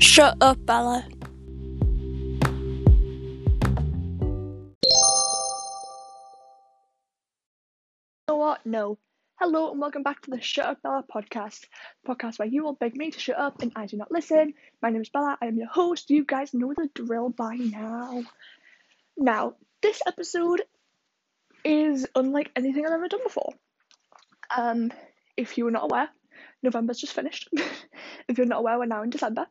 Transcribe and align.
Shut 0.00 0.36
up, 0.40 0.64
Bella. 0.64 1.04
You 1.08 1.18
know 8.28 8.36
what? 8.36 8.64
No. 8.64 8.98
Hello 9.40 9.72
and 9.72 9.80
welcome 9.80 10.04
back 10.04 10.22
to 10.22 10.30
the 10.30 10.40
Shut 10.40 10.66
Up 10.66 10.82
Bella 10.82 11.04
podcast, 11.12 11.64
podcast 12.06 12.38
where 12.38 12.46
you 12.46 12.66
all 12.66 12.74
beg 12.74 12.96
me 12.96 13.10
to 13.10 13.18
shut 13.18 13.38
up 13.38 13.60
and 13.60 13.72
I 13.74 13.86
do 13.86 13.96
not 13.96 14.12
listen. 14.12 14.54
My 14.80 14.90
name 14.90 15.02
is 15.02 15.08
Bella. 15.08 15.36
I 15.42 15.46
am 15.46 15.56
your 15.56 15.66
host. 15.66 16.10
You 16.10 16.24
guys 16.24 16.54
know 16.54 16.72
the 16.76 16.88
drill 16.94 17.30
by 17.30 17.56
now. 17.56 18.22
Now, 19.16 19.54
this 19.82 20.00
episode 20.06 20.62
is 21.64 22.06
unlike 22.14 22.52
anything 22.54 22.86
I've 22.86 22.92
ever 22.92 23.08
done 23.08 23.24
before. 23.24 23.52
Um, 24.56 24.92
if 25.36 25.58
you 25.58 25.64
were 25.64 25.72
not 25.72 25.90
aware, 25.90 26.08
November's 26.62 27.00
just 27.00 27.14
finished. 27.14 27.48
if 28.28 28.38
you're 28.38 28.46
not 28.46 28.60
aware, 28.60 28.78
we're 28.78 28.86
now 28.86 29.02
in 29.02 29.10
December. 29.10 29.46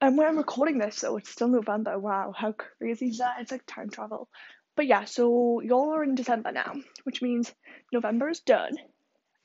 And 0.00 0.18
when 0.18 0.26
I'm 0.26 0.36
recording 0.36 0.78
this, 0.78 0.96
so 0.96 1.16
it's 1.16 1.30
still 1.30 1.48
November. 1.48 1.98
Wow, 1.98 2.34
how 2.36 2.52
crazy 2.52 3.06
is 3.06 3.18
that? 3.18 3.36
It's 3.40 3.52
like 3.52 3.64
time 3.66 3.88
travel. 3.88 4.28
But 4.74 4.86
yeah, 4.86 5.04
so 5.04 5.60
y'all 5.60 5.94
are 5.94 6.02
in 6.02 6.14
December 6.14 6.50
now, 6.50 6.74
which 7.04 7.22
means 7.22 7.52
November 7.92 8.28
is 8.28 8.40
done, 8.40 8.76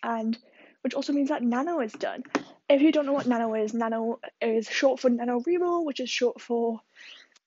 and 0.02 0.38
which 0.82 0.94
also 0.94 1.14
means 1.14 1.30
that 1.30 1.44
Nano 1.44 1.80
is 1.82 1.91
done. 1.91 2.24
If 2.70 2.82
you 2.82 2.91
don't 2.91 3.05
know 3.05 3.14
what 3.14 3.28
Nano 3.28 3.54
is, 3.54 3.74
Nano 3.74 4.20
is 4.41 4.68
short 4.68 5.00
for 5.00 5.10
NaNoWriMo, 5.10 5.86
which 5.86 6.00
is 6.00 6.10
short 6.10 6.41
for 6.41 6.82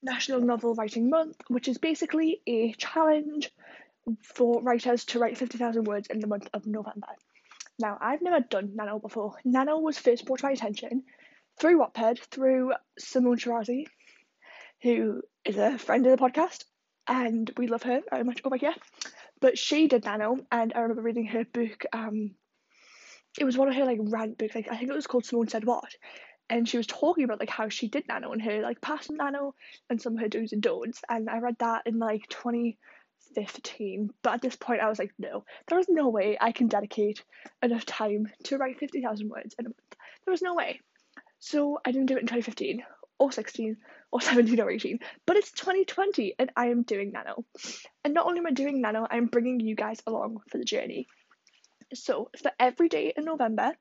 National 0.03 0.41
Novel 0.41 0.75
Writing 0.75 1.11
Month, 1.11 1.37
which 1.49 1.69
is 1.69 1.79
basically 1.79 2.41
a 2.47 2.73
challenge 2.75 3.51
for 4.23 4.63
writers 4.63 5.05
to 5.07 5.19
write 5.19 5.39
50,000 5.39 5.85
words 5.85 6.09
in 6.09 6.21
the 6.21 6.27
month 6.27 6.49
of 6.53 6.67
November. 6.67 7.09
Now, 7.79 7.99
I've 8.01 8.23
never 8.23 8.41
done 8.41 8.73
Nano 8.75 8.99
before. 8.99 9.37
Nano 9.45 9.79
was 9.79 9.99
first 9.99 10.27
brought 10.27 10.41
to 10.41 10.47
my 10.47 10.53
attention 10.53 11.05
through 11.61 11.79
Wattpad, 11.79 12.19
through 12.19 12.73
Simone 12.99 13.39
Shirazi, 13.39 13.85
who 14.83 15.21
is 15.45 15.59
a 15.59 15.79
friend 15.79 16.07
of 16.07 16.19
the 16.19 16.25
podcast, 16.25 16.65
and 17.07 17.51
we 17.59 17.67
love 17.67 17.83
her 17.83 18.01
very 18.09 18.25
much 18.25 18.41
over 18.45 18.57
here. 18.57 18.75
But 19.41 19.59
she 19.59 19.87
did 19.87 20.05
Nano, 20.05 20.39
and 20.51 20.73
I 20.75 20.81
remember 20.81 21.03
reading 21.03 21.27
her 21.27 21.45
book. 21.45 21.85
Um, 21.93 22.35
it 23.39 23.45
was 23.45 23.59
one 23.59 23.69
of 23.69 23.75
her 23.75 23.85
like 23.85 23.99
rant 24.01 24.39
books. 24.39 24.55
Like 24.55 24.69
I 24.71 24.77
think 24.79 24.91
it 24.91 24.95
was 24.95 25.07
called 25.07 25.27
Simone 25.27 25.49
Said 25.49 25.65
What, 25.65 25.95
and 26.49 26.67
she 26.67 26.79
was 26.79 26.87
talking 26.87 27.25
about 27.25 27.41
like 27.41 27.51
how 27.51 27.69
she 27.69 27.89
did 27.89 28.09
Nano 28.09 28.33
and 28.33 28.41
her 28.41 28.63
like 28.63 28.81
past 28.81 29.11
Nano 29.11 29.55
and 29.91 30.01
some 30.01 30.15
of 30.15 30.21
her 30.21 30.29
do's 30.29 30.55
and 30.55 30.63
don'ts. 30.63 31.03
And 31.11 31.29
I 31.29 31.41
read 31.41 31.57
that 31.59 31.83
in 31.87 31.99
like 31.99 32.27
2015. 32.31 34.11
But 34.23 34.35
at 34.35 34.43
this 34.43 34.57
point, 34.57 34.81
I 34.81 34.89
was 34.89 34.99
like, 34.99 35.13
no, 35.19 35.45
there 35.69 35.79
is 35.79 35.91
no 35.91 36.09
way 36.09 36.39
I 36.41 36.53
can 36.53 36.69
dedicate 36.69 37.23
enough 37.63 37.85
time 37.85 38.29
to 38.45 38.57
write 38.57 38.79
50,000 38.79 39.29
words 39.29 39.55
in 39.59 39.67
a 39.67 39.69
month. 39.69 39.97
There 40.25 40.33
was 40.33 40.43
no 40.43 40.55
way. 40.55 40.81
So 41.41 41.81
I 41.85 41.91
didn't 41.91 42.07
do 42.07 42.17
it 42.17 42.21
in 42.21 42.27
2015 42.27 42.83
or 43.19 43.33
16 43.33 43.77
or 44.13 44.21
17 44.21 44.61
or 44.61 44.71
18, 44.71 45.01
but 45.27 45.37
it's 45.37 45.51
2020 45.53 46.35
and 46.39 46.51
I 46.57 46.67
am 46.67 46.83
doing 46.83 47.13
Nano. 47.13 47.45
And 48.05 48.15
not 48.15 48.27
only 48.27 48.39
am 48.39 48.47
I 48.47 48.53
doing 48.53 48.81
Nano, 48.81 49.07
I'm 49.11 49.27
bringing 49.27 49.61
you 49.61 49.75
guys 49.75 50.03
along 50.07 50.41
for 50.49 50.59
the 50.59 50.65
journey. 50.65 51.09
So 51.95 52.31
for 52.41 52.53
every 52.59 52.89
day 52.89 53.13
in 53.17 53.25
November, 53.25 53.73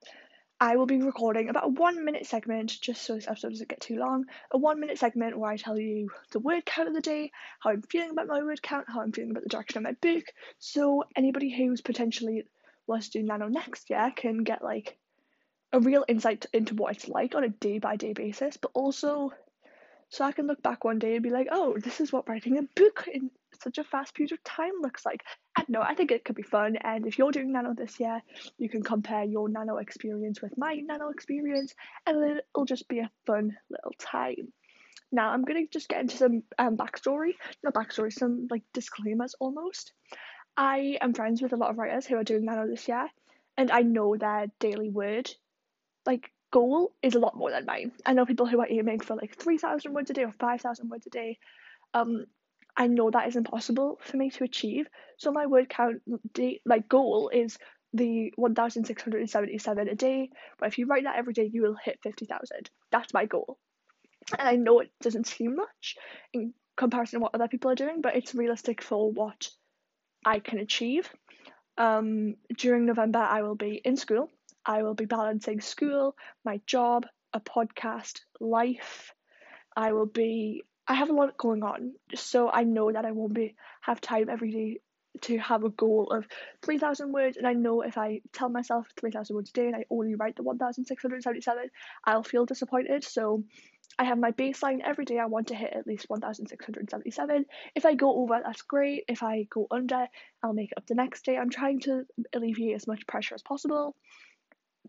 I 0.62 0.76
will 0.76 0.88
be 0.88 1.02
recording 1.02 1.48
about 1.48 1.66
a 1.66 1.70
one 1.70 2.04
minute 2.04 2.26
segment, 2.26 2.82
just 2.82 3.04
so 3.04 3.16
this 3.16 3.28
episode 3.28 3.52
doesn't 3.52 3.70
get 3.70 3.80
too 3.80 3.98
long. 3.98 4.26
A 4.52 4.58
one 4.58 4.80
minute 4.82 5.00
segment 5.00 5.38
where 5.38 5.52
I 5.52 5.58
tell 5.58 5.80
you 5.80 6.10
the 6.32 6.40
word 6.40 6.66
count 6.66 6.90
of 6.90 6.94
the 6.94 7.02
day, 7.02 7.32
how 7.60 7.70
I'm 7.70 7.82
feeling 7.84 8.10
about 8.10 8.28
my 8.28 8.42
word 8.42 8.62
count, 8.62 8.88
how 8.90 9.00
I'm 9.02 9.14
feeling 9.14 9.32
about 9.32 9.44
the 9.44 9.50
direction 9.50 9.78
of 9.78 9.84
my 9.84 9.94
book. 10.02 10.26
So 10.58 11.06
anybody 11.16 11.50
who's 11.50 11.80
potentially 11.80 12.44
wants 12.88 13.10
to 13.10 13.20
do 13.20 13.26
Nano 13.26 13.48
next 13.48 13.90
year 13.90 14.12
can 14.14 14.44
get 14.44 14.62
like 14.62 14.98
a 15.72 15.80
real 15.80 16.06
insight 16.08 16.46
into 16.54 16.76
what 16.76 16.96
it's 16.96 17.08
like 17.08 17.36
on 17.36 17.44
a 17.44 17.50
day 17.50 17.80
by 17.80 17.96
day 17.96 18.14
basis, 18.14 18.58
but 18.58 18.72
also 18.74 19.32
so 20.10 20.26
I 20.26 20.32
can 20.32 20.48
look 20.48 20.64
back 20.64 20.84
one 20.84 20.98
day 20.98 21.14
and 21.14 21.24
be 21.24 21.30
like, 21.30 21.50
oh, 21.52 21.78
this 21.78 22.02
is 22.02 22.12
what 22.12 22.28
writing 22.28 22.58
a 22.58 22.64
book 22.76 23.08
in 23.12 23.30
such 23.62 23.78
a 23.78 23.84
fast 23.84 24.16
period 24.16 24.32
of 24.32 24.44
time 24.44 24.72
looks 24.82 25.06
like. 25.06 25.24
And 25.56 25.70
no, 25.70 25.82
I 25.82 25.94
think 25.94 26.12
it 26.12 26.26
could 26.26 26.36
be 26.36 26.42
fun. 26.42 26.78
And 26.78 27.06
if 27.06 27.20
you're 27.20 27.32
doing 27.32 27.52
nano 27.52 27.76
this 27.76 28.00
year, 28.00 28.22
you 28.58 28.70
can 28.70 28.82
compare 28.82 29.24
your 29.24 29.50
nano 29.50 29.78
experience 29.78 30.42
with 30.42 30.58
my 30.58 30.74
nano 30.76 31.10
experience, 31.10 31.76
and 32.08 32.40
it'll 32.40 32.66
just 32.66 32.88
be 32.88 33.00
a 33.00 33.12
fun 33.28 33.56
little 33.70 33.94
time. 34.00 34.52
Now, 35.12 35.30
I'm 35.30 35.44
going 35.44 35.66
to 35.66 35.72
just 35.72 35.90
get 35.90 36.02
into 36.02 36.18
some 36.18 36.44
um, 36.58 36.76
backstory, 36.76 37.34
not 37.64 37.76
backstory, 37.76 38.12
some 38.12 38.48
like 38.50 38.64
disclaimers 38.74 39.36
almost. 39.40 39.92
I 40.58 40.98
am 41.02 41.14
friends 41.14 41.42
with 41.42 41.54
a 41.54 41.58
lot 41.58 41.70
of 41.70 41.78
writers 41.78 42.08
who 42.08 42.16
are 42.16 42.24
doing 42.24 42.46
nano 42.46 42.68
this 42.68 42.88
year, 42.88 43.08
and 43.58 43.70
I 43.70 43.84
know 43.84 44.16
their 44.18 44.48
daily 44.60 44.90
word 44.90 45.30
like 46.06 46.32
goal 46.52 46.92
is 47.02 47.16
a 47.16 47.20
lot 47.20 47.38
more 47.38 47.52
than 47.52 47.66
mine. 47.66 47.92
I 48.06 48.14
know 48.14 48.26
people 48.26 48.46
who 48.46 48.60
are 48.60 48.68
aiming 48.70 49.00
for 49.02 49.16
like 49.16 49.36
3,000 49.38 49.94
words 49.94 50.10
a 50.10 50.14
day 50.14 50.24
or 50.24 50.34
5,000 50.40 50.90
words 50.90 51.06
a 51.06 51.10
day. 51.10 51.38
Um, 51.94 52.26
I 52.76 52.88
know 52.88 53.12
that 53.12 53.28
is 53.28 53.36
impossible 53.36 54.00
for 54.02 54.18
me 54.18 54.30
to 54.32 54.44
achieve. 54.44 54.88
So 55.18 55.32
my 55.32 55.46
word 55.46 55.70
count, 55.70 56.02
day, 56.34 56.62
my 56.66 56.80
goal 56.80 57.30
is 57.34 57.58
the 57.94 58.32
1,677 58.36 59.88
a 59.88 59.96
day. 59.96 60.30
But 60.60 60.68
if 60.68 60.78
you 60.78 60.86
write 60.86 61.04
that 61.04 61.18
every 61.18 61.34
day, 61.34 61.50
you 61.52 61.62
will 61.62 61.76
hit 61.84 62.00
50,000. 62.04 62.70
That's 62.92 63.14
my 63.14 63.26
goal. 63.26 63.58
And 64.38 64.48
I 64.48 64.56
know 64.56 64.80
it 64.80 64.92
doesn't 65.02 65.28
seem 65.28 65.56
much 65.56 65.96
in 66.34 66.54
comparison 66.78 67.20
to 67.20 67.24
what 67.24 67.36
other 67.36 67.48
people 67.48 67.72
are 67.72 67.76
doing, 67.76 68.02
but 68.02 68.16
it's 68.16 68.36
realistic 68.36 68.82
for 68.82 69.12
what 69.12 69.50
I 70.26 70.40
can 70.40 70.60
achieve. 70.60 71.10
Um, 71.78 72.36
during 72.58 72.86
November, 72.86 73.20
I 73.20 73.42
will 73.42 73.56
be 73.56 73.82
in 73.84 73.98
school 73.98 74.30
I 74.70 74.84
will 74.84 74.94
be 74.94 75.06
balancing 75.06 75.62
school, 75.62 76.16
my 76.46 76.62
job, 76.68 77.08
a 77.34 77.40
podcast, 77.40 78.20
life. 78.40 79.16
I 79.76 79.94
will 79.94 80.06
be 80.06 80.62
I 80.88 80.94
have 80.94 81.10
a 81.10 81.14
lot 81.14 81.38
going 81.38 81.64
on, 81.64 81.94
so 82.14 82.52
I 82.52 82.66
know 82.66 82.92
that 82.92 83.04
I 83.04 83.12
won't 83.12 83.34
be 83.34 83.56
have 83.82 84.00
time 84.00 84.30
every 84.30 84.52
day 84.52 84.82
to 85.22 85.40
have 85.40 85.64
a 85.64 85.70
goal 85.70 86.12
of 86.12 86.28
3,000 86.62 87.12
words. 87.12 87.38
And 87.38 87.48
I 87.48 87.54
know 87.54 87.82
if 87.82 87.98
I 87.98 88.22
tell 88.32 88.50
myself 88.50 88.88
3,000 89.00 89.36
words 89.36 89.50
a 89.50 89.54
day 89.54 89.66
and 89.66 89.76
I 89.76 89.86
only 89.90 90.14
write 90.14 90.36
the 90.36 90.44
1,677, 90.44 91.70
I'll 92.06 92.22
feel 92.22 92.46
disappointed. 92.46 93.04
So 93.04 93.44
I 93.98 94.04
have 94.04 94.20
my 94.20 94.32
baseline 94.32 94.82
every 94.86 95.06
day. 95.06 95.18
I 95.18 95.26
want 95.26 95.48
to 95.48 95.56
hit 95.56 95.74
at 95.74 95.88
least 95.88 96.10
1,677. 96.10 97.46
If 97.74 97.86
I 97.88 97.96
go 97.96 98.18
over, 98.18 98.40
that's 98.44 98.62
great. 98.62 99.06
If 99.08 99.24
I 99.24 99.48
go 99.50 99.66
under, 99.72 100.08
I'll 100.44 100.54
make 100.54 100.72
it 100.72 100.78
up 100.78 100.86
the 100.86 100.94
next 100.94 101.26
day. 101.26 101.38
I'm 101.38 101.50
trying 101.50 101.80
to 101.82 102.04
alleviate 102.34 102.76
as 102.76 102.86
much 102.86 103.08
pressure 103.08 103.34
as 103.34 103.42
possible 103.42 103.96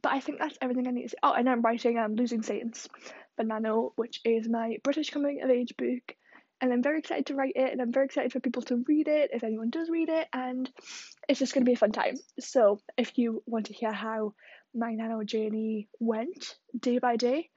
but 0.03 0.13
I 0.13 0.21
think 0.21 0.39
that's 0.39 0.59
everything 0.61 0.87
I 0.87 0.91
need 0.91 1.03
to 1.03 1.09
say. 1.11 1.17
Oh, 1.23 1.33
and 1.33 1.49
I'm 1.49 1.63
writing 1.63 1.99
um, 1.99 2.15
Losing 2.15 2.43
Saints 2.43 2.89
for 3.37 3.45
Nano, 3.45 3.93
which 3.97 4.21
is 4.25 4.49
my 4.49 4.79
British 4.83 5.11
coming 5.11 5.43
of 5.43 5.51
age 5.51 5.75
book. 5.77 6.17
And 6.63 6.73
I'm 6.73 6.83
very 6.83 6.99
excited 6.99 7.27
to 7.27 7.35
write 7.35 7.55
it, 7.57 7.73
and 7.73 7.81
I'm 7.81 7.93
very 7.93 8.05
excited 8.05 8.33
for 8.33 8.41
people 8.41 8.63
to 8.63 8.85
read 8.87 9.09
it 9.09 9.31
if 9.33 9.45
anyone 9.45 9.71
does 9.71 9.89
read 9.89 10.11
it. 10.11 10.29
And 10.33 10.71
it's 11.29 11.39
just 11.39 11.55
going 11.55 11.65
to 11.65 11.69
be 11.69 11.75
a 11.75 11.79
fun 11.79 11.93
time. 11.93 12.17
So, 12.39 12.81
if 12.99 13.17
you 13.17 13.43
want 13.47 13.67
to 13.67 13.73
hear 13.73 13.93
how 13.93 14.35
my 14.75 14.93
Nano 14.93 15.25
journey 15.25 15.89
went 15.99 16.57
day 16.79 16.99
by 16.99 17.17
day, 17.17 17.49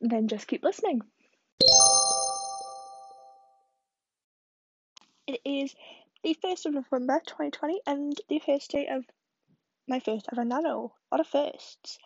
then 0.00 0.28
just 0.28 0.48
keep 0.48 0.64
listening. 0.64 1.00
It 5.26 5.40
is 5.44 5.74
the 6.22 6.36
1st 6.44 6.66
of 6.66 6.74
November 6.74 7.20
2020 7.24 7.80
and 7.86 8.20
the 8.28 8.40
first 8.44 8.70
day 8.70 8.88
of 8.88 9.04
my 9.88 10.00
first 10.00 10.26
ever 10.32 10.44
nano. 10.44 10.94
A 11.10 11.16
lot 11.16 11.20
of 11.20 11.26
firsts. 11.26 11.98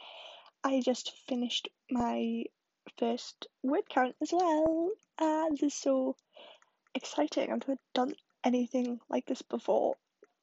I 0.65 0.81
just 0.85 1.13
finished 1.29 1.69
my 1.91 2.45
first 2.99 3.47
word 3.63 3.89
count 3.89 4.17
as 4.23 4.33
well. 4.33 4.91
And 5.21 5.57
this 5.57 5.75
is 5.75 5.75
so 5.75 6.17
exciting. 6.95 7.53
I've 7.53 7.67
never 7.67 7.81
done 7.95 8.15
anything 8.45 9.01
like 9.09 9.27
this 9.27 9.43
before. 9.43 9.95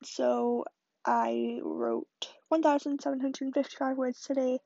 So 0.04 0.66
I 1.06 1.60
wrote 1.62 2.08
1,755 2.50 3.98
words 3.98 4.22
today. 4.22 4.60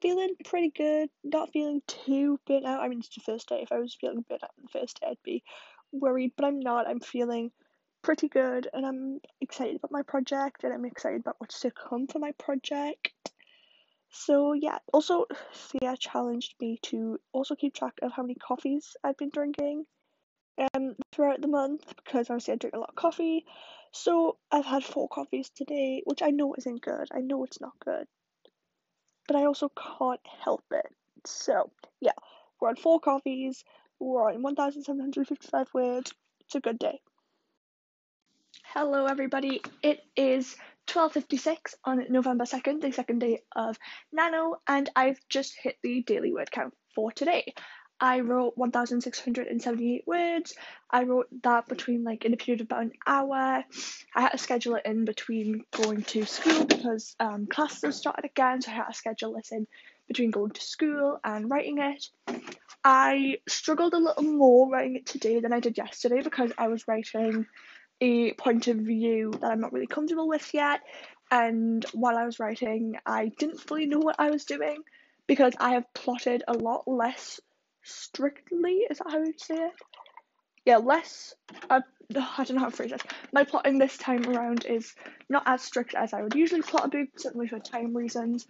Feeling 0.00 0.34
pretty 0.44 0.70
good, 0.70 1.10
not 1.24 1.50
feeling 1.52 1.82
too 1.86 2.38
burnt 2.46 2.66
out. 2.66 2.80
I 2.80 2.88
mean, 2.88 3.00
it's 3.00 3.08
the 3.08 3.20
first 3.20 3.48
day. 3.48 3.60
If 3.62 3.72
I 3.72 3.78
was 3.78 3.96
feeling 4.00 4.24
burnt 4.28 4.44
out 4.44 4.50
on 4.56 4.64
the 4.64 4.78
first 4.78 5.00
day, 5.00 5.08
I'd 5.10 5.22
be 5.24 5.42
worried, 5.92 6.32
but 6.36 6.46
I'm 6.46 6.60
not. 6.60 6.86
I'm 6.86 7.00
feeling 7.00 7.50
pretty 8.02 8.28
good 8.28 8.68
and 8.72 8.86
I'm 8.86 9.20
excited 9.40 9.76
about 9.76 9.92
my 9.92 10.02
project 10.02 10.64
and 10.64 10.72
I'm 10.72 10.84
excited 10.84 11.20
about 11.20 11.36
what's 11.38 11.60
to 11.60 11.70
come 11.70 12.06
for 12.06 12.18
my 12.18 12.32
project. 12.32 13.12
So 14.10 14.52
yeah, 14.52 14.78
also 14.92 15.26
Thea 15.52 15.96
challenged 15.98 16.54
me 16.60 16.78
to 16.84 17.18
also 17.32 17.54
keep 17.54 17.74
track 17.74 17.94
of 18.02 18.12
how 18.12 18.22
many 18.22 18.34
coffees 18.34 18.96
I've 19.04 19.16
been 19.16 19.30
drinking 19.30 19.84
um 20.74 20.96
throughout 21.12 21.40
the 21.40 21.48
month 21.48 21.84
because 21.96 22.30
obviously 22.30 22.54
I 22.54 22.56
drink 22.56 22.74
a 22.74 22.78
lot 22.78 22.90
of 22.90 22.96
coffee. 22.96 23.44
So 23.92 24.38
I've 24.50 24.64
had 24.64 24.84
four 24.84 25.08
coffees 25.08 25.50
today, 25.50 26.02
which 26.04 26.22
I 26.22 26.30
know 26.30 26.54
isn't 26.56 26.82
good. 26.82 27.08
I 27.12 27.20
know 27.20 27.44
it's 27.44 27.60
not 27.60 27.78
good. 27.80 28.06
But 29.26 29.36
I 29.36 29.44
also 29.44 29.70
can't 29.70 30.20
help 30.44 30.64
it. 30.70 30.86
So 31.26 31.70
yeah, 32.00 32.12
we're 32.60 32.68
on 32.68 32.76
four 32.76 33.00
coffees, 33.00 33.64
we're 33.98 34.30
on 34.30 34.42
1,755 34.42 35.68
words. 35.74 36.12
It's 36.40 36.54
a 36.54 36.60
good 36.60 36.78
day. 36.78 37.00
Hello, 38.74 39.06
everybody. 39.06 39.62
It 39.82 40.04
is 40.14 40.54
12:56 40.86 41.74
on 41.84 42.04
November 42.10 42.44
2nd, 42.44 42.82
the 42.82 42.92
second 42.92 43.18
day 43.18 43.42
of 43.56 43.78
Nano, 44.12 44.60
and 44.68 44.88
I've 44.94 45.18
just 45.28 45.56
hit 45.60 45.78
the 45.82 46.02
daily 46.02 46.32
word 46.32 46.50
count 46.50 46.74
for 46.94 47.10
today. 47.10 47.54
I 47.98 48.20
wrote 48.20 48.58
1,678 48.58 50.06
words. 50.06 50.54
I 50.90 51.04
wrote 51.04 51.28
that 51.42 51.66
between 51.66 52.04
like 52.04 52.24
in 52.24 52.34
a 52.34 52.36
period 52.36 52.60
of 52.60 52.66
about 52.66 52.82
an 52.82 52.92
hour. 53.06 53.64
I 54.14 54.20
had 54.20 54.28
to 54.32 54.38
schedule 54.38 54.76
it 54.76 54.86
in 54.86 55.06
between 55.06 55.64
going 55.72 56.02
to 56.02 56.24
school 56.26 56.64
because 56.64 57.16
um, 57.18 57.46
classes 57.46 57.96
started 57.96 58.26
again, 58.26 58.60
so 58.60 58.70
I 58.70 58.74
had 58.74 58.88
to 58.88 58.94
schedule 58.94 59.32
this 59.32 59.50
in 59.50 59.66
between 60.06 60.30
going 60.30 60.52
to 60.52 60.60
school 60.60 61.18
and 61.24 61.50
writing 61.50 61.78
it. 61.78 62.06
I 62.84 63.38
struggled 63.48 63.94
a 63.94 63.98
little 63.98 64.22
more 64.22 64.70
writing 64.70 64.96
it 64.96 65.06
today 65.06 65.40
than 65.40 65.52
I 65.52 65.60
did 65.60 65.78
yesterday 65.78 66.20
because 66.22 66.52
I 66.56 66.68
was 66.68 66.86
writing 66.86 67.46
a 68.00 68.32
point 68.34 68.68
of 68.68 68.76
view 68.76 69.32
that 69.40 69.50
I'm 69.50 69.60
not 69.60 69.72
really 69.72 69.86
comfortable 69.86 70.28
with 70.28 70.52
yet. 70.54 70.80
And 71.30 71.84
while 71.92 72.16
I 72.16 72.24
was 72.24 72.38
writing, 72.38 72.96
I 73.04 73.32
didn't 73.38 73.60
fully 73.60 73.86
know 73.86 73.98
what 73.98 74.16
I 74.18 74.30
was 74.30 74.44
doing 74.44 74.82
because 75.26 75.52
I 75.60 75.74
have 75.74 75.92
plotted 75.94 76.42
a 76.48 76.54
lot 76.54 76.88
less 76.88 77.40
strictly. 77.82 78.86
Is 78.90 78.98
that 78.98 79.10
how 79.10 79.18
you 79.18 79.34
say 79.36 79.56
it? 79.56 79.72
Yeah, 80.64 80.78
less. 80.78 81.34
Uh, 81.68 81.80
I 82.14 82.44
don't 82.44 82.56
know 82.56 82.60
how 82.60 82.70
to 82.70 82.76
phrase 82.76 82.92
it. 82.92 83.02
My 83.32 83.44
plotting 83.44 83.78
this 83.78 83.96
time 83.98 84.24
around 84.26 84.64
is 84.64 84.94
not 85.28 85.42
as 85.46 85.62
strict 85.62 85.94
as 85.94 86.12
I 86.12 86.22
would 86.22 86.34
usually 86.34 86.62
plot 86.62 86.86
a 86.86 86.88
book, 86.88 87.08
certainly 87.16 87.48
for 87.48 87.58
time 87.58 87.96
reasons. 87.96 88.46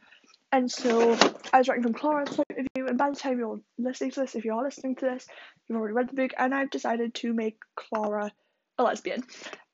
And 0.51 0.71
so 0.71 1.13
I 1.53 1.59
was 1.59 1.69
writing 1.69 1.83
from 1.83 1.95
Clara's 1.95 2.31
point 2.31 2.51
of 2.51 2.67
view, 2.75 2.87
and 2.87 2.97
by 2.97 3.11
the 3.11 3.17
time 3.17 3.39
you're 3.39 3.61
listening 3.77 4.13
to 4.13 4.21
this, 4.21 4.35
if 4.35 4.45
you 4.45 4.55
are 4.55 4.63
listening 4.63 4.97
to 4.97 5.05
this, 5.05 5.27
you've 5.67 5.79
already 5.79 5.95
read 5.95 6.09
the 6.09 6.15
book, 6.15 6.31
and 6.39 6.55
I've 6.55 6.71
decided 6.71 7.15
to 7.17 7.35
make 7.35 7.59
Clara 7.77 8.33
a 8.79 8.83
lesbian. 8.83 9.25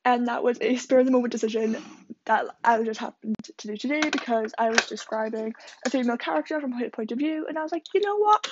And 0.03 0.27
that 0.27 0.43
was 0.43 0.57
a 0.61 0.75
spur 0.77 0.99
of 0.99 1.05
the 1.05 1.11
moment 1.11 1.31
decision 1.31 1.77
that 2.25 2.45
I 2.63 2.81
just 2.83 2.99
happened 2.99 3.35
to 3.57 3.67
do 3.67 3.77
today 3.77 4.09
because 4.09 4.53
I 4.57 4.69
was 4.69 4.85
describing 4.87 5.53
a 5.85 5.89
female 5.89 6.17
character 6.17 6.59
from 6.59 6.73
her 6.73 6.89
point 6.89 7.11
of 7.11 7.17
view, 7.17 7.45
and 7.47 7.57
I 7.57 7.63
was 7.63 7.71
like, 7.71 7.85
you 7.93 8.01
know 8.01 8.17
what? 8.17 8.47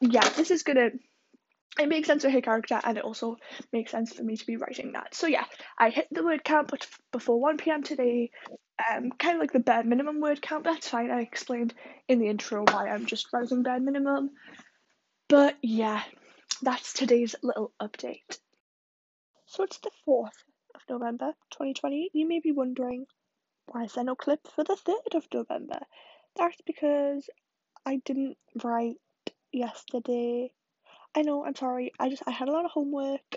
Yeah, 0.00 0.28
this 0.30 0.50
is 0.50 0.62
gonna. 0.62 0.90
It 1.80 1.88
makes 1.88 2.08
sense 2.08 2.24
for 2.24 2.30
her 2.30 2.40
character, 2.40 2.80
and 2.82 2.98
it 2.98 3.04
also 3.04 3.36
makes 3.72 3.90
sense 3.90 4.12
for 4.12 4.22
me 4.22 4.36
to 4.36 4.46
be 4.46 4.56
writing 4.56 4.92
that. 4.92 5.14
So 5.14 5.26
yeah, 5.26 5.44
I 5.78 5.90
hit 5.90 6.08
the 6.10 6.24
word 6.24 6.44
count, 6.44 6.68
but 6.68 6.86
before 7.12 7.40
one 7.40 7.56
p.m. 7.56 7.82
today, 7.82 8.30
um, 8.92 9.10
kind 9.10 9.34
of 9.34 9.40
like 9.40 9.52
the 9.52 9.60
bare 9.60 9.84
minimum 9.84 10.20
word 10.20 10.42
count. 10.42 10.64
That's 10.64 10.88
fine. 10.88 11.10
I 11.10 11.20
explained 11.20 11.74
in 12.08 12.18
the 12.18 12.28
intro 12.28 12.64
why 12.64 12.88
I'm 12.88 13.06
just 13.06 13.32
writing 13.32 13.62
bare 13.62 13.80
minimum. 13.80 14.30
But 15.28 15.56
yeah, 15.62 16.02
that's 16.62 16.92
today's 16.92 17.34
little 17.42 17.72
update. 17.80 18.38
So 19.50 19.64
it's 19.64 19.78
the 19.78 19.90
4th 20.06 20.44
of 20.74 20.82
November 20.90 21.32
2020. 21.52 22.10
You 22.12 22.28
may 22.28 22.38
be 22.38 22.52
wondering, 22.52 23.06
why 23.66 23.84
is 23.84 23.94
there 23.94 24.04
no 24.04 24.14
clip 24.14 24.46
for 24.46 24.62
the 24.62 24.76
3rd 24.76 25.16
of 25.16 25.26
November? 25.32 25.80
That's 26.36 26.60
because 26.66 27.30
I 27.86 27.96
didn't 28.04 28.36
write 28.62 29.00
yesterday. 29.50 30.52
I 31.14 31.22
know, 31.22 31.46
I'm 31.46 31.54
sorry. 31.54 31.92
I 31.98 32.10
just 32.10 32.24
I 32.26 32.30
had 32.30 32.48
a 32.48 32.52
lot 32.52 32.66
of 32.66 32.72
homework 32.72 33.36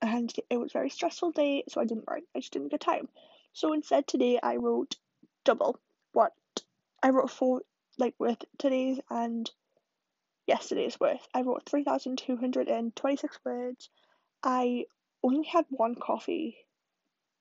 and 0.00 0.32
it 0.50 0.56
was 0.56 0.70
a 0.70 0.78
very 0.78 0.88
stressful 0.88 1.32
day, 1.32 1.64
so 1.68 1.80
I 1.80 1.84
didn't 1.84 2.04
write. 2.08 2.28
I 2.36 2.38
just 2.38 2.52
didn't 2.52 2.70
get 2.70 2.80
time. 2.80 3.08
So 3.52 3.72
instead 3.72 4.06
today 4.06 4.38
I 4.40 4.54
wrote 4.54 4.94
double 5.42 5.80
what 6.12 6.32
I 7.02 7.10
wrote 7.10 7.30
for 7.30 7.62
like 7.98 8.14
with 8.20 8.38
today's 8.56 9.00
and 9.10 9.50
yesterday's 10.46 11.00
worth. 11.00 11.26
I 11.34 11.42
wrote 11.42 11.68
3,226 11.68 13.38
words. 13.44 13.90
I 14.44 14.84
only 15.22 15.44
had 15.44 15.66
one 15.70 15.94
coffee 15.94 16.56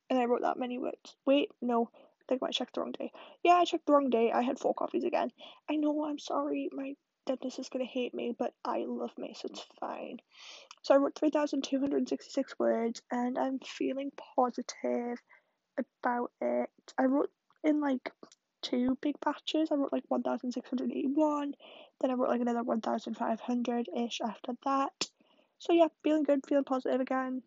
and 0.09 0.19
I 0.19 0.25
wrote 0.25 0.41
that 0.41 0.57
many 0.59 0.77
words. 0.79 1.15
Wait, 1.25 1.49
no, 1.61 1.89
I 1.95 2.23
think 2.27 2.41
I 2.43 2.51
checked 2.51 2.75
the 2.75 2.81
wrong 2.81 2.93
day. 2.93 3.11
Yeah, 3.43 3.55
I 3.55 3.65
checked 3.65 3.85
the 3.85 3.93
wrong 3.93 4.09
day. 4.09 4.31
I 4.31 4.41
had 4.41 4.59
four 4.59 4.73
coffees 4.73 5.03
again. 5.03 5.31
I 5.69 5.75
know, 5.75 6.05
I'm 6.05 6.19
sorry, 6.19 6.69
my 6.71 6.95
dentist 7.25 7.59
is 7.59 7.69
gonna 7.69 7.85
hate 7.85 8.13
me, 8.13 8.35
but 8.37 8.53
I 8.65 8.85
love 8.87 9.11
me, 9.17 9.35
so 9.35 9.47
it's 9.51 9.65
fine. 9.79 10.17
So 10.83 10.93
I 10.93 10.97
wrote 10.97 11.17
3,266 11.19 12.53
words 12.59 13.01
and 13.11 13.37
I'm 13.37 13.59
feeling 13.59 14.11
positive 14.35 15.19
about 15.77 16.31
it. 16.41 16.69
I 16.97 17.03
wrote 17.05 17.31
in 17.63 17.81
like 17.81 18.11
two 18.61 18.97
big 19.01 19.15
batches. 19.23 19.69
I 19.71 19.75
wrote 19.75 19.93
like 19.93 20.05
1,681, 20.07 21.53
then 22.01 22.11
I 22.11 22.13
wrote 22.13 22.29
like 22.29 22.41
another 22.41 22.63
1,500 22.63 23.89
ish 23.95 24.21
after 24.21 24.53
that. 24.65 25.09
So 25.59 25.73
yeah, 25.73 25.87
feeling 26.03 26.23
good, 26.23 26.45
feeling 26.47 26.63
positive 26.63 27.01
again. 27.01 27.43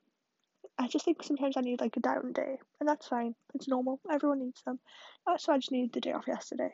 I 0.82 0.88
just 0.88 1.05
think 1.05 1.23
sometimes 1.23 1.56
I 1.56 1.61
need 1.61 1.81
like 1.81 1.96
a 1.96 2.00
down 2.00 2.32
day, 2.32 2.58
and 2.81 2.88
that's 2.88 3.06
fine. 3.06 3.37
It's 3.55 3.69
normal. 3.69 4.00
Everyone 4.11 4.40
needs 4.40 4.61
them. 4.64 4.81
So 5.38 5.52
I 5.52 5.58
just 5.58 5.70
needed 5.70 5.93
the 5.93 6.00
day 6.00 6.12
off 6.12 6.26
yesterday. 6.26 6.70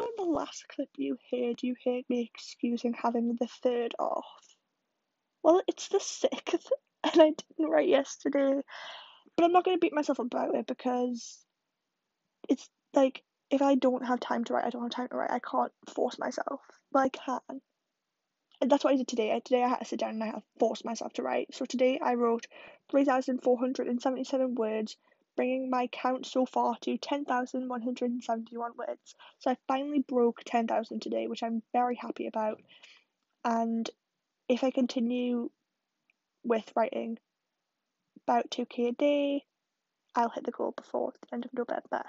In 0.00 0.06
the 0.16 0.24
last 0.24 0.66
clip 0.68 0.88
you 0.96 1.16
heard, 1.30 1.62
you 1.62 1.76
heard 1.84 2.02
me 2.08 2.28
excusing 2.34 2.94
having 2.94 3.36
the 3.38 3.46
third 3.62 3.94
off. 4.00 4.24
Well, 5.44 5.62
it's 5.68 5.86
the 5.86 6.00
sixth, 6.00 6.72
and 7.04 7.22
I 7.22 7.30
didn't 7.30 7.70
write 7.70 7.88
yesterday. 7.88 8.60
But 9.36 9.44
I'm 9.44 9.52
not 9.52 9.64
going 9.64 9.76
to 9.76 9.80
beat 9.80 9.94
myself 9.94 10.18
up 10.18 10.26
about 10.26 10.56
it 10.56 10.66
because 10.66 11.38
it's 12.48 12.68
like 12.92 13.22
if 13.50 13.62
I 13.62 13.76
don't 13.76 14.04
have 14.04 14.18
time 14.18 14.42
to 14.44 14.54
write, 14.54 14.64
I 14.64 14.70
don't 14.70 14.82
have 14.82 14.90
time 14.90 15.08
to 15.08 15.16
write. 15.16 15.30
I 15.30 15.38
can't 15.38 15.72
force 15.94 16.18
myself, 16.18 16.60
but 16.90 17.00
I 17.00 17.08
can. 17.08 17.60
And 18.60 18.70
that's 18.70 18.82
what 18.82 18.92
I 18.92 18.96
did 18.96 19.08
today. 19.08 19.40
Today 19.44 19.62
I 19.62 19.68
had 19.68 19.78
to 19.78 19.84
sit 19.84 20.00
down 20.00 20.10
and 20.10 20.22
I 20.22 20.26
had 20.26 20.34
to 20.36 20.42
force 20.58 20.84
myself 20.84 21.12
to 21.14 21.22
write. 21.22 21.54
So 21.54 21.64
today 21.64 22.00
I 22.02 22.14
wrote 22.14 22.46
3,477 22.90 24.54
words, 24.56 24.96
bringing 25.36 25.70
my 25.70 25.86
count 25.86 26.26
so 26.26 26.44
far 26.44 26.76
to 26.80 26.98
10,171 26.98 28.72
words. 28.76 29.14
So 29.38 29.50
I 29.52 29.56
finally 29.68 30.00
broke 30.00 30.42
10,000 30.44 31.00
today, 31.00 31.28
which 31.28 31.42
I'm 31.42 31.62
very 31.72 31.94
happy 31.94 32.26
about. 32.26 32.60
And 33.44 33.88
if 34.48 34.64
I 34.64 34.70
continue 34.72 35.50
with 36.42 36.72
writing 36.74 37.18
about 38.26 38.50
2k 38.50 38.88
a 38.88 38.92
day, 38.92 39.44
I'll 40.16 40.30
hit 40.30 40.44
the 40.44 40.50
goal 40.50 40.72
before 40.76 41.12
the 41.12 41.34
end 41.34 41.44
of 41.44 41.54
November. 41.54 42.02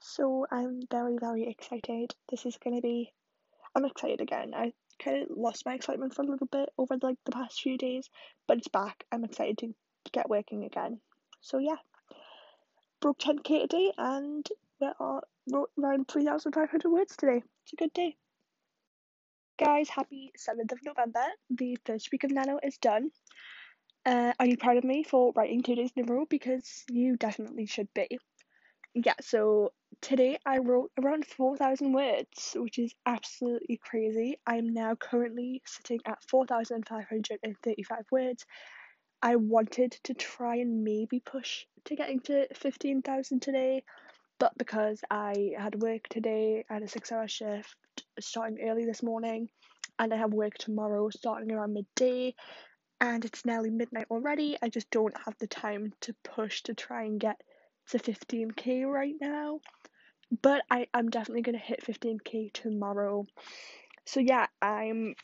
So 0.00 0.46
I'm 0.50 0.82
very, 0.90 1.16
very 1.18 1.48
excited. 1.48 2.14
This 2.28 2.44
is 2.44 2.58
going 2.62 2.76
to 2.76 2.82
be. 2.82 3.14
I'm 3.74 3.86
excited 3.86 4.20
again. 4.20 4.52
I 4.54 4.72
kind 4.98 5.22
of 5.22 5.36
lost 5.36 5.66
my 5.66 5.74
excitement 5.74 6.14
for 6.14 6.22
a 6.22 6.26
little 6.26 6.46
bit 6.46 6.68
over 6.78 6.96
like 7.02 7.18
the 7.24 7.32
past 7.32 7.60
few 7.60 7.78
days, 7.78 8.08
but 8.46 8.58
it's 8.58 8.68
back. 8.68 9.04
I'm 9.12 9.24
excited 9.24 9.58
to 9.58 9.74
get 10.12 10.28
working 10.28 10.64
again. 10.64 11.00
So 11.40 11.58
yeah, 11.58 11.76
broke 13.00 13.18
10k 13.18 13.64
a 13.64 13.66
day 13.66 13.92
and 13.98 14.48
we 14.80 14.88
are 14.98 15.22
wrote 15.52 15.70
around 15.78 16.08
3,500 16.08 16.90
words 16.90 17.16
today. 17.16 17.42
It's 17.64 17.72
a 17.72 17.76
good 17.76 17.92
day. 17.92 18.16
Guys, 19.58 19.88
happy 19.88 20.32
7th 20.38 20.72
of 20.72 20.78
November. 20.84 21.24
The 21.50 21.78
first 21.84 22.10
week 22.10 22.24
of 22.24 22.30
Nano 22.30 22.58
is 22.62 22.78
done. 22.78 23.10
Uh, 24.06 24.32
are 24.38 24.46
you 24.46 24.56
proud 24.56 24.76
of 24.76 24.84
me 24.84 25.02
for 25.02 25.32
writing 25.36 25.62
two 25.62 25.74
days 25.74 25.90
in 25.96 26.08
a 26.08 26.12
row? 26.12 26.26
Because 26.28 26.84
you 26.90 27.16
definitely 27.16 27.66
should 27.66 27.88
be. 27.94 28.18
Yeah, 28.94 29.14
so 29.20 29.72
today 30.04 30.38
I 30.44 30.58
wrote 30.58 30.90
around 31.02 31.24
4,000 31.24 31.90
words, 31.94 32.54
which 32.56 32.78
is 32.78 32.94
absolutely 33.06 33.78
crazy. 33.78 34.38
I'm 34.46 34.74
now 34.74 34.94
currently 34.96 35.62
sitting 35.64 36.00
at 36.04 36.22
4,535 36.28 38.04
words. 38.10 38.44
I 39.22 39.36
wanted 39.36 39.92
to 40.04 40.12
try 40.12 40.56
and 40.56 40.84
maybe 40.84 41.20
push 41.20 41.64
to 41.86 41.96
getting 41.96 42.20
to 42.20 42.46
15,000 42.54 43.40
today, 43.40 43.82
but 44.38 44.52
because 44.58 45.00
I 45.10 45.52
had 45.56 45.80
work 45.80 46.06
today, 46.10 46.66
I 46.68 46.74
had 46.74 46.82
a 46.82 46.88
six 46.88 47.10
hour 47.10 47.26
shift 47.26 47.74
starting 48.20 48.58
early 48.60 48.84
this 48.84 49.02
morning, 49.02 49.48
and 49.98 50.12
I 50.12 50.18
have 50.18 50.34
work 50.34 50.58
tomorrow 50.58 51.08
starting 51.08 51.50
around 51.50 51.72
midday, 51.72 52.34
and 53.00 53.24
it's 53.24 53.46
nearly 53.46 53.70
midnight 53.70 54.08
already. 54.10 54.58
I 54.60 54.68
just 54.68 54.90
don't 54.90 55.16
have 55.24 55.38
the 55.38 55.46
time 55.46 55.94
to 56.02 56.14
push 56.24 56.60
to 56.64 56.74
try 56.74 57.04
and 57.04 57.18
get 57.18 57.40
to 57.88 57.98
15k 57.98 58.86
right 58.86 59.14
now 59.20 59.60
but 60.42 60.62
I, 60.70 60.86
I'm 60.94 61.10
definitely 61.10 61.42
gonna 61.42 61.58
hit 61.58 61.84
15k 61.84 62.52
tomorrow. 62.52 63.26
So 64.06 64.20
yeah, 64.20 64.46
I'm 64.60 65.14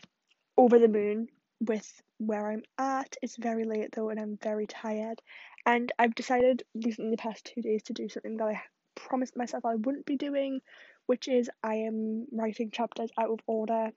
over 0.56 0.78
the 0.78 0.88
moon 0.88 1.28
with 1.60 2.02
where 2.18 2.50
I'm 2.50 2.62
at. 2.78 3.16
It's 3.22 3.36
very 3.36 3.64
late 3.64 3.90
though, 3.92 4.10
and 4.10 4.20
I'm 4.20 4.38
very 4.42 4.66
tired. 4.66 5.20
And 5.66 5.92
I've 5.98 6.14
decided 6.14 6.62
recently 6.74 7.10
the 7.12 7.16
past 7.22 7.44
two 7.44 7.62
days 7.62 7.82
to 7.84 7.92
do 7.92 8.08
something 8.08 8.36
that 8.38 8.48
I 8.48 8.62
promised 8.94 9.36
myself 9.36 9.64
I 9.64 9.76
wouldn't 9.76 10.06
be 10.06 10.16
doing, 10.16 10.60
which 11.06 11.28
is 11.28 11.50
I 11.62 11.76
am 11.76 12.26
writing 12.32 12.70
chapters 12.70 13.10
out 13.18 13.30
of 13.30 13.40
order. 13.46 13.90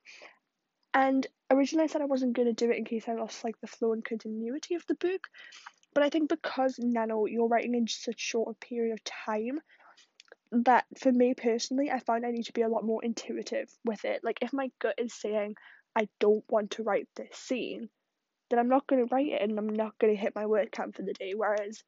And 0.94 1.26
originally 1.50 1.86
I 1.86 1.88
said 1.88 2.02
I 2.02 2.06
wasn't 2.06 2.34
gonna 2.34 2.54
do 2.54 2.70
it 2.70 2.78
in 2.78 2.86
case 2.86 3.08
I 3.08 3.14
lost 3.14 3.44
like 3.44 3.60
the 3.62 3.68
flow 3.68 3.94
and 3.94 4.04
continuity 4.04 4.76
of 4.76 4.86
the 4.88 4.96
book. 4.96 5.28
But 5.94 6.04
I 6.04 6.10
think 6.10 6.30
because 6.30 6.80
Nano, 6.80 7.26
you're 7.26 7.48
writing 7.48 7.76
in 7.76 7.88
such 7.88 8.20
short 8.20 8.50
a 8.56 8.66
period 8.66 8.94
of 8.94 9.04
time, 9.04 9.60
that 10.54 10.86
for 10.98 11.12
me 11.12 11.34
personally, 11.34 11.90
I 11.92 12.00
find 12.00 12.26
I 12.26 12.32
need 12.32 12.46
to 12.46 12.54
be 12.54 12.62
a 12.62 12.70
lot 12.70 12.86
more 12.86 13.04
intuitive 13.04 13.70
with 13.84 14.06
it. 14.06 14.24
Like 14.24 14.40
if 14.42 14.54
my 14.54 14.70
gut 14.80 14.96
is 14.98 15.14
saying 15.14 15.56
I 15.96 16.08
don't 16.20 16.44
want 16.50 16.72
to 16.72 16.84
write 16.84 17.08
this 17.16 17.36
scene, 17.36 17.90
then 18.50 18.60
I'm 18.60 18.70
not 18.70 18.88
going 18.88 19.06
to 19.06 19.14
write 19.14 19.30
it 19.30 19.42
and 19.42 19.58
I'm 19.58 19.70
not 19.70 19.98
going 20.00 20.16
to 20.16 20.22
hit 20.22 20.36
my 20.36 20.46
word 20.46 20.72
count 20.72 20.96
for 20.96 21.02
the 21.02 21.14
day. 21.14 21.34
Whereas 21.36 21.84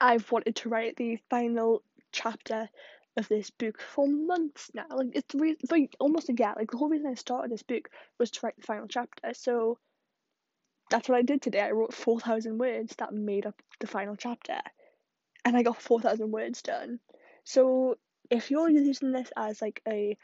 I've 0.00 0.30
wanted 0.30 0.56
to 0.56 0.68
write 0.68 0.96
the 0.96 1.18
final 1.28 1.82
chapter 2.12 2.68
of 3.16 3.28
this 3.28 3.50
book 3.50 3.80
for 3.80 4.06
months 4.06 4.70
now. 4.72 4.86
Like 4.90 5.08
it's 5.14 5.34
re- 5.34 5.56
like 5.70 5.96
almost 5.98 6.28
a 6.28 6.34
year. 6.38 6.54
Like 6.56 6.70
the 6.70 6.76
whole 6.76 6.88
reason 6.88 7.08
I 7.08 7.14
started 7.14 7.50
this 7.50 7.64
book 7.64 7.88
was 8.18 8.30
to 8.30 8.40
write 8.44 8.56
the 8.56 8.62
final 8.62 8.86
chapter. 8.86 9.34
So 9.34 9.78
that's 10.90 11.08
what 11.08 11.18
I 11.18 11.22
did 11.22 11.42
today. 11.42 11.60
I 11.60 11.72
wrote 11.72 11.92
four 11.92 12.20
thousand 12.20 12.58
words 12.58 12.94
that 12.98 13.12
made 13.12 13.46
up 13.46 13.60
the 13.80 13.88
final 13.88 14.16
chapter, 14.16 14.60
and 15.44 15.56
I 15.56 15.62
got 15.62 15.82
four 15.82 16.00
thousand 16.00 16.30
words 16.30 16.62
done. 16.62 17.00
So 17.48 17.96
if 18.28 18.50
you're 18.50 18.68
using 18.68 19.10
this 19.10 19.32
as 19.34 19.62
like 19.62 19.80
a 19.88 20.18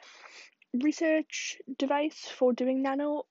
research 0.74 1.58
device 1.78 2.28
for 2.28 2.52
doing 2.52 2.82
nano, 2.82 3.24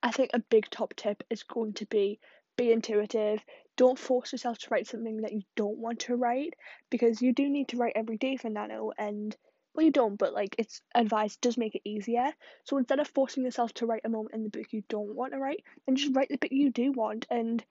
I 0.00 0.12
think 0.12 0.30
a 0.32 0.38
big 0.38 0.70
top 0.70 0.94
tip 0.94 1.24
is 1.28 1.42
going 1.42 1.72
to 1.74 1.86
be 1.86 2.20
be 2.56 2.70
intuitive. 2.70 3.44
Don't 3.76 3.98
force 3.98 4.30
yourself 4.30 4.58
to 4.58 4.68
write 4.70 4.86
something 4.86 5.22
that 5.22 5.32
you 5.32 5.42
don't 5.56 5.78
want 5.78 5.98
to 6.02 6.14
write 6.14 6.54
because 6.88 7.20
you 7.20 7.32
do 7.32 7.50
need 7.50 7.66
to 7.70 7.76
write 7.78 7.94
every 7.96 8.16
day 8.16 8.36
for 8.36 8.48
nano 8.48 8.92
and 8.96 9.36
well 9.74 9.86
you 9.86 9.90
don't 9.90 10.18
but 10.18 10.32
like 10.32 10.54
it's 10.56 10.80
advice 10.94 11.34
does 11.34 11.56
make 11.58 11.74
it 11.74 11.82
easier 11.84 12.30
so 12.62 12.76
instead 12.76 13.00
of 13.00 13.08
forcing 13.08 13.44
yourself 13.44 13.72
to 13.74 13.86
write 13.86 14.02
a 14.04 14.08
moment 14.08 14.34
in 14.34 14.44
the 14.44 14.50
book 14.50 14.72
you 14.72 14.84
don't 14.88 15.16
want 15.16 15.32
to 15.32 15.38
write 15.40 15.64
then 15.86 15.96
just 15.96 16.14
write 16.14 16.28
the 16.28 16.36
bit 16.36 16.52
you 16.52 16.70
do 16.70 16.92
want 16.92 17.26
and 17.30 17.64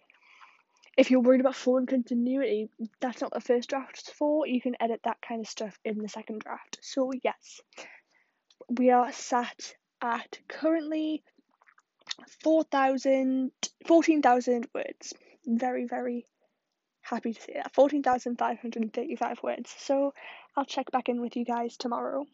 if 0.98 1.10
you're 1.10 1.22
worried 1.22 1.42
about 1.42 1.56
flow 1.56 1.78
and 1.78 1.88
continuity 1.88 2.70
that's 3.00 3.22
not 3.22 3.34
the 3.34 3.40
first 3.40 3.70
draft 3.70 4.12
for 4.18 4.46
you 4.48 4.62
can 4.62 4.76
edit 4.80 5.00
that 5.04 5.18
kind 5.22 5.42
of 5.42 5.48
stuff 5.48 5.78
in 5.86 6.00
the 6.00 6.10
second 6.10 6.40
draft 6.40 6.78
so 6.82 7.12
yes 7.24 7.62
we 8.70 8.90
are 8.90 9.12
sat 9.12 9.76
at 10.02 10.40
currently 10.48 11.24
4,000, 12.44 13.52
14,000 13.86 14.68
words. 14.74 15.14
Very, 15.46 15.86
very 15.86 16.26
happy 17.02 17.34
to 17.34 17.42
see 17.42 17.54
that. 17.54 17.74
14,535 17.74 19.44
words. 19.44 19.74
So 19.78 20.14
I'll 20.56 20.66
check 20.66 20.92
back 20.92 21.10
in 21.10 21.22
with 21.22 21.36
you 21.36 21.46
guys 21.46 21.78
tomorrow. 21.78 22.26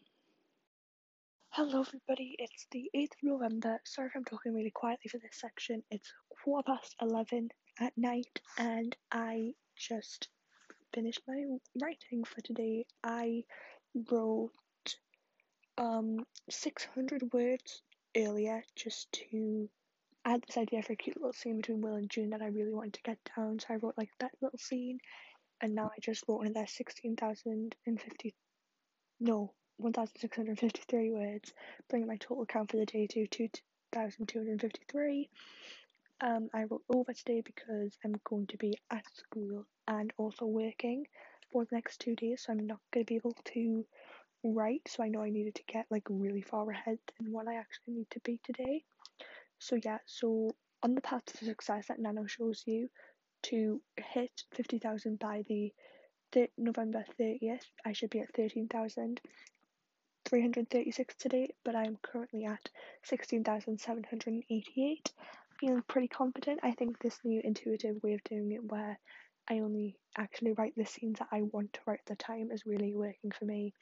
Hello, 1.50 1.80
everybody. 1.80 2.36
It's 2.38 2.66
the 2.70 2.90
8th 2.94 3.12
of 3.12 3.22
November. 3.22 3.80
Sorry 3.84 4.08
if 4.08 4.16
I'm 4.16 4.24
talking 4.24 4.54
really 4.54 4.70
quietly 4.70 5.08
for 5.10 5.18
this 5.18 5.40
section. 5.40 5.82
It's 5.90 6.12
quarter 6.42 6.66
past 6.66 6.94
11 7.00 7.48
at 7.80 7.96
night, 7.96 8.40
and 8.56 8.96
I 9.12 9.54
just 9.76 10.28
finished 10.92 11.20
my 11.28 11.44
writing 11.80 12.24
for 12.24 12.40
today. 12.40 12.86
I 13.04 13.44
wrote 14.10 14.50
um 15.76 16.26
600 16.50 17.32
words 17.32 17.82
earlier 18.16 18.64
just 18.74 19.10
to 19.12 19.68
add 20.24 20.42
this 20.46 20.56
idea 20.56 20.82
for 20.82 20.92
a 20.92 20.96
cute 20.96 21.16
little 21.16 21.32
scene 21.32 21.58
between 21.58 21.80
Will 21.80 21.94
and 21.94 22.10
June 22.10 22.30
that 22.30 22.42
I 22.42 22.46
really 22.48 22.72
wanted 22.72 22.94
to 22.94 23.02
get 23.02 23.18
down. 23.36 23.58
So 23.58 23.66
I 23.70 23.76
wrote 23.76 23.96
like 23.96 24.10
that 24.20 24.32
little 24.40 24.58
scene, 24.58 24.98
and 25.60 25.74
now 25.74 25.86
I 25.86 26.00
just 26.00 26.24
wrote 26.28 26.46
in 26.46 26.52
there 26.52 26.66
sixteen 26.66 27.16
thousand 27.16 27.76
and 27.86 28.00
fifty, 28.00 28.34
no, 29.20 29.52
one 29.76 29.92
thousand 29.92 30.18
six 30.18 30.36
hundred 30.36 30.58
fifty-three 30.58 31.12
words, 31.12 31.52
bringing 31.88 32.08
my 32.08 32.16
total 32.16 32.46
count 32.46 32.70
for 32.70 32.76
the 32.76 32.86
day 32.86 33.06
to 33.06 33.26
two 33.28 33.48
thousand 33.92 34.26
two 34.26 34.40
hundred 34.40 34.60
fifty-three. 34.60 35.30
Um, 36.20 36.50
I 36.52 36.64
wrote 36.64 36.82
over 36.92 37.12
today 37.12 37.42
because 37.44 37.96
I'm 38.04 38.16
going 38.24 38.48
to 38.48 38.56
be 38.56 38.76
at 38.90 39.04
school 39.14 39.64
and 39.86 40.12
also 40.16 40.46
working 40.46 41.06
for 41.52 41.64
the 41.64 41.76
next 41.76 42.00
two 42.00 42.16
days, 42.16 42.42
so 42.44 42.52
I'm 42.52 42.66
not 42.66 42.80
going 42.92 43.06
to 43.06 43.08
be 43.08 43.14
able 43.16 43.36
to 43.54 43.86
write. 44.42 44.82
So 44.88 45.04
I 45.04 45.08
know 45.08 45.22
I 45.22 45.30
needed 45.30 45.54
to 45.56 45.62
get 45.68 45.86
like 45.90 46.06
really 46.10 46.42
far 46.42 46.68
ahead 46.70 46.98
than 47.18 47.30
what 47.32 47.46
I 47.46 47.54
actually 47.54 47.94
need 47.94 48.10
to 48.10 48.20
be 48.20 48.40
today. 48.42 48.82
So 49.60 49.78
yeah, 49.84 49.98
so 50.06 50.50
on 50.82 50.94
the 50.94 51.00
path 51.00 51.24
to 51.26 51.44
success 51.44 51.86
that 51.88 52.00
Nano 52.00 52.26
shows 52.26 52.64
you 52.66 52.88
to 53.44 53.80
hit 53.96 54.42
50,000 54.54 55.18
by 55.20 55.44
the 55.48 55.72
th- 56.32 56.50
November 56.58 57.04
30th, 57.18 57.62
I 57.84 57.92
should 57.92 58.10
be 58.10 58.18
at 58.20 58.34
13,336 58.34 61.14
today, 61.14 61.48
but 61.64 61.76
I'm 61.76 61.96
currently 62.02 62.44
at 62.44 62.68
16,788. 63.04 65.12
Feeling 65.60 65.82
pretty 65.88 66.08
confident. 66.08 66.60
I 66.62 66.72
think 66.72 66.98
this 66.98 67.18
new 67.24 67.40
intuitive 67.42 68.02
way 68.02 68.14
of 68.14 68.22
doing 68.24 68.52
it, 68.52 68.64
where 68.64 68.98
I 69.50 69.60
only 69.60 69.96
actually 70.16 70.52
write 70.52 70.74
the 70.76 70.84
scenes 70.84 71.18
that 71.18 71.28
I 71.32 71.42
want 71.42 71.72
to 71.72 71.80
write 71.86 72.00
at 72.00 72.06
the 72.06 72.16
time, 72.16 72.50
is 72.52 72.66
really 72.66 72.94
working 72.94 73.30
for 73.30 73.44
me. 73.44 73.72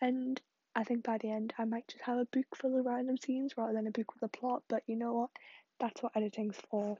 And 0.00 0.40
I 0.76 0.82
think 0.82 1.04
by 1.04 1.18
the 1.18 1.30
end 1.30 1.54
I 1.56 1.64
might 1.64 1.86
just 1.88 2.02
have 2.04 2.18
a 2.18 2.26
book 2.26 2.46
full 2.56 2.78
of 2.78 2.84
random 2.84 3.16
scenes 3.16 3.54
rather 3.56 3.72
than 3.72 3.86
a 3.86 3.92
book 3.92 4.12
with 4.12 4.22
a 4.24 4.36
plot, 4.36 4.62
but 4.68 4.82
you 4.86 4.96
know 4.96 5.12
what? 5.12 5.30
That's 5.78 6.02
what 6.02 6.12
editing's 6.16 6.56
for. 6.70 6.98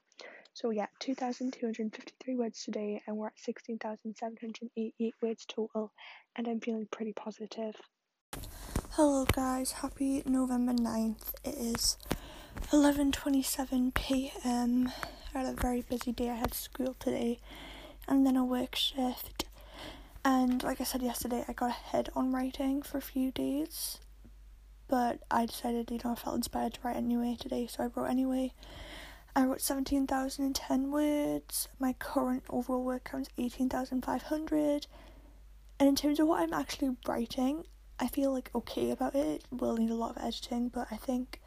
So 0.52 0.70
yeah, 0.70 0.86
2,253 1.00 2.36
words 2.36 2.62
today 2.62 3.02
and 3.06 3.16
we're 3.16 3.26
at 3.26 3.38
16,788 3.40 5.14
words 5.20 5.44
total 5.46 5.92
and 6.36 6.46
I'm 6.46 6.60
feeling 6.60 6.86
pretty 6.92 7.12
positive. 7.12 7.74
Hello 8.90 9.24
guys, 9.24 9.72
happy 9.72 10.22
November 10.24 10.72
9th. 10.72 11.32
It 11.42 11.54
is 11.56 11.98
11:27 12.70 13.94
p.m. 13.94 14.92
I 15.34 15.38
had 15.38 15.46
a 15.46 15.60
very 15.60 15.82
busy 15.82 16.12
day. 16.12 16.30
I 16.30 16.34
had 16.34 16.54
school 16.54 16.94
today 16.98 17.38
and 18.08 18.26
then 18.26 18.36
a 18.36 18.44
work 18.44 18.74
shift 18.76 19.44
and 20.24 20.62
like 20.62 20.80
I 20.80 20.84
said 20.84 21.02
yesterday, 21.02 21.44
I 21.46 21.52
got 21.52 21.70
ahead 21.70 22.08
on 22.16 22.32
writing 22.32 22.80
for 22.80 22.96
a 22.96 23.02
few 23.02 23.30
days, 23.30 23.98
but 24.88 25.20
I 25.30 25.44
decided, 25.46 25.90
you 25.90 26.00
know, 26.02 26.12
I 26.12 26.14
felt 26.14 26.36
inspired 26.36 26.74
to 26.74 26.80
write 26.82 26.96
anyway 26.96 27.36
today, 27.38 27.66
so 27.66 27.84
I 27.84 27.88
wrote 27.94 28.08
anyway. 28.08 28.52
I 29.36 29.44
wrote 29.44 29.60
17,010 29.60 30.90
words. 30.90 31.68
My 31.78 31.92
current 31.94 32.44
overall 32.48 32.82
word 32.84 33.04
count 33.04 33.28
is 33.36 33.44
18,500. 33.44 34.86
And 35.78 35.88
in 35.88 35.96
terms 35.96 36.20
of 36.20 36.28
what 36.28 36.40
I'm 36.40 36.54
actually 36.54 36.96
writing, 37.06 37.64
I 37.98 38.06
feel 38.06 38.32
like 38.32 38.50
okay 38.54 38.90
about 38.90 39.14
it. 39.14 39.44
It 39.52 39.60
will 39.60 39.76
need 39.76 39.90
a 39.90 39.94
lot 39.94 40.16
of 40.16 40.22
editing, 40.22 40.68
but 40.68 40.86
I 40.90 40.96
think 40.96 41.40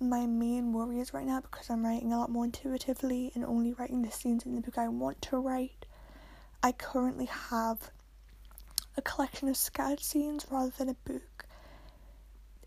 my 0.00 0.26
main 0.26 0.72
worry 0.72 0.98
is 0.98 1.12
right 1.12 1.26
now 1.26 1.40
because 1.40 1.68
I'm 1.68 1.84
writing 1.84 2.12
a 2.12 2.18
lot 2.18 2.30
more 2.30 2.44
intuitively 2.44 3.30
and 3.34 3.44
only 3.44 3.74
writing 3.74 4.02
the 4.02 4.10
scenes 4.10 4.46
in 4.46 4.54
the 4.54 4.62
book 4.62 4.78
I 4.78 4.88
want 4.88 5.20
to 5.22 5.38
write 5.38 5.86
I 6.62 6.72
currently 6.72 7.24
have 7.24 7.90
a 8.96 9.02
collection 9.02 9.48
of 9.48 9.56
scattered 9.56 10.00
scenes 10.00 10.46
rather 10.50 10.70
than 10.76 10.90
a 10.90 10.94
book. 10.94 11.46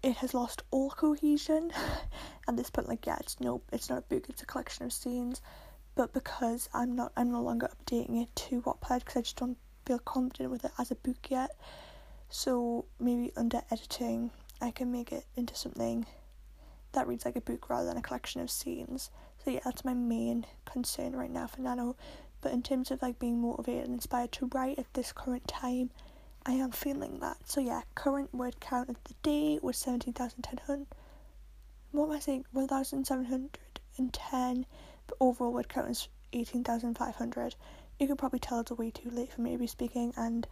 It 0.01 0.17
has 0.17 0.33
lost 0.33 0.63
all 0.71 0.89
cohesion 0.89 1.71
at 2.47 2.57
this 2.57 2.71
point. 2.71 2.89
Like, 2.89 3.05
yeah, 3.05 3.17
it's 3.19 3.39
no, 3.39 3.61
it's 3.71 3.89
not 3.89 3.99
a 3.99 4.01
book; 4.01 4.25
it's 4.29 4.41
a 4.41 4.47
collection 4.47 4.85
of 4.85 4.93
scenes. 4.93 5.41
But 5.93 6.11
because 6.11 6.69
I'm 6.73 6.95
not, 6.95 7.11
I'm 7.15 7.31
no 7.31 7.41
longer 7.41 7.69
updating 7.69 8.23
it 8.23 8.35
to 8.47 8.61
what 8.61 8.81
Wattpad 8.81 8.99
because 8.99 9.17
I 9.17 9.21
just 9.21 9.37
don't 9.37 9.57
feel 9.85 9.99
confident 9.99 10.49
with 10.49 10.65
it 10.65 10.71
as 10.79 10.89
a 10.89 10.95
book 10.95 11.29
yet. 11.29 11.51
So 12.29 12.85
maybe 12.99 13.31
under 13.37 13.61
editing, 13.69 14.31
I 14.59 14.71
can 14.71 14.91
make 14.91 15.11
it 15.11 15.25
into 15.35 15.55
something 15.55 16.07
that 16.93 17.07
reads 17.07 17.25
like 17.25 17.35
a 17.35 17.41
book 17.41 17.69
rather 17.69 17.87
than 17.87 17.97
a 17.97 18.01
collection 18.01 18.41
of 18.41 18.49
scenes. 18.49 19.11
So 19.43 19.51
yeah, 19.51 19.59
that's 19.65 19.83
my 19.85 19.93
main 19.93 20.45
concern 20.65 21.15
right 21.15 21.31
now 21.31 21.47
for 21.47 21.61
Nano 21.61 21.95
but 22.43 22.51
in 22.51 22.61
terms 22.61 22.91
of 22.91 23.01
like 23.01 23.19
being 23.19 23.41
motivated 23.41 23.85
and 23.85 23.93
inspired 23.93 24.33
to 24.33 24.49
write 24.53 24.77
at 24.77 24.93
this 24.93 25.13
current 25.13 25.47
time, 25.47 25.89
I 26.45 26.51
am 26.51 26.71
feeling 26.71 27.19
that. 27.19 27.37
So 27.45 27.61
yeah, 27.61 27.83
current 27.95 28.33
word 28.33 28.59
count 28.59 28.89
of 28.89 28.97
the 29.05 29.13
day 29.23 29.59
was 29.61 29.77
seventeen 29.77 30.13
thousand 30.13 30.41
ten 30.43 30.59
hundred. 30.67 30.87
What 31.91 32.07
am 32.07 32.11
I 32.11 32.19
saying? 32.19 32.45
One 32.51 32.67
thousand 32.67 33.05
seven 33.07 33.25
hundred 33.25 33.57
and 33.97 34.13
ten. 34.13 34.65
But 35.07 35.17
overall 35.21 35.53
word 35.53 35.69
count 35.69 35.89
is 35.89 36.09
eighteen 36.33 36.65
thousand 36.65 36.97
five 36.97 37.15
hundred. 37.15 37.55
You 37.97 38.07
can 38.07 38.17
probably 38.17 38.39
tell 38.39 38.59
it's 38.59 38.71
a 38.71 38.75
way 38.75 38.91
too 38.91 39.09
late 39.09 39.31
for 39.31 39.39
me 39.39 39.53
to 39.53 39.57
be 39.57 39.67
speaking, 39.67 40.13
and 40.17 40.45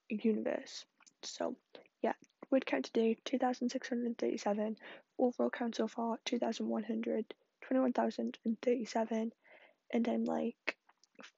universe. 0.10 0.86
So 1.24 1.56
yeah, 2.02 2.14
word 2.50 2.66
count 2.66 2.86
today 2.86 3.18
2637, 3.26 4.78
overall 5.20 5.50
count 5.50 5.76
so 5.76 5.88
far 5.88 6.18
2100, 6.26 7.34
21,037, 7.62 9.32
and 9.94 10.08
I'm 10.08 10.26
like 10.26 10.78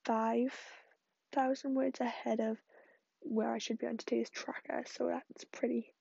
5,000 0.06 1.74
words 1.76 2.00
ahead 2.00 2.40
of 2.40 2.58
where 3.22 3.54
I 3.54 3.58
should 3.58 3.78
be 3.78 3.88
on 3.88 3.98
today's 3.98 4.30
tracker, 4.30 4.84
so 4.86 5.08
that's 5.08 5.44
pretty, 5.46 5.94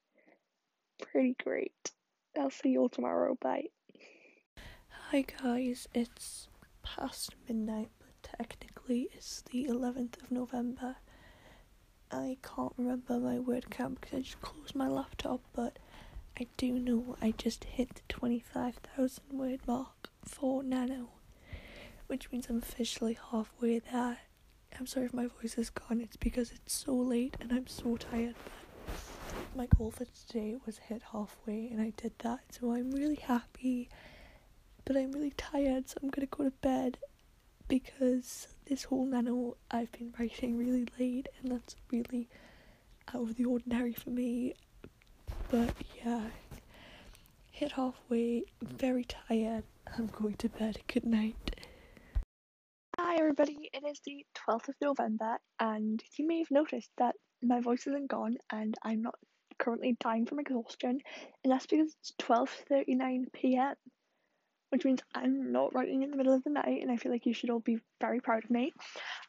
pretty 1.00 1.34
great. 1.42 1.92
I'll 2.38 2.50
see 2.50 2.70
you 2.70 2.80
all 2.82 2.88
tomorrow. 2.88 3.36
Bye. 3.40 3.66
Hi 5.10 5.22
guys, 5.42 5.88
it's 5.94 6.48
past 6.82 7.34
midnight, 7.48 7.90
but 7.98 8.22
technically 8.22 9.08
it's 9.12 9.42
the 9.42 9.66
11th 9.66 10.22
of 10.22 10.30
November. 10.30 10.96
I 12.12 12.36
can't 12.42 12.72
remember 12.76 13.18
my 13.18 13.38
word 13.38 13.70
count 13.70 14.00
because 14.00 14.18
I 14.18 14.20
just 14.20 14.40
closed 14.42 14.74
my 14.74 14.86
laptop, 14.88 15.40
but 15.54 15.78
I 16.38 16.46
do 16.56 16.78
know 16.78 17.16
I 17.22 17.32
just 17.32 17.64
hit 17.64 17.94
the 17.94 18.02
25,000 18.08 19.22
word 19.32 19.60
mark 19.66 20.10
for 20.24 20.62
Nano, 20.62 21.08
which 22.06 22.30
means 22.30 22.48
I'm 22.48 22.58
officially 22.58 23.18
halfway 23.30 23.78
there. 23.78 24.18
I'm 24.78 24.86
sorry 24.86 25.06
if 25.06 25.14
my 25.14 25.26
voice 25.26 25.56
is 25.58 25.70
gone, 25.70 26.00
it's 26.00 26.16
because 26.16 26.50
it's 26.52 26.74
so 26.74 26.94
late 26.94 27.36
and 27.40 27.52
I'm 27.52 27.66
so 27.66 27.96
tired, 27.96 28.34
but 28.44 28.94
my 29.56 29.66
goal 29.76 29.90
for 29.90 30.04
today 30.04 30.56
was 30.66 30.78
hit 30.78 31.02
halfway 31.12 31.68
and 31.68 31.80
I 31.80 31.92
did 31.96 32.12
that, 32.20 32.40
so 32.50 32.72
I'm 32.72 32.90
really 32.90 33.16
happy 33.16 33.88
but 34.84 34.96
I'm 34.96 35.12
really 35.12 35.32
tired, 35.36 35.88
so 35.88 35.98
I'm 36.02 36.10
gonna 36.10 36.26
go 36.26 36.44
to 36.44 36.50
bed 36.50 36.98
because 37.72 38.48
this 38.66 38.84
whole 38.84 39.06
nano 39.06 39.56
I've 39.70 39.90
been 39.92 40.12
writing 40.18 40.58
really 40.58 40.86
late, 40.98 41.26
and 41.40 41.50
that's 41.50 41.74
really 41.90 42.28
out 43.14 43.22
of 43.22 43.36
the 43.36 43.46
ordinary 43.46 43.94
for 43.94 44.10
me. 44.10 44.52
But 45.50 45.70
yeah, 46.04 46.26
hit 47.50 47.72
halfway, 47.72 48.42
very 48.60 49.06
tired. 49.06 49.64
I'm 49.96 50.08
going 50.08 50.34
to 50.34 50.50
bed. 50.50 50.80
Good 50.86 51.06
night. 51.06 51.62
Hi 52.98 53.16
everybody, 53.16 53.70
it 53.72 53.82
is 53.88 54.00
the 54.04 54.26
12th 54.34 54.68
of 54.68 54.74
November, 54.82 55.38
and 55.58 56.02
you 56.18 56.26
may 56.26 56.40
have 56.40 56.50
noticed 56.50 56.90
that 56.98 57.14
my 57.42 57.62
voice 57.62 57.86
isn't 57.86 58.10
gone 58.10 58.36
and 58.52 58.74
I'm 58.82 59.00
not 59.00 59.14
currently 59.58 59.96
dying 59.98 60.26
from 60.26 60.40
exhaustion, 60.40 61.00
and 61.42 61.50
that's 61.50 61.66
because 61.66 61.96
it's 62.02 62.12
12:39 62.20 63.32
p.m 63.32 63.76
which 64.72 64.84
means 64.86 65.02
I'm 65.14 65.52
not 65.52 65.74
writing 65.74 66.02
in 66.02 66.10
the 66.10 66.16
middle 66.16 66.32
of 66.32 66.42
the 66.44 66.50
night, 66.50 66.80
and 66.80 66.90
I 66.90 66.96
feel 66.96 67.12
like 67.12 67.26
you 67.26 67.34
should 67.34 67.50
all 67.50 67.60
be 67.60 67.76
very 68.00 68.20
proud 68.20 68.44
of 68.44 68.50
me. 68.50 68.72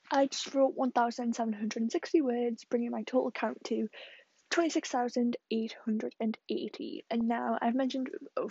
I 0.10 0.28
just 0.28 0.56
wrote 0.56 0.78
1,760 0.78 2.22
words, 2.22 2.64
bringing 2.64 2.92
my 2.92 3.04
total 3.04 3.30
count 3.30 3.62
to 3.66 3.90
26,880. 4.52 7.06
And 7.12 7.28
now 7.28 7.58
I've 7.62 7.76
mentioned 7.76 8.10
a 8.38 8.48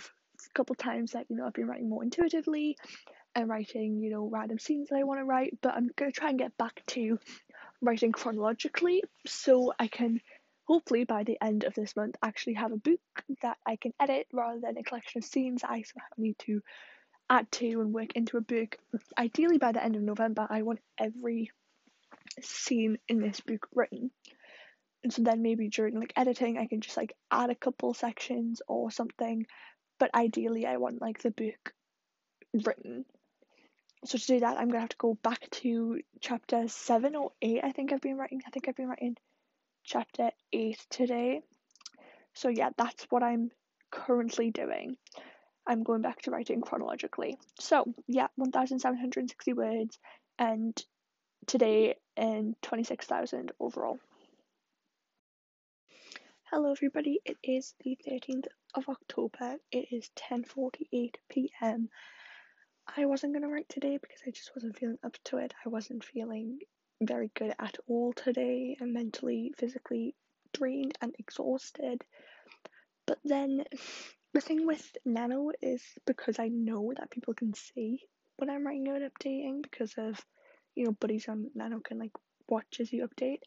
couple 0.53 0.75
times 0.75 1.13
that 1.13 1.25
you 1.29 1.35
know 1.35 1.47
I've 1.47 1.53
been 1.53 1.65
writing 1.65 1.89
more 1.89 2.03
intuitively 2.03 2.77
and 3.33 3.49
writing 3.49 3.99
you 3.99 4.11
know 4.11 4.29
random 4.31 4.59
scenes 4.59 4.89
that 4.89 4.99
I 4.99 5.03
want 5.03 5.19
to 5.19 5.25
write, 5.25 5.57
but 5.63 5.73
I'm 5.73 5.89
gonna 5.95 6.11
try 6.11 6.29
and 6.29 6.37
get 6.37 6.55
back 6.57 6.83
to 6.87 7.17
writing 7.81 8.11
chronologically 8.11 9.01
so 9.25 9.73
I 9.79 9.87
can 9.87 10.21
hopefully 10.65 11.03
by 11.03 11.23
the 11.23 11.37
end 11.41 11.63
of 11.63 11.73
this 11.73 11.95
month 11.95 12.15
actually 12.23 12.53
have 12.53 12.71
a 12.71 12.77
book 12.77 12.99
that 13.41 13.57
I 13.65 13.75
can 13.75 13.93
edit 13.99 14.27
rather 14.31 14.59
than 14.59 14.77
a 14.77 14.83
collection 14.83 15.19
of 15.19 15.25
scenes 15.25 15.63
I 15.63 15.81
somehow 15.81 16.07
need 16.17 16.37
to 16.39 16.61
add 17.29 17.51
to 17.51 17.81
and 17.81 17.93
work 17.93 18.15
into 18.15 18.37
a 18.37 18.41
book. 18.41 18.77
Ideally 19.17 19.57
by 19.57 19.71
the 19.71 19.83
end 19.83 19.95
of 19.95 20.01
November 20.01 20.47
I 20.49 20.61
want 20.61 20.79
every 20.97 21.51
scene 22.41 22.97
in 23.07 23.19
this 23.19 23.39
book 23.41 23.67
written. 23.73 24.11
And 25.03 25.11
so 25.11 25.21
then 25.21 25.41
maybe 25.41 25.69
during 25.69 25.99
like 25.99 26.13
editing 26.15 26.57
I 26.57 26.67
can 26.67 26.81
just 26.81 26.97
like 26.97 27.15
add 27.31 27.49
a 27.49 27.55
couple 27.55 27.93
sections 27.93 28.61
or 28.67 28.91
something. 28.91 29.45
But 29.99 30.13
ideally 30.15 30.65
I 30.65 30.77
want 30.77 31.01
like 31.01 31.21
the 31.21 31.31
book 31.31 31.73
written. 32.53 33.05
So 34.05 34.17
to 34.17 34.25
do 34.25 34.39
that 34.41 34.57
I'm 34.57 34.67
gonna 34.67 34.81
have 34.81 34.89
to 34.89 34.97
go 34.97 35.17
back 35.23 35.49
to 35.51 36.01
chapter 36.21 36.67
seven 36.67 37.15
or 37.15 37.31
eight 37.41 37.61
I 37.63 37.71
think 37.71 37.93
I've 37.93 38.01
been 38.01 38.17
writing. 38.17 38.41
I 38.45 38.49
think 38.49 38.67
I've 38.67 38.75
been 38.75 38.89
writing 38.89 39.15
chapter 39.83 40.31
8 40.51 40.77
today. 40.89 41.41
So, 42.33 42.49
yeah, 42.49 42.69
that's 42.77 43.05
what 43.09 43.23
I'm 43.23 43.51
currently 43.91 44.49
doing. 44.49 44.97
I'm 45.65 45.83
going 45.83 46.01
back 46.01 46.21
to 46.23 46.31
writing 46.31 46.61
chronologically. 46.61 47.37
So, 47.59 47.93
yeah, 48.07 48.27
1,760 48.35 49.53
words, 49.53 49.97
and 50.37 50.77
today 51.47 51.95
in 52.17 52.55
26,000 52.61 53.51
overall. 53.59 53.99
Hello, 56.51 56.71
everybody. 56.71 57.19
It 57.25 57.37
is 57.43 57.73
the 57.83 57.97
13th 58.07 58.45
of 58.75 58.87
October. 58.87 59.55
It 59.71 59.87
is 59.91 60.11
10:48 60.15 61.15
p.m. 61.29 61.89
I 62.95 63.05
wasn't 63.05 63.33
gonna 63.33 63.49
write 63.49 63.69
today 63.69 63.97
because 63.97 64.21
I 64.27 64.31
just 64.31 64.51
wasn't 64.55 64.77
feeling 64.77 64.99
up 65.03 65.17
to 65.25 65.37
it. 65.37 65.53
I 65.65 65.69
wasn't 65.69 66.03
feeling 66.03 66.59
very 67.01 67.31
good 67.33 67.55
at 67.57 67.77
all 67.87 68.13
today. 68.13 68.77
I'm 68.79 68.93
mentally, 68.93 69.53
physically 69.57 70.15
drained 70.53 70.97
and 71.01 71.15
exhausted. 71.17 72.03
But 73.07 73.19
then 73.23 73.63
the 74.33 74.41
thing 74.41 74.65
with 74.65 74.97
Nano 75.05 75.51
is 75.61 75.81
because 76.05 76.39
I 76.39 76.47
know 76.49 76.91
that 76.97 77.11
people 77.11 77.33
can 77.33 77.53
see 77.53 77.99
when 78.37 78.49
I'm 78.49 78.65
writing 78.65 78.87
and 78.87 79.11
updating 79.11 79.61
because 79.61 79.93
of, 79.97 80.19
you 80.75 80.85
know, 80.85 80.91
buddies 80.99 81.27
on 81.29 81.51
Nano 81.55 81.79
can 81.79 81.99
like 81.99 82.11
watch 82.49 82.77
as 82.79 82.91
you 82.91 83.07
update. 83.07 83.39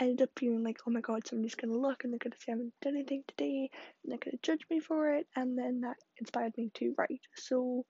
I 0.00 0.04
ended 0.04 0.22
up 0.22 0.30
feeling 0.38 0.64
like, 0.64 0.78
oh 0.86 0.90
my 0.90 1.00
god, 1.00 1.26
somebody's 1.26 1.56
gonna 1.56 1.76
look 1.76 2.04
and 2.04 2.12
they're 2.12 2.18
gonna 2.18 2.36
say 2.38 2.52
I 2.52 2.52
haven't 2.52 2.72
done 2.80 2.94
anything 2.94 3.24
today 3.28 3.70
and 4.04 4.12
they're 4.12 4.18
gonna 4.18 4.38
judge 4.42 4.64
me 4.70 4.80
for 4.80 5.12
it 5.14 5.26
and 5.36 5.58
then 5.58 5.80
that 5.82 5.96
inspired 6.18 6.56
me 6.56 6.70
to 6.74 6.94
write. 6.96 7.20
So 7.34 7.84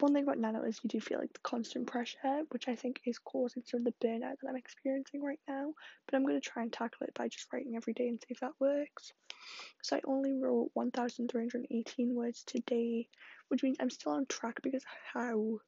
one 0.00 0.14
thing 0.14 0.24
about 0.24 0.38
Nano 0.38 0.62
is 0.62 0.80
you 0.82 0.88
do 0.88 1.00
feel 1.00 1.18
like 1.18 1.32
the 1.32 1.40
constant 1.40 1.86
pressure, 1.86 2.42
which 2.50 2.68
I 2.68 2.76
think 2.76 3.00
is 3.04 3.18
causing 3.18 3.62
some 3.66 3.80
of 3.80 3.84
the 3.84 4.06
burnout 4.06 4.40
that 4.40 4.48
I'm 4.48 4.56
experiencing 4.56 5.22
right 5.22 5.40
now. 5.46 5.74
But 6.06 6.16
I'm 6.16 6.24
going 6.24 6.40
to 6.40 6.48
try 6.48 6.62
and 6.62 6.72
tackle 6.72 7.06
it 7.06 7.14
by 7.14 7.28
just 7.28 7.52
writing 7.52 7.76
every 7.76 7.92
day 7.92 8.08
and 8.08 8.18
see 8.20 8.28
if 8.30 8.40
that 8.40 8.58
works. 8.58 9.12
So 9.82 9.96
I 9.96 10.00
only 10.04 10.32
wrote 10.32 10.70
1,318 10.74 12.14
words 12.14 12.42
today, 12.44 13.08
which 13.48 13.62
means 13.62 13.76
I'm 13.80 13.90
still 13.90 14.12
on 14.12 14.26
track 14.26 14.60
because 14.62 14.84
how 15.12 15.58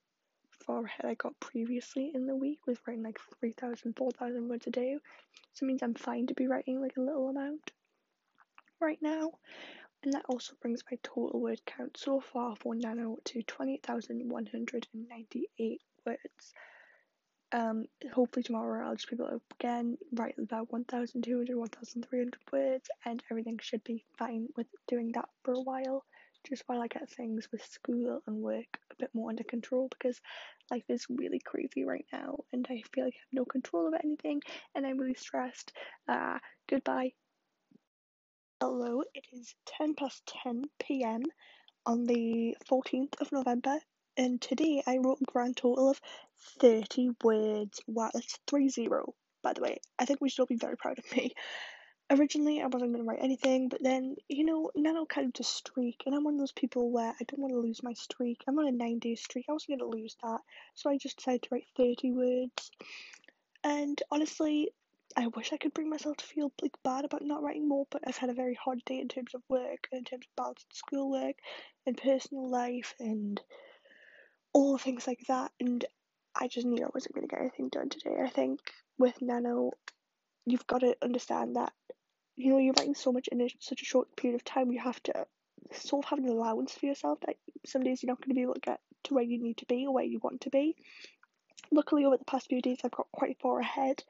far 0.51 0.85
ahead 0.85 1.05
I 1.05 1.15
got 1.15 1.39
previously 1.41 2.13
in 2.15 2.27
the 2.27 2.37
week 2.37 2.61
with 2.67 2.81
writing 2.87 3.03
like 3.03 3.19
3,000, 3.41 3.95
4,000 3.97 4.49
words 4.49 4.67
a 4.67 4.71
day. 4.71 4.97
So 5.53 5.65
it 5.65 5.67
means 5.67 5.83
I'm 5.83 5.95
fine 5.95 6.29
to 6.29 6.35
be 6.35 6.47
writing 6.47 6.81
like 6.81 6.97
a 6.97 7.03
little 7.03 7.29
amount 7.29 7.73
right 8.81 8.99
now. 9.03 9.33
And 10.05 10.13
that 10.13 10.27
also 10.29 10.55
brings 10.61 10.85
my 10.91 10.99
total 11.03 11.41
word 11.41 11.63
count 11.65 11.97
so 11.97 12.21
far 12.21 12.55
for 12.57 12.75
Nano 12.75 13.17
to 13.25 13.43
20,198 13.43 15.81
words. 16.05 16.53
Um, 17.53 17.87
hopefully 18.13 18.43
tomorrow 18.43 18.87
I'll 18.87 18.97
just 18.97 19.09
be 19.09 19.17
able 19.17 19.29
to 19.29 19.41
again 19.59 19.97
write 20.13 20.35
about 20.39 20.71
1,200, 20.71 21.57
1,300 21.57 22.37
words, 22.53 22.91
and 23.07 23.25
everything 23.31 23.59
should 23.63 23.83
be 23.85 24.05
fine 24.19 24.49
with 24.57 24.67
doing 24.89 25.13
that 25.13 25.31
for 25.43 25.55
a 25.55 25.63
while, 25.63 26.05
just 26.47 26.65
while 26.67 26.83
I 26.83 26.89
get 26.89 27.09
things 27.09 27.49
with 27.51 27.65
school 27.65 28.21
and 28.27 28.43
work 28.43 28.79
a 28.91 28.97
bit 28.99 29.09
more 29.15 29.31
under 29.31 29.45
control 29.45 29.89
because 29.89 30.21
life 30.71 30.85
is 30.91 31.07
really 31.09 31.41
crazy 31.41 31.85
right 31.85 32.05
now, 32.13 32.45
and 32.53 32.67
I 32.69 32.83
feel 32.93 33.07
like 33.07 33.15
I 33.15 33.21
have 33.21 33.33
no 33.33 33.47
control 33.47 33.87
over 33.87 33.97
anything, 34.05 34.43
and 34.75 34.87
I'm 34.87 34.99
really 34.99 35.15
stressed. 35.15 35.73
Uh, 36.07 36.41
goodbye. 36.69 37.15
Hello, 38.67 39.03
it 39.13 39.27
is 39.31 39.55
10 39.77 39.93
past 39.95 40.23
10 40.43 40.63
pm 40.81 41.25
on 41.85 42.07
the 42.07 42.57
14th 42.67 43.21
of 43.21 43.31
November, 43.31 43.79
and 44.17 44.41
today 44.41 44.83
I 44.87 44.97
wrote 44.97 45.19
a 45.21 45.31
grand 45.31 45.59
total 45.59 45.91
of 45.91 46.01
30 46.61 47.11
words. 47.23 47.83
Wow, 47.87 48.09
that's 48.15 48.39
3 48.47 48.71
0, 48.71 49.15
by 49.43 49.53
the 49.53 49.61
way. 49.61 49.81
I 49.99 50.07
think 50.07 50.23
we 50.23 50.31
should 50.31 50.41
all 50.41 50.47
be 50.47 50.57
very 50.57 50.79
proud 50.79 50.99
of 50.99 51.05
me. 51.15 51.35
Originally, 52.11 52.63
I 52.63 52.69
wasn't 52.69 52.95
going 52.95 53.05
to 53.05 53.07
write 53.07 53.23
anything, 53.23 53.69
but 53.69 53.83
then, 53.83 54.17
you 54.31 54.47
know, 54.47 54.71
Nano 54.75 55.05
kind 55.05 55.27
of 55.27 55.35
just 55.35 55.55
streak, 55.55 56.03
and 56.07 56.15
I'm 56.15 56.25
one 56.25 56.33
of 56.33 56.41
those 56.41 56.53
people 56.53 56.91
where 56.91 57.11
I 57.11 57.25
don't 57.29 57.41
want 57.41 57.53
to 57.53 57.61
lose 57.61 57.83
my 57.83 57.93
streak. 57.93 58.41
I'm 58.49 58.59
on 58.59 58.67
a 58.67 58.73
9 58.73 58.99
day 58.99 59.15
streak, 59.15 59.45
I 59.47 59.53
wasn't 59.53 59.79
going 59.79 59.91
to 59.91 59.99
lose 59.99 60.17
that, 60.23 60.41
so 60.75 60.89
I 60.89 60.97
just 60.97 61.19
decided 61.19 61.43
to 61.43 61.49
write 61.53 61.67
30 61.77 62.13
words. 62.13 62.71
And 63.63 64.03
honestly, 64.11 64.71
I 65.17 65.29
wish 65.29 65.53
I 65.53 65.59
could 65.59 65.75
bring 65.75 65.89
myself 65.89 66.17
to 66.17 66.25
feel 66.25 66.53
like 66.61 66.73
bad 66.83 67.05
about 67.05 67.23
not 67.23 67.43
writing 67.43 67.69
more, 67.69 67.87
but 67.91 68.03
I've 68.07 68.17
had 68.17 68.31
a 68.31 68.35
very 68.35 68.55
hard 68.55 68.85
day 68.85 68.99
in 68.99 69.09
terms 69.09 69.35
of 69.35 69.43
work, 69.49 69.87
in 69.93 70.03
terms 70.03 70.27
of 70.27 70.37
balancing 70.37 70.71
schoolwork 70.73 71.37
and 71.87 71.97
personal 71.97 72.51
life 72.51 72.95
and 72.99 73.41
all 74.53 74.77
things 74.77 75.07
like 75.07 75.21
that. 75.29 75.53
And 75.61 75.85
I 76.35 76.49
just 76.49 76.67
knew 76.67 76.85
I 76.85 76.91
wasn't 76.93 77.15
going 77.15 77.29
to 77.29 77.31
get 77.31 77.41
anything 77.41 77.69
done 77.69 77.91
today. 77.91 78.17
I 78.25 78.29
think 78.29 78.59
with 78.99 79.23
Nano, 79.23 79.71
you've 80.47 80.67
got 80.67 80.81
to 80.81 80.97
understand 81.01 81.57
that 81.57 81.73
you 82.37 82.51
know 82.51 82.59
you're 82.59 82.75
writing 82.77 82.97
so 82.97 83.13
much 83.13 83.29
in 83.29 83.41
a, 83.41 83.49
such 83.61 83.83
a 83.83 83.87
short 83.87 84.17
period 84.17 84.35
of 84.35 84.45
time. 84.45 84.73
You 84.73 84.81
have 84.81 85.01
to 85.05 85.27
sort 85.71 86.05
of 86.05 86.11
have 86.11 86.19
an 86.19 86.29
allowance 86.29 86.73
for 86.73 86.87
yourself 86.87 87.21
that 87.21 87.37
some 87.65 87.85
days 87.85 88.03
you're 88.03 88.11
not 88.11 88.21
going 88.21 88.31
to 88.31 88.35
be 88.35 88.43
able 88.43 88.55
to 88.55 88.61
get 88.61 88.81
to 89.05 89.15
where 89.15 89.23
you 89.23 89.41
need 89.41 89.59
to 89.59 89.67
be 89.67 89.87
or 89.87 89.95
where 89.95 90.05
you 90.05 90.19
want 90.23 90.41
to 90.41 90.51
be. 90.51 90.75
Luckily, 91.71 92.05
over 92.05 92.17
the 92.17 92.25
past 92.25 92.49
few 92.49 92.61
days, 92.61 92.79
I've 92.85 92.91
got 92.91 93.07
quite 93.13 93.39
far 93.41 93.61
ahead. 93.61 94.03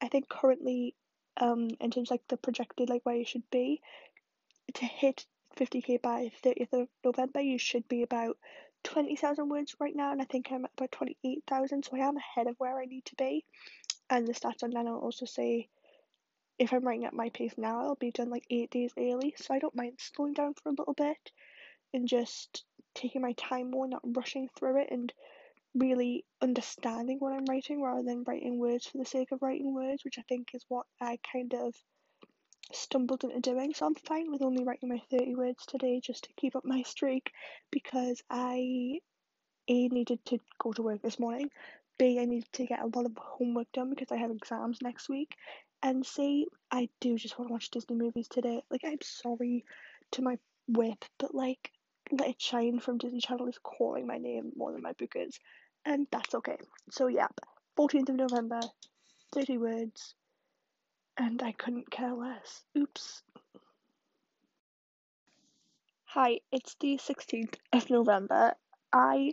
I 0.00 0.08
think 0.08 0.28
currently, 0.28 0.94
um, 1.36 1.68
in 1.80 1.90
terms 1.90 2.08
of, 2.08 2.12
like 2.12 2.28
the 2.28 2.36
projected 2.36 2.88
like 2.88 3.02
where 3.04 3.16
you 3.16 3.24
should 3.24 3.48
be, 3.50 3.80
to 4.74 4.84
hit 4.84 5.26
50k 5.56 6.02
by 6.02 6.30
30th 6.42 6.72
of 6.72 6.88
November, 7.04 7.40
you 7.40 7.58
should 7.58 7.86
be 7.88 8.02
about 8.02 8.36
20,000 8.84 9.48
words 9.48 9.74
right 9.80 9.96
now, 9.96 10.12
and 10.12 10.20
I 10.20 10.24
think 10.24 10.48
I'm 10.50 10.64
at 10.64 10.72
about 10.76 10.92
28,000, 10.92 11.84
so 11.84 11.96
I 11.96 12.06
am 12.06 12.16
ahead 12.16 12.46
of 12.46 12.56
where 12.58 12.78
I 12.78 12.84
need 12.84 13.04
to 13.06 13.14
be. 13.16 13.44
And 14.10 14.26
the 14.26 14.34
stats 14.34 14.62
on 14.62 14.70
Nano 14.70 14.98
also 14.98 15.24
say 15.24 15.68
if 16.58 16.72
I'm 16.72 16.86
writing 16.86 17.04
at 17.04 17.14
my 17.14 17.30
pace 17.30 17.54
now, 17.56 17.80
I'll 17.80 17.94
be 17.96 18.10
done 18.10 18.30
like 18.30 18.44
eight 18.50 18.70
days 18.70 18.92
early, 18.98 19.34
so 19.36 19.54
I 19.54 19.58
don't 19.58 19.74
mind 19.74 19.94
slowing 19.98 20.34
down 20.34 20.54
for 20.54 20.68
a 20.68 20.72
little 20.72 20.94
bit 20.94 21.32
and 21.92 22.06
just 22.06 22.64
taking 22.94 23.22
my 23.22 23.32
time 23.32 23.70
more, 23.70 23.88
not 23.88 24.02
rushing 24.04 24.48
through 24.56 24.82
it, 24.82 24.88
and 24.90 25.12
really 25.74 26.24
understanding 26.40 27.18
what 27.18 27.32
I'm 27.32 27.46
writing 27.46 27.82
rather 27.82 28.02
than 28.02 28.24
writing 28.26 28.58
words 28.58 28.86
for 28.86 28.98
the 28.98 29.04
sake 29.04 29.32
of 29.32 29.42
writing 29.42 29.74
words, 29.74 30.04
which 30.04 30.18
I 30.18 30.22
think 30.28 30.48
is 30.54 30.64
what 30.68 30.86
I 31.00 31.18
kind 31.32 31.52
of 31.54 31.74
stumbled 32.72 33.24
into 33.24 33.40
doing. 33.40 33.74
So 33.74 33.86
I'm 33.86 33.94
fine 33.94 34.30
with 34.30 34.42
only 34.42 34.64
writing 34.64 34.88
my 34.88 35.02
30 35.10 35.34
words 35.34 35.66
today 35.66 36.00
just 36.00 36.24
to 36.24 36.30
keep 36.36 36.56
up 36.56 36.64
my 36.64 36.82
streak 36.82 37.30
because 37.70 38.22
I 38.30 39.00
A 39.68 39.88
needed 39.88 40.24
to 40.26 40.38
go 40.58 40.72
to 40.72 40.82
work 40.82 41.02
this 41.02 41.18
morning, 41.18 41.50
B 41.98 42.18
I 42.20 42.24
needed 42.24 42.52
to 42.54 42.66
get 42.66 42.82
a 42.82 42.86
lot 42.86 43.06
of 43.06 43.16
homework 43.16 43.70
done 43.72 43.90
because 43.90 44.10
I 44.10 44.16
have 44.16 44.30
exams 44.30 44.78
next 44.82 45.08
week, 45.08 45.34
and 45.82 46.04
C 46.04 46.46
I 46.70 46.88
do 47.00 47.16
just 47.16 47.38
want 47.38 47.48
to 47.48 47.52
watch 47.52 47.70
Disney 47.70 47.96
movies 47.96 48.28
today. 48.28 48.62
Like 48.70 48.82
I'm 48.84 49.02
sorry 49.02 49.64
to 50.12 50.22
my 50.22 50.38
whip, 50.68 51.04
but 51.18 51.34
like 51.34 51.70
Let 52.10 52.28
It 52.28 52.40
Shine 52.40 52.80
from 52.80 52.98
Disney 52.98 53.20
Channel 53.20 53.48
is 53.48 53.58
calling 53.58 54.06
my 54.06 54.18
name 54.18 54.52
more 54.56 54.72
than 54.72 54.82
my 54.82 54.92
book 54.92 55.12
is 55.16 55.38
and 55.84 56.06
that's 56.10 56.34
okay. 56.34 56.58
So 56.90 57.06
yeah, 57.06 57.28
14th 57.78 58.10
of 58.10 58.16
November, 58.16 58.60
30 59.32 59.58
words, 59.58 60.14
and 61.16 61.42
I 61.42 61.52
couldn't 61.52 61.90
care 61.90 62.14
less. 62.14 62.62
Oops. 62.76 63.22
Hi, 66.06 66.40
it's 66.52 66.76
the 66.80 66.96
16th 66.96 67.54
of 67.72 67.90
November. 67.90 68.54
I 68.92 69.32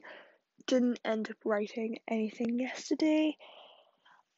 didn't 0.65 0.99
end 1.05 1.29
up 1.29 1.37
writing 1.45 1.99
anything 2.07 2.59
yesterday, 2.59 3.37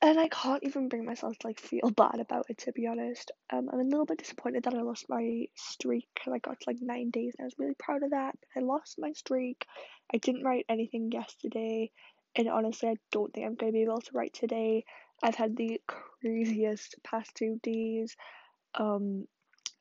and 0.03 0.19
I 0.19 0.27
can't 0.27 0.63
even 0.63 0.89
bring 0.89 1.05
myself 1.05 1.39
to 1.39 1.47
like 1.47 1.61
feel 1.61 1.89
bad 1.95 2.19
about 2.19 2.47
it 2.49 2.57
to 2.59 2.73
be 2.73 2.87
honest. 2.87 3.31
Um, 3.51 3.69
I'm 3.71 3.79
a 3.79 3.83
little 3.83 4.05
bit 4.05 4.17
disappointed 4.17 4.63
that 4.63 4.73
I 4.73 4.81
lost 4.81 5.05
my 5.07 5.45
streak 5.55 6.09
and 6.25 6.35
I 6.35 6.39
got 6.39 6.59
to 6.59 6.69
like 6.69 6.79
nine 6.81 7.09
days. 7.09 7.33
And 7.37 7.45
I 7.45 7.47
was 7.47 7.55
really 7.57 7.75
proud 7.79 8.03
of 8.03 8.11
that. 8.11 8.35
I 8.55 8.59
lost 8.59 8.95
my 8.99 9.13
streak. 9.13 9.65
I 10.13 10.17
didn't 10.17 10.43
write 10.43 10.65
anything 10.67 11.09
yesterday, 11.11 11.89
and 12.35 12.49
honestly, 12.49 12.89
I 12.89 12.95
don't 13.11 13.33
think 13.33 13.47
I'm 13.47 13.55
going 13.55 13.71
to 13.71 13.77
be 13.77 13.83
able 13.83 14.01
to 14.01 14.11
write 14.13 14.33
today. 14.33 14.83
I've 15.23 15.35
had 15.35 15.55
the 15.55 15.79
craziest 15.87 16.95
past 17.03 17.33
two 17.35 17.59
days. 17.63 18.17
Um, 18.75 19.25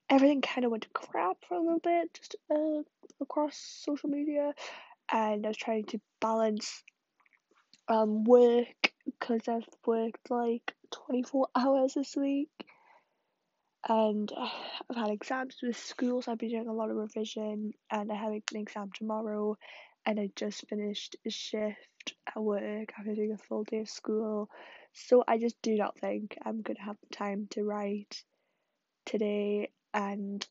everything 0.08 0.40
kind 0.40 0.64
of 0.64 0.70
went 0.70 0.84
to 0.84 0.88
crap 0.90 1.38
for 1.48 1.56
a 1.56 1.60
little 1.60 1.80
bit, 1.80 2.14
just 2.14 2.36
uh, 2.48 2.82
across 3.20 3.56
social 3.84 4.08
media, 4.08 4.52
and 5.10 5.44
I 5.44 5.48
was 5.48 5.56
trying 5.56 5.84
to 5.86 6.00
balance 6.20 6.84
um 7.88 8.22
work 8.22 8.91
because 9.04 9.48
I've 9.48 9.68
worked 9.86 10.30
like 10.30 10.74
24 10.90 11.48
hours 11.54 11.94
this 11.94 12.16
week 12.16 12.50
and 13.88 14.30
uh, 14.36 14.48
I've 14.90 14.96
had 14.96 15.10
exams 15.10 15.56
with 15.62 15.76
school, 15.76 16.22
so 16.22 16.32
I've 16.32 16.38
been 16.38 16.50
doing 16.50 16.68
a 16.68 16.72
lot 16.72 16.90
of 16.90 16.96
revision, 16.96 17.72
and 17.90 18.12
I 18.12 18.14
have 18.14 18.32
an 18.32 18.42
exam 18.54 18.90
tomorrow, 18.94 19.56
and 20.06 20.20
I 20.20 20.30
just 20.36 20.68
finished 20.68 21.16
a 21.26 21.30
shift 21.30 22.14
at 22.28 22.40
work 22.40 22.92
after 22.98 23.14
doing 23.14 23.32
a 23.32 23.38
full 23.38 23.64
day 23.64 23.80
of 23.80 23.88
school, 23.88 24.48
so 24.92 25.24
I 25.26 25.38
just 25.38 25.60
do 25.62 25.74
not 25.74 25.98
think 25.98 26.36
I'm 26.44 26.62
gonna 26.62 26.82
have 26.82 26.96
time 27.12 27.48
to 27.50 27.64
write 27.64 28.22
today, 29.04 29.70
and 29.92 30.46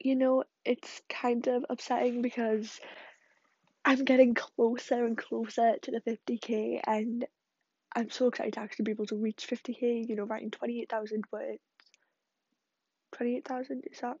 you 0.00 0.16
know, 0.16 0.44
it's 0.64 1.00
kind 1.08 1.46
of 1.46 1.64
upsetting 1.70 2.20
because 2.20 2.80
I'm 3.84 4.04
getting 4.04 4.34
closer 4.34 5.04
and 5.04 5.16
closer 5.16 5.76
to 5.82 5.90
the 5.90 6.00
50k, 6.00 6.80
and 6.86 7.26
I'm 7.94 8.10
so 8.10 8.28
excited 8.28 8.54
to 8.54 8.60
actually 8.60 8.84
be 8.84 8.92
able 8.92 9.06
to 9.06 9.16
reach 9.16 9.46
50k, 9.48 10.08
you 10.08 10.16
know, 10.16 10.24
writing 10.24 10.50
28,000 10.50 11.24
words 11.30 11.60
28,000 13.14 13.82
is 13.90 14.00
that? 14.00 14.16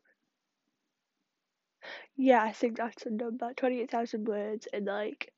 Yeah, 2.16 2.42
I 2.42 2.52
think 2.52 2.76
that's 2.76 3.04
a 3.06 3.10
number. 3.10 3.52
28,000 3.54 4.26
words 4.26 4.68
in 4.72 4.84
like 4.86 5.32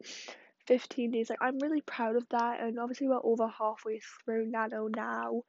15 0.66 1.10
days. 1.10 1.30
Like, 1.30 1.38
I'm 1.40 1.58
really 1.58 1.80
proud 1.80 2.16
of 2.16 2.28
that, 2.30 2.60
and 2.60 2.78
obviously, 2.78 3.08
we're 3.08 3.20
over 3.22 3.48
halfway 3.48 4.00
through 4.24 4.46
Nano 4.46 4.88
now, 4.88 5.42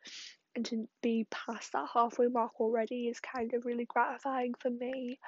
and 0.56 0.66
to 0.66 0.88
be 1.04 1.28
past 1.30 1.74
that 1.74 1.90
halfway 1.94 2.28
mark 2.28 2.60
already 2.60 3.08
is 3.08 3.20
kind 3.20 3.54
of 3.54 3.66
really 3.66 3.86
gratifying 3.86 4.54
for 4.60 4.70
me 4.70 5.20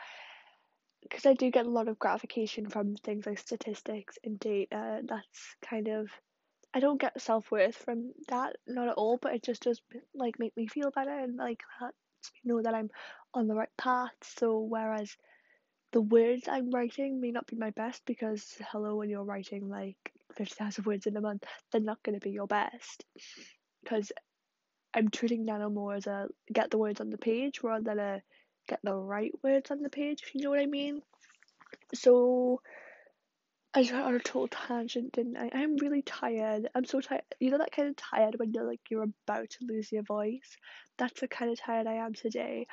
because 1.01 1.25
I 1.25 1.33
do 1.33 1.51
get 1.51 1.65
a 1.65 1.69
lot 1.69 1.87
of 1.87 1.99
gratification 1.99 2.69
from 2.69 2.95
things 2.95 3.25
like 3.25 3.39
statistics 3.39 4.17
and 4.23 4.39
data. 4.39 5.01
That's 5.05 5.55
kind 5.67 5.87
of 5.87 6.09
I 6.73 6.79
don't 6.79 7.01
get 7.01 7.19
self 7.21 7.49
worth 7.51 7.75
from 7.75 8.13
that, 8.27 8.55
not 8.67 8.89
at 8.89 8.95
all, 8.95 9.17
but 9.17 9.33
it 9.33 9.43
just 9.43 9.63
does 9.63 9.81
like 10.13 10.37
make 10.39 10.55
me 10.55 10.67
feel 10.67 10.91
better 10.91 11.17
and 11.17 11.35
like 11.35 11.61
lets 11.81 12.31
me 12.33 12.41
know 12.51 12.61
that 12.61 12.75
I'm 12.75 12.89
on 13.33 13.47
the 13.47 13.55
right 13.55 13.69
path. 13.77 14.11
So 14.21 14.59
whereas 14.59 15.15
the 15.91 16.01
words 16.01 16.47
I'm 16.47 16.69
writing 16.69 17.19
may 17.19 17.31
not 17.31 17.47
be 17.47 17.55
my 17.55 17.71
best 17.71 18.03
because 18.05 18.55
hello 18.71 18.95
when 18.95 19.09
you're 19.09 19.23
writing 19.23 19.67
like 19.67 19.97
50,000 20.35 20.85
words 20.85 21.07
in 21.07 21.17
a 21.17 21.21
month, 21.21 21.43
they're 21.71 21.81
not 21.81 22.03
going 22.03 22.19
to 22.19 22.23
be 22.23 22.31
your 22.31 22.47
best 22.47 23.05
because 23.83 24.11
I'm 24.93 25.09
treating 25.09 25.45
Nano 25.45 25.69
more 25.69 25.95
as 25.95 26.07
a 26.07 26.27
get 26.51 26.69
the 26.69 26.77
words 26.77 27.01
on 27.01 27.09
the 27.09 27.17
page 27.17 27.61
rather 27.63 27.83
than 27.83 27.99
a 27.99 28.21
get 28.69 28.79
the 28.83 28.93
right 28.95 29.31
words 29.43 29.71
on 29.71 29.81
the 29.81 29.89
page, 29.89 30.21
if 30.23 30.33
you 30.33 30.41
know 30.41 30.51
what 30.51 30.59
I 30.59 30.65
mean. 30.65 31.01
So 31.93 32.61
I 33.73 33.81
just 33.81 33.93
went 33.93 34.05
on 34.05 34.15
a 34.15 34.19
total 34.19 34.47
tangent, 34.47 35.11
didn't 35.13 35.37
I? 35.37 35.49
I'm 35.53 35.75
really 35.77 36.01
tired. 36.01 36.69
I'm 36.73 36.85
so 36.85 37.01
tired. 37.01 37.23
You 37.39 37.51
know 37.51 37.59
that 37.59 37.71
kind 37.71 37.89
of 37.89 37.95
tired 37.95 38.35
when 38.37 38.53
you're 38.53 38.67
like 38.67 38.81
you're 38.89 39.03
about 39.27 39.49
to 39.49 39.65
lose 39.67 39.91
your 39.91 40.03
voice. 40.03 40.57
That's 40.97 41.19
the 41.19 41.27
kind 41.27 41.51
of 41.51 41.59
tired 41.59 41.87
I 41.87 41.95
am 41.95 42.13
today. 42.13 42.67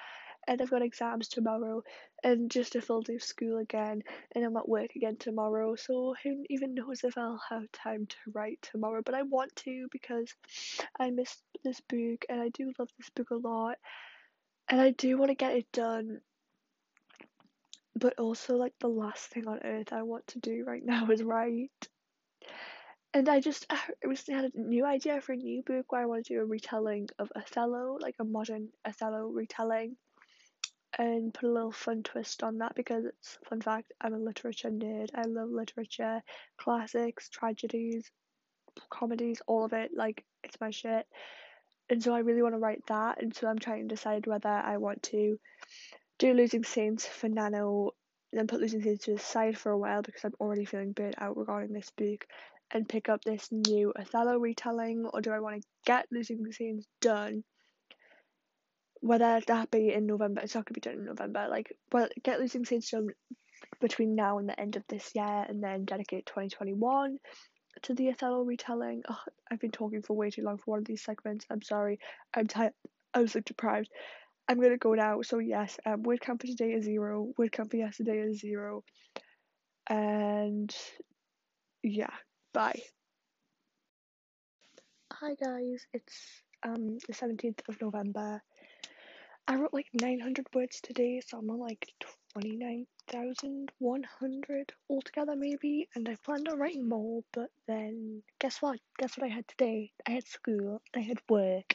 And 0.48 0.62
I've 0.62 0.70
got 0.70 0.82
exams 0.82 1.26
tomorrow, 1.26 1.82
and 2.22 2.48
just 2.48 2.76
a 2.76 2.80
full 2.80 3.02
day 3.02 3.16
of 3.16 3.22
school 3.22 3.58
again, 3.58 4.02
and 4.32 4.44
I'm 4.44 4.56
at 4.56 4.68
work 4.68 4.94
again 4.94 5.16
tomorrow. 5.18 5.74
So 5.74 6.14
who 6.22 6.44
even 6.48 6.72
knows 6.74 7.02
if 7.02 7.18
I'll 7.18 7.42
have 7.50 7.64
time 7.72 8.06
to 8.06 8.16
write 8.32 8.60
tomorrow? 8.62 9.02
But 9.04 9.16
I 9.16 9.22
want 9.22 9.56
to 9.56 9.88
because 9.90 10.32
I 11.00 11.10
miss 11.10 11.36
this 11.64 11.80
book, 11.80 12.24
and 12.28 12.40
I 12.40 12.50
do 12.50 12.72
love 12.78 12.88
this 12.96 13.10
book 13.10 13.30
a 13.30 13.34
lot, 13.34 13.76
and 14.68 14.80
I 14.80 14.90
do 14.90 15.16
want 15.18 15.30
to 15.30 15.34
get 15.34 15.54
it 15.54 15.70
done 15.72 16.20
but 17.98 18.18
also 18.18 18.56
like 18.56 18.74
the 18.78 18.88
last 18.88 19.26
thing 19.28 19.48
on 19.48 19.60
earth 19.64 19.92
I 19.92 20.02
want 20.02 20.26
to 20.28 20.38
do 20.38 20.64
right 20.66 20.84
now 20.84 21.10
is 21.10 21.22
write. 21.22 21.88
And 23.14 23.28
I 23.28 23.40
just 23.40 23.66
I 23.70 23.78
recently 24.04 24.42
had 24.42 24.52
a 24.54 24.60
new 24.60 24.84
idea 24.84 25.20
for 25.20 25.32
a 25.32 25.36
new 25.36 25.62
book 25.62 25.90
where 25.90 26.02
I 26.02 26.06
want 26.06 26.26
to 26.26 26.34
do 26.34 26.40
a 26.40 26.44
retelling 26.44 27.08
of 27.18 27.32
Othello, 27.34 27.96
like 28.00 28.16
a 28.18 28.24
modern 28.24 28.68
Othello 28.84 29.28
retelling, 29.28 29.96
and 30.98 31.32
put 31.32 31.48
a 31.48 31.52
little 31.52 31.72
fun 31.72 32.02
twist 32.02 32.42
on 32.42 32.58
that 32.58 32.74
because 32.74 33.06
it's 33.06 33.38
fun 33.48 33.62
fact 33.62 33.92
I'm 34.02 34.12
a 34.12 34.18
literature 34.18 34.70
nerd. 34.70 35.08
I 35.14 35.22
love 35.22 35.48
literature, 35.48 36.20
classics, 36.58 37.30
tragedies, 37.30 38.10
comedies, 38.90 39.40
all 39.46 39.64
of 39.64 39.72
it. 39.72 39.92
Like 39.96 40.22
it's 40.44 40.60
my 40.60 40.70
shit. 40.70 41.06
And 41.88 42.02
so 42.02 42.14
I 42.14 42.18
really 42.20 42.42
want 42.42 42.54
to 42.54 42.58
write 42.58 42.84
that, 42.88 43.22
and 43.22 43.34
so 43.34 43.46
I'm 43.46 43.58
trying 43.58 43.88
to 43.88 43.94
decide 43.94 44.26
whether 44.26 44.48
I 44.48 44.76
want 44.78 45.04
to 45.04 45.38
do 46.18 46.32
Losing 46.34 46.64
Saints 46.64 47.06
for 47.06 47.28
Nano, 47.28 47.92
then 48.32 48.48
put 48.48 48.60
Losing 48.60 48.82
Saints 48.82 49.04
to 49.04 49.12
the 49.12 49.18
side 49.18 49.56
for 49.56 49.70
a 49.70 49.78
while 49.78 50.02
because 50.02 50.24
I'm 50.24 50.34
already 50.40 50.64
feeling 50.64 50.92
burnt 50.92 51.14
out 51.18 51.36
regarding 51.36 51.72
this 51.72 51.90
book, 51.96 52.26
and 52.72 52.88
pick 52.88 53.08
up 53.08 53.22
this 53.22 53.48
new 53.52 53.92
Othello 53.94 54.38
retelling, 54.38 55.08
or 55.12 55.20
do 55.20 55.30
I 55.30 55.38
want 55.38 55.62
to 55.62 55.68
get 55.84 56.06
Losing 56.10 56.44
Saints 56.50 56.86
done? 57.00 57.44
Whether 59.00 59.40
that 59.46 59.70
be 59.70 59.92
in 59.92 60.06
November, 60.06 60.40
it's 60.40 60.56
not 60.56 60.64
going 60.64 60.74
to 60.74 60.80
be 60.80 60.80
done 60.80 60.98
in 60.98 61.04
November. 61.04 61.46
Like, 61.48 61.72
well, 61.92 62.08
get 62.24 62.40
Losing 62.40 62.64
Saints 62.64 62.90
done 62.90 63.10
between 63.80 64.16
now 64.16 64.38
and 64.38 64.48
the 64.48 64.58
end 64.58 64.74
of 64.74 64.82
this 64.88 65.12
year, 65.14 65.46
and 65.48 65.62
then 65.62 65.84
dedicate 65.84 66.26
2021 66.26 67.18
to 67.82 67.94
the 67.94 68.08
Othello 68.08 68.42
retelling. 68.42 69.02
Oh, 69.08 69.20
I've 69.50 69.60
been 69.60 69.70
talking 69.70 70.02
for 70.02 70.16
way 70.16 70.30
too 70.30 70.42
long 70.42 70.58
for 70.58 70.72
one 70.72 70.78
of 70.80 70.84
these 70.84 71.02
segments. 71.02 71.46
I'm 71.50 71.62
sorry. 71.62 71.98
I'm 72.34 72.46
tired. 72.46 72.72
I 73.14 73.20
was 73.20 73.34
like 73.34 73.44
deprived. 73.44 73.90
I'm 74.48 74.60
gonna 74.60 74.76
go 74.78 74.94
now. 74.94 75.22
So 75.22 75.38
yes, 75.38 75.78
um, 75.84 76.02
word 76.02 76.20
count 76.20 76.40
for 76.40 76.46
today 76.46 76.72
is 76.72 76.84
zero. 76.84 77.32
Word 77.36 77.52
count 77.52 77.70
for 77.70 77.76
yesterday 77.76 78.18
is 78.18 78.40
zero. 78.40 78.84
And 79.88 80.74
yeah, 81.82 82.12
bye. 82.52 82.82
Hi 85.12 85.34
guys, 85.34 85.86
it's 85.92 86.42
um 86.62 86.98
the 87.06 87.14
seventeenth 87.14 87.62
of 87.68 87.80
November. 87.80 88.42
I 89.48 89.54
wrote 89.56 89.72
like 89.72 89.88
nine 90.00 90.20
hundred 90.20 90.46
words 90.54 90.80
today, 90.80 91.20
so 91.24 91.38
I'm 91.38 91.50
on 91.50 91.60
like 91.60 91.92
twenty 92.32 92.56
nine 92.56 92.86
thousand 93.08 93.70
one 93.78 94.02
hundred 94.02 94.72
altogether 94.88 95.36
maybe. 95.36 95.88
And 95.94 96.08
I 96.08 96.16
planned 96.24 96.48
on 96.48 96.58
writing 96.58 96.88
more, 96.88 97.22
but 97.32 97.50
then 97.68 98.22
guess 98.40 98.60
what? 98.60 98.80
Guess 98.98 99.16
what 99.16 99.30
I 99.30 99.34
had 99.34 99.46
today? 99.46 99.92
I 100.06 100.12
had 100.12 100.26
school. 100.26 100.82
I 100.94 101.00
had 101.00 101.18
work, 101.28 101.74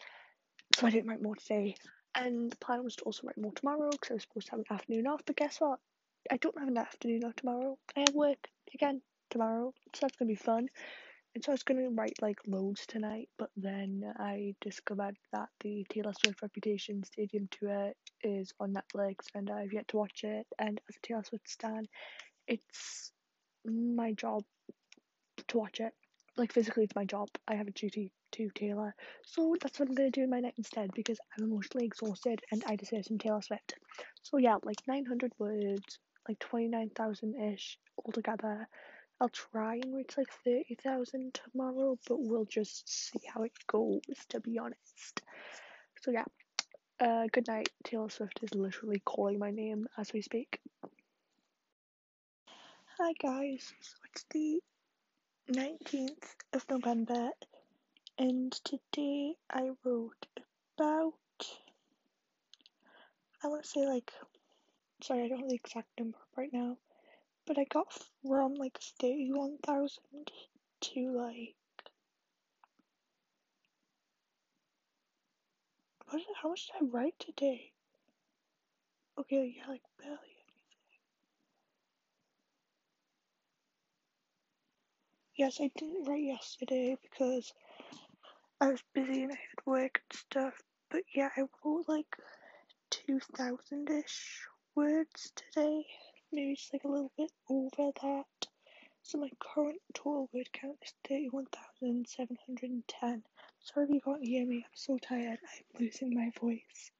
so 0.75 0.88
I 0.88 0.89
didn't 0.89 1.10
write 1.10 1.21
more 1.21 1.36
today. 1.36 1.75
And 2.15 2.51
the 2.51 2.57
plan 2.57 2.84
was 2.84 2.97
to 2.97 3.03
also 3.05 3.25
write 3.27 3.38
more 3.38 3.53
tomorrow 3.53 3.89
because 3.89 4.12
I 4.12 4.13
was 4.15 4.23
supposed 4.23 4.47
to 4.47 4.51
have 4.51 4.60
an 4.60 4.65
afternoon 4.69 5.07
off. 5.07 5.21
But 5.25 5.38
guess 5.38 5.62
what? 5.62 5.79
I 6.29 6.38
don't 6.38 6.60
have 6.60 6.67
an 6.67 6.77
afternoon 6.77 7.23
off 7.23 7.36
tomorrow. 7.38 7.77
I 7.95 8.01
have 8.01 8.13
work 8.13 8.49
again 8.73 9.01
tomorrow, 9.29 9.73
so 9.93 9.99
that's 10.01 10.17
gonna 10.17 10.27
be 10.27 10.36
fun. 10.36 10.67
And 11.34 11.44
so 11.44 11.52
I 11.52 11.54
was 11.54 11.63
gonna 11.63 11.89
write 11.91 12.22
like 12.22 12.39
loads 12.46 12.86
tonight, 12.86 13.30
but 13.38 13.50
then 13.56 14.04
I 14.20 14.54
discovered 14.60 15.17
that 15.32 15.48
the 15.62 15.86
Taylor 15.89 16.12
Swift 16.13 16.41
Reputation 16.41 17.04
Stadium 17.04 17.48
tour 17.52 17.94
is 18.22 18.52
on 18.60 18.74
Netflix 18.74 19.28
and 19.34 19.50
I've 19.50 19.72
yet 19.72 19.88
to 19.89 19.98
watch 19.98 20.24
it. 20.24 20.46
And 20.60 20.82
as 20.89 20.96
a 20.98 21.08
Taylor 21.08 21.24
Swift 21.24 21.50
stan, 21.50 21.86
it's 22.48 23.13
my 23.65 24.12
job 24.12 24.44
to 25.48 25.58
watch 25.58 25.80
it. 25.80 25.94
Like 26.38 26.52
physically, 26.52 26.84
it's 26.84 26.96
my 26.96 27.06
job. 27.06 27.30
I 27.48 27.56
have 27.56 27.67
a 27.67 27.72
duty 27.72 28.12
to 28.34 28.50
Taylor, 28.56 28.94
so 29.26 29.56
that's 29.62 29.80
what 29.80 29.89
I'm 29.89 29.96
gonna 29.96 30.12
do 30.12 30.24
in 30.24 30.30
my 30.30 30.39
night 30.39 30.56
instead 30.58 30.91
because 30.94 31.20
I'm 31.38 31.46
emotionally 31.46 31.86
exhausted 31.86 32.41
and 32.52 32.63
I 32.65 32.76
deserve 32.76 33.06
some 33.06 33.17
Taylor 33.17 33.41
Swift. 33.41 33.76
So 34.24 34.38
yeah, 34.38 34.58
like 34.63 34.78
900 34.88 35.32
words, 35.39 36.00
like 36.28 36.39
29,000 36.39 37.36
ish 37.54 37.78
altogether. 38.06 38.67
I'll 39.21 39.29
try 39.29 39.75
and 39.75 39.93
reach 39.95 40.17
like 40.17 40.31
30,000 40.43 41.36
tomorrow, 41.36 41.95
but 42.07 42.17
we'll 42.19 42.45
just 42.45 42.89
see 42.89 43.19
how 43.31 43.43
it 43.43 43.51
goes, 43.67 44.01
to 44.29 44.39
be 44.39 44.57
honest. 44.57 45.21
So, 46.01 46.10
yeah, 46.10 46.25
uh, 46.99 47.27
good 47.31 47.47
night. 47.47 47.69
Taylor 47.84 48.10
Swift 48.10 48.39
is 48.41 48.55
literally 48.55 48.99
calling 49.05 49.38
my 49.38 49.51
name 49.51 49.88
as 49.95 50.12
we 50.12 50.23
speak. 50.23 50.60
Hi, 52.97 53.13
guys. 53.21 53.71
So, 53.79 53.93
it's 54.12 54.25
the 54.31 54.60
19th 55.51 56.25
of 56.53 56.65
November, 56.67 57.29
and 58.17 58.51
today 58.51 59.36
I 59.51 59.69
wrote 59.86 60.25
about, 60.79 61.13
I 63.43 63.49
want 63.49 63.62
to 63.62 63.69
say 63.69 63.86
like, 63.86 64.12
sorry, 65.03 65.25
I 65.25 65.27
don't 65.27 65.41
know 65.41 65.49
the 65.49 65.53
exact 65.63 65.89
number 65.99 66.17
right 66.36 66.51
now 66.51 66.77
but 67.45 67.58
I 67.58 67.65
got 67.65 67.88
from 68.25 68.56
like 68.56 68.77
31,000 68.99 70.32
to 70.82 71.12
like 71.12 71.56
what 76.10 76.21
how 76.41 76.49
much 76.49 76.67
did 76.67 76.88
I 76.88 76.89
write 76.89 77.19
today? 77.19 77.71
Okay, 79.17 79.56
yeah, 79.58 79.67
like 79.67 79.82
barely 79.99 80.17
anything. 80.17 80.99
Yes, 85.36 85.60
I 85.62 85.71
didn't 85.75 86.06
write 86.06 86.23
yesterday 86.23 86.97
because 87.01 87.54
I 88.60 88.67
was 88.67 88.84
busy 88.93 89.23
and 89.23 89.32
I 89.32 89.36
had 89.36 89.65
work 89.65 90.01
and 90.10 90.19
stuff. 90.19 90.54
But 90.89 91.04
yeah, 91.15 91.30
I 91.36 91.41
wrote 91.63 91.86
like 91.88 92.15
2,000 92.91 93.89
ish 93.89 94.41
words 94.75 95.32
today 95.36 95.86
maybe 96.32 96.56
just 96.56 96.74
like 96.74 96.86
a 96.86 96.88
little 96.88 97.12
bit 97.17 97.32
over 97.50 97.91
that. 98.02 98.48
So 99.04 99.17
my 99.17 99.30
current 99.39 99.82
total 99.94 100.30
word 100.34 100.50
count 100.54 100.78
is 100.84 100.94
31,710. 101.10 103.24
Sorry 103.60 103.86
if 103.86 103.94
you 103.94 104.02
can't 104.02 104.24
hear 104.24 104.46
me, 104.46 104.58
I'm 104.58 104.63
so 104.74 104.98
tired. 104.98 105.39
I'm 105.44 105.63
losing 105.80 106.13
my 106.13 106.32
voice 106.39 106.91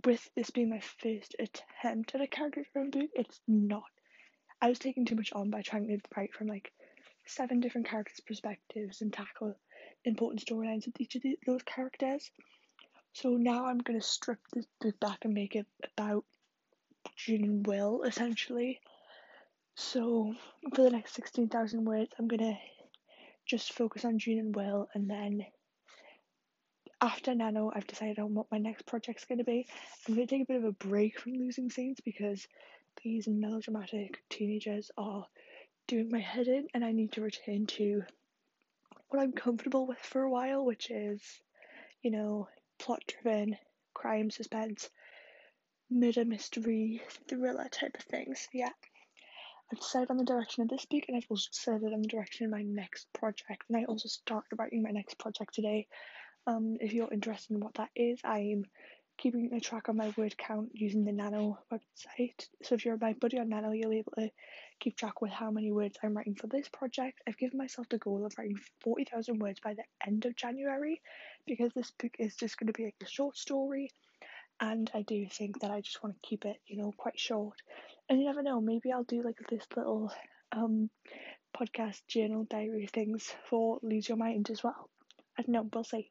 with 0.04 0.28
this 0.34 0.50
being 0.50 0.70
my 0.70 0.80
first 0.80 1.36
attempt 1.38 2.14
at 2.14 2.20
a 2.20 2.26
character-driven 2.26 2.90
book, 2.90 3.10
it's 3.14 3.40
not 3.46 3.84
I 4.60 4.68
was 4.68 4.78
taking 4.78 5.04
too 5.04 5.16
much 5.16 5.32
on 5.32 5.50
by 5.50 5.62
trying 5.62 5.86
to 5.88 5.98
write 6.16 6.34
from 6.34 6.46
like 6.46 6.72
seven 7.26 7.60
different 7.60 7.88
characters' 7.88 8.20
perspectives 8.20 9.02
and 9.02 9.12
tackle 9.12 9.54
important 10.04 10.44
storylines 10.44 10.86
with 10.86 11.00
each 11.00 11.16
of 11.16 11.22
the, 11.22 11.38
those 11.46 11.62
characters. 11.62 12.30
So 13.12 13.30
now 13.30 13.66
I'm 13.66 13.78
gonna 13.78 14.02
strip 14.02 14.38
this 14.52 14.66
book 14.80 14.98
back 15.00 15.18
and 15.24 15.34
make 15.34 15.56
it 15.56 15.66
about 15.96 16.24
June 17.16 17.44
and 17.44 17.66
Will 17.66 18.02
essentially. 18.02 18.80
So 19.74 20.34
for 20.74 20.82
the 20.82 20.90
next 20.90 21.14
sixteen 21.14 21.48
thousand 21.48 21.84
words, 21.84 22.10
I'm 22.18 22.28
gonna 22.28 22.58
just 23.46 23.72
focus 23.72 24.04
on 24.04 24.18
June 24.18 24.38
and 24.38 24.56
Will, 24.56 24.88
and 24.94 25.08
then 25.08 25.44
after 27.00 27.34
Nano, 27.34 27.70
I've 27.74 27.86
decided 27.86 28.18
on 28.18 28.34
what 28.34 28.50
my 28.50 28.58
next 28.58 28.86
project's 28.86 29.26
gonna 29.26 29.44
be. 29.44 29.66
I'm 30.08 30.14
gonna 30.14 30.26
take 30.26 30.42
a 30.42 30.46
bit 30.46 30.56
of 30.56 30.64
a 30.64 30.72
break 30.72 31.20
from 31.20 31.34
Losing 31.34 31.70
Saints 31.70 32.00
because 32.00 32.46
these 33.02 33.28
melodramatic 33.28 34.22
teenagers 34.30 34.90
are 34.96 35.26
doing 35.86 36.08
my 36.10 36.20
head 36.20 36.48
in, 36.48 36.66
and 36.74 36.84
I 36.84 36.92
need 36.92 37.12
to 37.12 37.20
return 37.20 37.66
to 37.66 38.02
what 39.08 39.22
I'm 39.22 39.32
comfortable 39.32 39.86
with 39.86 39.98
for 39.98 40.22
a 40.22 40.30
while, 40.30 40.64
which 40.64 40.90
is, 40.90 41.22
you 42.02 42.10
know, 42.10 42.48
plot 42.78 43.02
driven, 43.06 43.56
crime, 43.94 44.30
suspense, 44.30 44.90
murder 45.90 46.24
mystery, 46.24 47.02
thriller 47.28 47.68
type 47.70 47.96
of 47.98 48.04
things. 48.04 48.48
Yeah. 48.52 48.70
I've 49.72 49.80
decided 49.80 50.10
on 50.10 50.16
the 50.16 50.24
direction 50.24 50.62
of 50.62 50.68
this 50.68 50.84
book 50.84 51.04
and 51.08 51.16
I've 51.16 51.26
also 51.28 51.48
decided 51.52 51.92
on 51.92 52.02
the 52.02 52.08
direction 52.08 52.46
of 52.46 52.52
my 52.52 52.62
next 52.62 53.06
project. 53.12 53.64
And 53.68 53.76
I 53.76 53.84
also 53.84 54.08
started 54.08 54.56
writing 54.58 54.82
my 54.82 54.90
next 54.90 55.18
project 55.18 55.54
today. 55.54 55.88
Um, 56.46 56.76
if 56.80 56.92
you're 56.92 57.12
interested 57.12 57.54
in 57.54 57.60
what 57.60 57.74
that 57.74 57.90
is, 57.96 58.20
I'm 58.24 58.64
keeping 59.18 59.52
a 59.52 59.60
track 59.60 59.88
of 59.88 59.96
my 59.96 60.12
word 60.16 60.36
count 60.36 60.70
using 60.72 61.04
the 61.04 61.12
Nano 61.12 61.58
website. 61.72 62.46
So 62.62 62.74
if 62.74 62.84
you're 62.84 62.98
my 63.00 63.14
buddy 63.14 63.38
on 63.38 63.48
Nano, 63.48 63.72
you'll 63.72 63.90
be 63.90 63.98
able 63.98 64.12
to 64.18 64.30
keep 64.80 64.96
track 64.96 65.20
with 65.20 65.30
how 65.30 65.50
many 65.50 65.72
words 65.72 65.96
I'm 66.02 66.16
writing 66.16 66.34
for 66.34 66.46
this 66.46 66.68
project. 66.68 67.20
I've 67.26 67.38
given 67.38 67.58
myself 67.58 67.88
the 67.88 67.98
goal 67.98 68.26
of 68.26 68.32
writing 68.36 68.58
40,000 68.82 69.38
words 69.38 69.60
by 69.60 69.74
the 69.74 69.84
end 70.06 70.26
of 70.26 70.36
January 70.36 71.00
because 71.46 71.72
this 71.74 71.92
book 71.98 72.12
is 72.18 72.36
just 72.36 72.58
going 72.58 72.66
to 72.68 72.72
be 72.72 72.84
like 72.84 72.96
a 73.02 73.08
short 73.08 73.36
story. 73.36 73.90
And 74.60 74.90
I 74.94 75.02
do 75.02 75.26
think 75.30 75.60
that 75.60 75.70
I 75.70 75.80
just 75.80 76.02
want 76.02 76.14
to 76.14 76.28
keep 76.28 76.44
it, 76.44 76.56
you 76.66 76.76
know, 76.76 76.92
quite 76.96 77.18
short. 77.18 77.60
And 78.08 78.18
you 78.18 78.26
never 78.26 78.42
know, 78.42 78.60
maybe 78.60 78.92
I'll 78.92 79.04
do 79.04 79.22
like 79.22 79.38
this 79.48 79.66
little 79.76 80.12
um 80.52 80.90
podcast 81.56 82.06
journal 82.06 82.46
diary 82.48 82.88
things 82.92 83.32
for 83.48 83.78
Lose 83.82 84.08
Your 84.08 84.18
Mind 84.18 84.50
as 84.50 84.62
well. 84.62 84.88
I 85.38 85.42
don't 85.42 85.52
know, 85.52 85.68
we'll 85.72 85.84
see. 85.84 86.08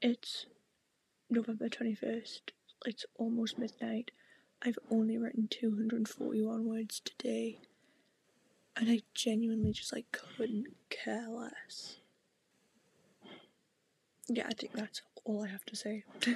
It's 0.00 0.46
November 1.28 1.68
21st. 1.68 2.40
It's 2.84 3.04
almost 3.16 3.58
midnight. 3.58 4.10
I've 4.62 4.78
only 4.90 5.18
written 5.18 5.48
241 5.48 6.64
words 6.64 7.00
today. 7.04 7.58
And 8.76 8.90
I 8.90 9.00
genuinely 9.14 9.72
just 9.72 9.92
like 9.92 10.06
couldn't 10.12 10.66
care 10.90 11.28
less. 11.28 11.96
Yeah, 14.28 14.46
I 14.48 14.54
think 14.54 14.74
that's 14.74 15.02
all 15.24 15.44
I 15.44 15.48
have 15.48 15.64
to 15.66 15.76
say. 15.76 16.04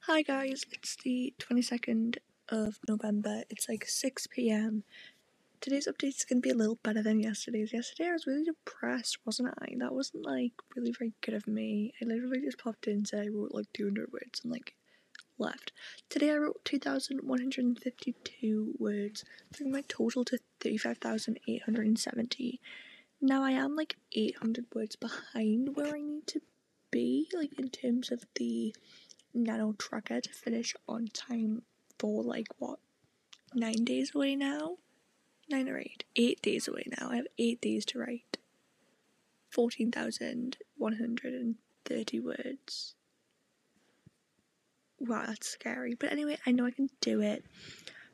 Hi 0.00 0.22
guys, 0.22 0.64
it's 0.70 0.96
the 0.96 1.32
22nd 1.38 2.18
of 2.50 2.78
November. 2.88 3.44
It's 3.48 3.68
like 3.68 3.86
6 3.86 4.26
pm. 4.28 4.84
Today's 5.60 5.86
update 5.88 6.08
is 6.08 6.24
going 6.24 6.42
to 6.42 6.46
be 6.46 6.50
a 6.50 6.54
little 6.54 6.78
better 6.82 7.02
than 7.02 7.20
yesterday's. 7.20 7.72
Yesterday 7.72 8.10
I 8.10 8.12
was 8.12 8.26
really 8.26 8.44
depressed, 8.44 9.18
wasn't 9.24 9.54
I? 9.60 9.74
That 9.78 9.94
wasn't 9.94 10.26
like 10.26 10.52
really 10.76 10.92
very 10.92 11.14
good 11.22 11.34
of 11.34 11.46
me. 11.46 11.94
I 12.00 12.04
literally 12.04 12.42
just 12.42 12.58
popped 12.58 12.86
in 12.86 13.06
said 13.06 13.26
I 13.26 13.28
wrote 13.28 13.54
like 13.54 13.72
200 13.72 14.12
words 14.12 14.42
and 14.42 14.52
like 14.52 14.74
left. 15.38 15.72
Today 16.10 16.32
I 16.32 16.36
wrote 16.36 16.62
2,152 16.64 18.74
words, 18.78 19.24
bringing 19.56 19.72
my 19.72 19.82
total 19.88 20.24
to 20.26 20.38
35,870. 20.60 22.60
Now 23.20 23.42
I 23.42 23.52
am 23.52 23.74
like 23.74 23.96
800 24.12 24.66
words 24.74 24.96
behind 24.96 25.76
where 25.76 25.94
I 25.94 26.00
need 26.00 26.26
to 26.28 26.40
be, 26.90 27.28
like 27.32 27.58
in 27.58 27.70
terms 27.70 28.12
of 28.12 28.26
the 28.34 28.74
nano 29.32 29.72
tracker 29.78 30.20
to 30.20 30.30
finish 30.30 30.74
on 30.86 31.08
time 31.08 31.62
for 31.98 32.22
like 32.22 32.48
what, 32.58 32.80
nine 33.54 33.84
days 33.84 34.14
away 34.14 34.36
now? 34.36 34.76
Nine 35.48 35.68
or 35.68 35.78
eight, 35.78 36.04
eight 36.16 36.42
days 36.42 36.66
away 36.68 36.84
now. 36.98 37.10
I 37.10 37.16
have 37.16 37.26
eight 37.38 37.60
days 37.60 37.84
to 37.86 37.98
write 37.98 38.38
14,130 39.50 42.20
words. 42.20 42.94
Wow, 44.98 45.24
that's 45.26 45.48
scary. 45.48 45.94
But 45.94 46.12
anyway, 46.12 46.38
I 46.46 46.52
know 46.52 46.66
I 46.66 46.70
can 46.70 46.88
do 47.00 47.20
it. 47.20 47.44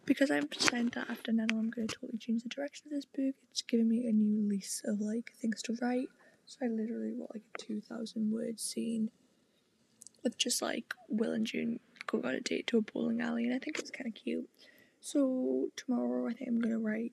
Because 0.06 0.30
I've 0.30 0.48
decided 0.50 0.92
that 0.94 1.10
after 1.10 1.30
Nano, 1.30 1.56
I'm 1.56 1.70
going 1.70 1.86
to 1.86 1.94
totally 1.94 2.18
change 2.18 2.42
the 2.42 2.48
direction 2.48 2.86
of 2.86 2.92
this 2.92 3.04
book. 3.04 3.34
It's 3.50 3.62
giving 3.62 3.88
me 3.88 4.08
a 4.08 4.12
new 4.12 4.48
lease 4.48 4.82
of 4.84 5.00
like 5.00 5.32
things 5.40 5.62
to 5.62 5.76
write. 5.80 6.08
So 6.46 6.58
I 6.62 6.68
literally 6.68 7.12
wrote 7.12 7.30
like 7.32 7.44
a 7.54 7.58
2,000 7.58 8.32
word 8.32 8.58
scene 8.58 9.10
with 10.24 10.36
just 10.36 10.62
like 10.62 10.94
Will 11.08 11.32
and 11.32 11.46
June 11.46 11.78
going 12.06 12.26
on 12.26 12.34
a 12.34 12.40
date 12.40 12.66
to 12.68 12.78
a 12.78 12.82
bowling 12.82 13.20
alley, 13.20 13.44
and 13.44 13.54
I 13.54 13.58
think 13.58 13.78
it's 13.78 13.90
kind 13.90 14.08
of 14.08 14.14
cute. 14.14 14.48
So 15.00 15.68
tomorrow, 15.76 16.28
I 16.28 16.32
think 16.32 16.48
I'm 16.48 16.60
gonna 16.60 16.78
write 16.78 17.12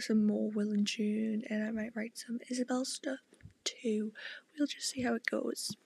some 0.00 0.26
more 0.26 0.50
Will 0.50 0.70
and 0.70 0.86
June, 0.86 1.44
and 1.48 1.64
I 1.64 1.70
might 1.70 1.94
write 1.94 2.18
some 2.18 2.40
Isabel 2.50 2.84
stuff 2.84 3.20
too. 3.64 4.12
We'll 4.56 4.66
just 4.66 4.90
see 4.90 5.02
how 5.02 5.14
it 5.14 5.26
goes. 5.26 5.76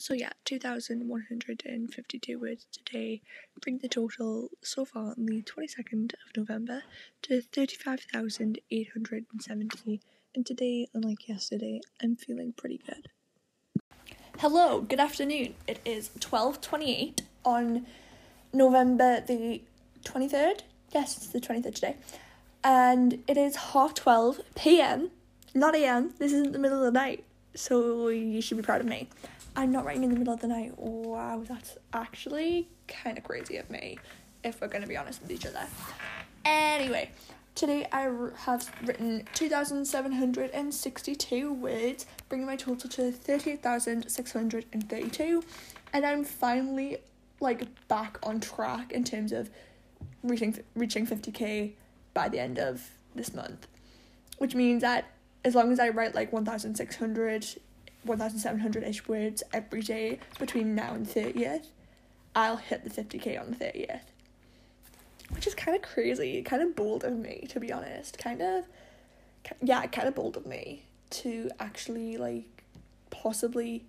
So 0.00 0.14
yeah, 0.14 0.30
2,152 0.44 2.38
words 2.38 2.68
today 2.70 3.20
bring 3.60 3.78
the 3.78 3.88
total 3.88 4.48
so 4.62 4.84
far 4.84 5.10
on 5.10 5.26
the 5.26 5.42
22nd 5.42 6.12
of 6.12 6.36
November 6.36 6.84
to 7.22 7.40
35,870. 7.40 10.00
And 10.34 10.46
today, 10.46 10.86
unlike 10.94 11.28
yesterday, 11.28 11.80
I'm 12.00 12.14
feeling 12.14 12.52
pretty 12.52 12.78
good. 12.86 13.08
Hello, 14.38 14.82
good 14.82 15.00
afternoon. 15.00 15.56
It 15.66 15.80
is 15.84 16.10
12:28 16.20 17.22
on 17.44 17.84
November 18.52 19.20
the 19.20 19.62
23rd. 20.04 20.62
Yes, 20.94 21.16
it's 21.16 21.26
the 21.26 21.40
23rd 21.40 21.74
today 21.74 21.96
and 22.64 23.22
it 23.26 23.36
is 23.36 23.56
half 23.56 23.92
12 23.94 24.40
p.m., 24.54 25.10
not 25.54 25.74
a.m. 25.74 26.14
This 26.18 26.32
isn't 26.32 26.52
the 26.52 26.58
middle 26.58 26.78
of 26.78 26.84
the 26.84 26.98
night, 26.98 27.24
so 27.54 28.08
you 28.08 28.40
should 28.40 28.56
be 28.56 28.62
proud 28.62 28.80
of 28.80 28.86
me. 28.86 29.08
I'm 29.56 29.72
not 29.72 29.84
writing 29.84 30.04
in 30.04 30.10
the 30.10 30.16
middle 30.16 30.34
of 30.34 30.40
the 30.40 30.48
night. 30.48 30.78
Wow, 30.78 31.42
that's 31.46 31.76
actually 31.92 32.68
kind 32.86 33.18
of 33.18 33.24
crazy 33.24 33.56
of 33.56 33.68
me, 33.70 33.98
if 34.44 34.60
we're 34.60 34.68
going 34.68 34.82
to 34.82 34.88
be 34.88 34.96
honest 34.96 35.22
with 35.22 35.30
each 35.30 35.46
other. 35.46 35.66
Anyway, 36.44 37.10
today 37.54 37.86
I 37.90 38.10
have 38.36 38.70
written 38.84 39.24
2,762 39.34 41.52
words, 41.52 42.06
bringing 42.28 42.46
my 42.46 42.56
total 42.56 42.90
to 42.90 43.10
38,632, 43.10 45.42
and 45.92 46.06
I'm 46.06 46.24
finally 46.24 46.98
like 47.40 47.66
back 47.88 48.18
on 48.22 48.40
track 48.40 48.92
in 48.92 49.04
terms 49.04 49.32
of 49.32 49.50
reaching 50.22 50.58
reaching 50.74 51.06
50k 51.06 51.72
by 52.18 52.28
the 52.28 52.40
end 52.40 52.58
of 52.58 52.90
this 53.14 53.32
month. 53.32 53.68
Which 54.38 54.52
means 54.52 54.82
that 54.82 55.12
as 55.44 55.54
long 55.54 55.70
as 55.70 55.78
I 55.78 55.90
write 55.90 56.16
like 56.16 56.32
1,600, 56.32 57.46
1,700 58.02 58.82
ish 58.82 59.06
words 59.06 59.44
every 59.52 59.82
day 59.82 60.18
between 60.40 60.74
now 60.74 60.94
and 60.94 61.06
30th, 61.06 61.66
I'll 62.34 62.56
hit 62.56 62.82
the 62.82 62.90
50k 62.90 63.40
on 63.40 63.50
the 63.52 63.56
30th. 63.64 64.00
Which 65.30 65.46
is 65.46 65.54
kind 65.54 65.76
of 65.76 65.82
crazy, 65.82 66.42
kind 66.42 66.60
of 66.60 66.74
bold 66.74 67.04
of 67.04 67.16
me, 67.16 67.46
to 67.50 67.60
be 67.60 67.72
honest. 67.72 68.18
Kind 68.18 68.42
of, 68.42 68.64
yeah, 69.62 69.86
kind 69.86 70.08
of 70.08 70.16
bold 70.16 70.36
of 70.36 70.44
me 70.44 70.82
to 71.10 71.52
actually 71.60 72.16
like 72.16 72.64
possibly 73.10 73.84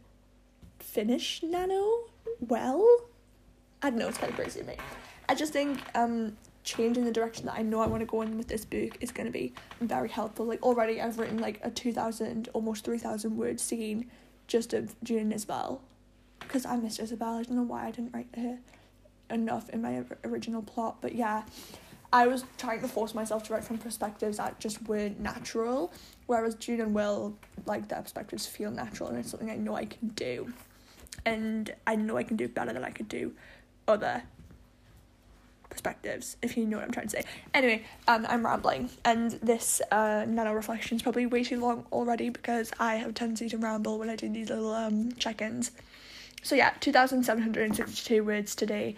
finish 0.78 1.42
Nano 1.42 2.02
well. 2.39 2.86
I 3.82 3.89
don't 3.89 3.98
know, 3.98 4.08
it's 4.08 4.20
kind 4.20 4.30
of 4.30 4.36
crazy 4.36 4.60
of 4.60 4.68
me. 4.68 4.76
I 5.28 5.34
just 5.34 5.52
think 5.52 5.80
um 5.96 6.38
changing 6.70 7.04
the 7.04 7.12
direction 7.12 7.48
that 7.48 7.56
I 7.56 7.64
know 7.64 7.80
I 7.80 7.88
want 7.88 8.02
to 8.02 8.06
go 8.06 8.22
in 8.22 8.38
with 8.38 8.48
this 8.48 8.64
book 8.64 8.98
is 9.02 9.12
going 9.12 9.26
to 9.26 9.32
be 9.32 9.54
very 9.82 10.10
helpful. 10.10 10.46
Like 10.46 10.62
already 10.62 11.02
I've 11.02 11.18
written 11.18 11.40
like 11.40 11.60
a 11.64 11.72
2000 11.72 12.50
almost 12.54 12.86
3000 12.86 13.36
word 13.36 13.60
scene 13.60 14.10
just 14.48 14.74
of 14.74 14.96
June 15.04 15.20
and 15.20 15.34
Isabel 15.34 15.82
because 16.40 16.66
I 16.66 16.76
missed 16.78 17.00
Isabel. 17.00 17.40
I 17.40 17.44
don't 17.44 17.58
know 17.58 17.64
why 17.64 17.88
I 17.88 17.92
didn't 17.92 18.14
write 18.14 18.28
her 18.36 18.60
enough 19.32 19.70
in 19.70 19.82
my 19.82 20.04
original 20.24 20.62
plot, 20.62 20.98
but 21.02 21.16
yeah. 21.16 21.44
I 22.12 22.26
was 22.26 22.44
trying 22.58 22.82
to 22.82 22.88
force 22.88 23.14
myself 23.14 23.44
to 23.44 23.54
write 23.54 23.64
from 23.64 23.78
perspectives 23.78 24.38
that 24.38 24.60
just 24.60 24.82
weren't 24.88 25.20
natural, 25.20 25.94
whereas 26.26 26.56
June 26.56 26.82
and 26.82 26.92
Will, 26.96 27.38
like 27.68 27.88
their 27.88 28.02
perspectives 28.02 28.48
feel 28.48 28.72
natural 28.72 29.10
and 29.10 29.20
it's 29.20 29.30
something 29.30 29.52
I 29.52 29.58
know 29.58 29.76
I 29.76 29.86
can 29.86 30.08
do. 30.10 30.52
And 31.24 31.72
I 31.86 31.96
know 31.96 32.18
I 32.18 32.24
can 32.24 32.36
do 32.36 32.48
better 32.48 32.74
than 32.74 32.84
I 32.84 32.90
could 32.90 33.10
do 33.10 33.34
other 33.88 34.24
perspectives, 35.80 36.36
if 36.42 36.58
you 36.58 36.65
know 36.65 36.78
what 36.78 36.86
I'm 36.86 36.92
trying 36.92 37.08
to 37.08 37.12
say. 37.12 37.24
Anyway, 37.54 37.84
um, 38.08 38.26
I'm 38.28 38.44
rambling, 38.46 38.89
and 39.06 39.32
this 39.32 39.82
uh, 39.92 40.26
nano 40.28 40.52
reflection 40.54 40.98
is 40.98 41.04
probably 41.04 41.26
way 41.26 41.46
too 41.46 41.62
long 41.62 41.86
already 41.94 42.28
because 42.30 42.74
I 42.80 42.96
have 42.96 43.12
a 43.12 43.13
tendency 43.13 43.48
to 43.50 43.58
ramble 43.58 43.98
when 43.98 44.10
I 44.10 44.18
do 44.18 44.28
these 44.28 44.50
little 44.50 44.74
um, 44.74 45.13
check 45.13 45.42
ins. 45.42 45.72
So, 46.44 46.56
yeah, 46.56 46.74
2,762 46.82 48.26
words 48.26 48.56
today 48.56 48.96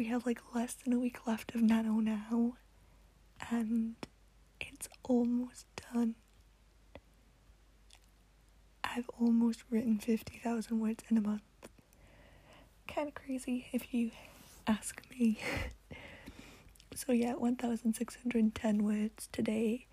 we 0.00 0.06
have 0.06 0.24
like 0.24 0.40
less 0.54 0.72
than 0.72 0.94
a 0.94 0.98
week 0.98 1.26
left 1.26 1.54
of 1.54 1.60
Nano 1.60 2.00
now, 2.00 2.54
and 3.50 3.96
it's 4.58 4.88
almost 5.02 5.66
done. 5.92 6.14
I've 8.82 9.10
almost 9.20 9.62
written 9.68 9.98
50,000 9.98 10.80
words 10.80 11.04
in 11.10 11.18
a 11.18 11.20
month. 11.20 11.42
Kind 12.88 13.08
of 13.08 13.14
crazy 13.14 13.66
if 13.74 13.92
you 13.92 14.12
ask 14.66 15.02
me. 15.10 15.38
so, 16.94 17.12
yeah, 17.12 17.34
1,610 17.34 18.82
words 18.82 19.28
today, 19.32 19.86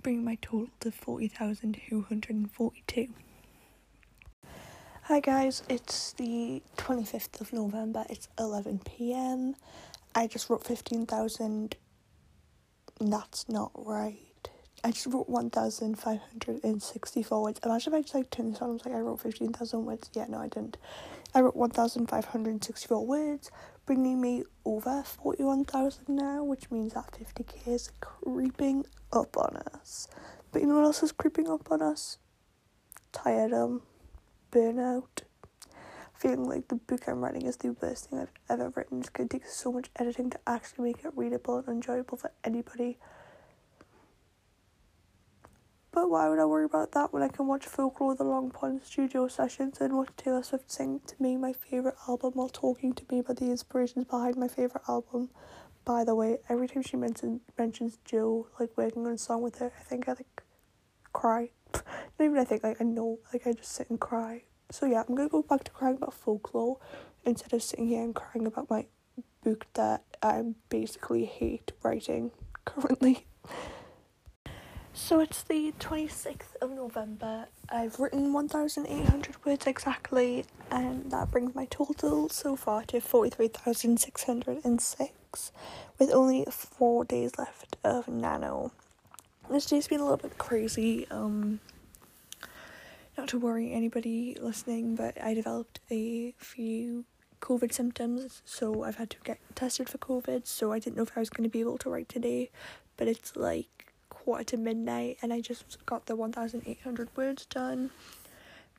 bringing 0.00 0.24
my 0.24 0.38
total 0.40 0.70
to 0.80 0.90
40,242. 0.90 3.08
Hi 5.10 5.18
guys, 5.18 5.64
it's 5.68 6.12
the 6.12 6.62
25th 6.76 7.40
of 7.40 7.52
November, 7.52 8.06
it's 8.08 8.28
11 8.38 8.82
pm. 8.84 9.56
I 10.14 10.28
just 10.28 10.48
wrote 10.48 10.64
15,000. 10.64 11.74
That's 13.00 13.48
not 13.48 13.72
right. 13.74 14.48
I 14.84 14.92
just 14.92 15.06
wrote 15.06 15.28
1,564 15.28 17.42
words. 17.42 17.58
Imagine 17.64 17.92
if 17.92 17.98
I 17.98 18.02
just 18.02 18.14
like 18.14 18.30
turned 18.30 18.54
this 18.54 18.62
on, 18.62 18.68
I 18.68 18.72
was 18.72 18.86
like, 18.86 18.94
I 18.94 19.00
wrote 19.00 19.18
15,000 19.18 19.84
words. 19.84 20.10
Yeah, 20.12 20.26
no, 20.28 20.38
I 20.38 20.46
didn't. 20.46 20.76
I 21.34 21.40
wrote 21.40 21.56
1,564 21.56 23.04
words, 23.04 23.50
bringing 23.86 24.20
me 24.20 24.44
over 24.64 25.02
41,000 25.02 26.08
now, 26.08 26.44
which 26.44 26.70
means 26.70 26.94
that 26.94 27.10
50k 27.10 27.66
is 27.66 27.90
creeping 28.00 28.86
up 29.12 29.36
on 29.36 29.56
us. 29.74 30.06
But 30.52 30.62
you 30.62 30.68
know 30.68 30.76
what 30.76 30.84
else 30.84 31.02
is 31.02 31.10
creeping 31.10 31.50
up 31.50 31.72
on 31.72 31.82
us? 31.82 32.18
Tiredom, 33.12 33.82
burnout. 34.50 35.22
Feeling 36.14 36.44
like 36.44 36.68
the 36.68 36.74
book 36.74 37.08
I'm 37.08 37.24
writing 37.24 37.46
is 37.46 37.56
the 37.56 37.74
worst 37.80 38.10
thing 38.10 38.18
I've 38.18 38.28
ever 38.50 38.72
written. 38.76 39.00
It's 39.00 39.08
going 39.08 39.28
to 39.28 39.38
take 39.38 39.46
so 39.46 39.72
much 39.72 39.90
editing 39.96 40.30
to 40.30 40.40
actually 40.46 40.92
make 40.92 41.04
it 41.04 41.12
readable 41.16 41.58
and 41.58 41.68
enjoyable 41.68 42.18
for 42.18 42.30
anybody. 42.44 42.98
But 45.92 46.08
why 46.08 46.28
would 46.28 46.38
I 46.38 46.44
worry 46.44 46.66
about 46.66 46.92
that 46.92 47.12
when 47.12 47.22
I 47.22 47.28
can 47.28 47.46
watch 47.48 47.66
Folklore 47.66 48.14
the 48.14 48.22
Long 48.24 48.50
Pond 48.50 48.82
studio 48.84 49.26
sessions 49.26 49.80
and 49.80 49.96
watch 49.96 50.10
Taylor 50.16 50.42
Swift 50.42 50.70
sing 50.70 51.00
to 51.06 51.14
me 51.20 51.36
my 51.36 51.52
favourite 51.52 51.96
album 52.06 52.32
while 52.34 52.48
talking 52.48 52.92
to 52.92 53.04
me 53.10 53.18
about 53.18 53.38
the 53.38 53.46
inspirations 53.50 54.04
behind 54.04 54.36
my 54.36 54.46
favourite 54.46 54.88
album? 54.88 55.30
By 55.84 56.04
the 56.04 56.14
way, 56.14 56.38
every 56.48 56.68
time 56.68 56.82
she 56.82 56.96
mentions 56.96 57.40
mentions 57.58 57.98
Joe 58.04 58.46
like 58.60 58.76
working 58.76 59.06
on 59.06 59.12
a 59.12 59.18
song 59.18 59.42
with 59.42 59.58
her, 59.58 59.72
I 59.78 59.82
think 59.82 60.08
I 60.08 60.12
like 60.12 60.42
cry. 61.12 61.50
Not 62.18 62.24
even 62.24 62.38
I 62.38 62.44
think 62.44 62.62
like 62.62 62.80
I 62.80 62.84
know 62.84 63.18
like 63.32 63.46
I 63.46 63.52
just 63.52 63.72
sit 63.72 63.90
and 63.90 64.00
cry. 64.00 64.44
So 64.70 64.86
yeah, 64.86 65.02
I'm 65.06 65.14
gonna 65.14 65.28
go 65.28 65.42
back 65.42 65.64
to 65.64 65.70
crying 65.70 65.96
about 65.96 66.14
folklore 66.14 66.78
instead 67.24 67.52
of 67.52 67.62
sitting 67.62 67.88
here 67.88 68.02
and 68.02 68.14
crying 68.14 68.46
about 68.46 68.70
my 68.70 68.86
book 69.42 69.66
that 69.74 70.04
I 70.22 70.54
basically 70.68 71.24
hate 71.24 71.72
writing 71.82 72.30
currently. 72.64 73.26
So 74.92 75.20
it's 75.20 75.44
the 75.44 75.72
26th 75.78 76.56
of 76.60 76.72
November. 76.72 77.46
I've 77.68 78.00
written 78.00 78.32
1,800 78.32 79.44
words 79.44 79.64
exactly, 79.66 80.44
and 80.70 81.10
that 81.10 81.30
brings 81.30 81.54
my 81.54 81.66
total 81.66 82.28
so 82.28 82.56
far 82.56 82.82
to 82.86 83.00
43,606, 83.00 85.52
with 85.98 86.10
only 86.12 86.44
four 86.50 87.04
days 87.04 87.38
left 87.38 87.76
of 87.84 88.08
Nano. 88.08 88.72
This 89.50 89.66
day's 89.66 89.88
been 89.88 89.98
a 89.98 90.04
little 90.04 90.16
bit 90.16 90.38
crazy. 90.38 91.08
Um, 91.10 91.58
not 93.18 93.26
to 93.30 93.38
worry 93.38 93.72
anybody 93.72 94.36
listening, 94.40 94.94
but 94.94 95.20
I 95.20 95.34
developed 95.34 95.80
a 95.90 96.34
few 96.38 97.04
COVID 97.40 97.72
symptoms, 97.72 98.42
so 98.44 98.84
I've 98.84 98.94
had 98.94 99.10
to 99.10 99.16
get 99.24 99.40
tested 99.56 99.88
for 99.88 99.98
COVID. 99.98 100.46
So 100.46 100.70
I 100.70 100.78
didn't 100.78 100.96
know 100.96 101.02
if 101.02 101.16
I 101.16 101.20
was 101.20 101.30
going 101.30 101.42
to 101.42 101.52
be 101.52 101.58
able 101.58 101.78
to 101.78 101.90
write 101.90 102.08
today, 102.08 102.50
but 102.96 103.08
it's 103.08 103.34
like 103.34 103.92
quarter 104.08 104.44
to 104.44 104.56
midnight 104.56 105.18
and 105.20 105.32
I 105.32 105.40
just 105.40 105.84
got 105.84 106.06
the 106.06 106.14
1800 106.14 107.08
words 107.16 107.44
done 107.46 107.90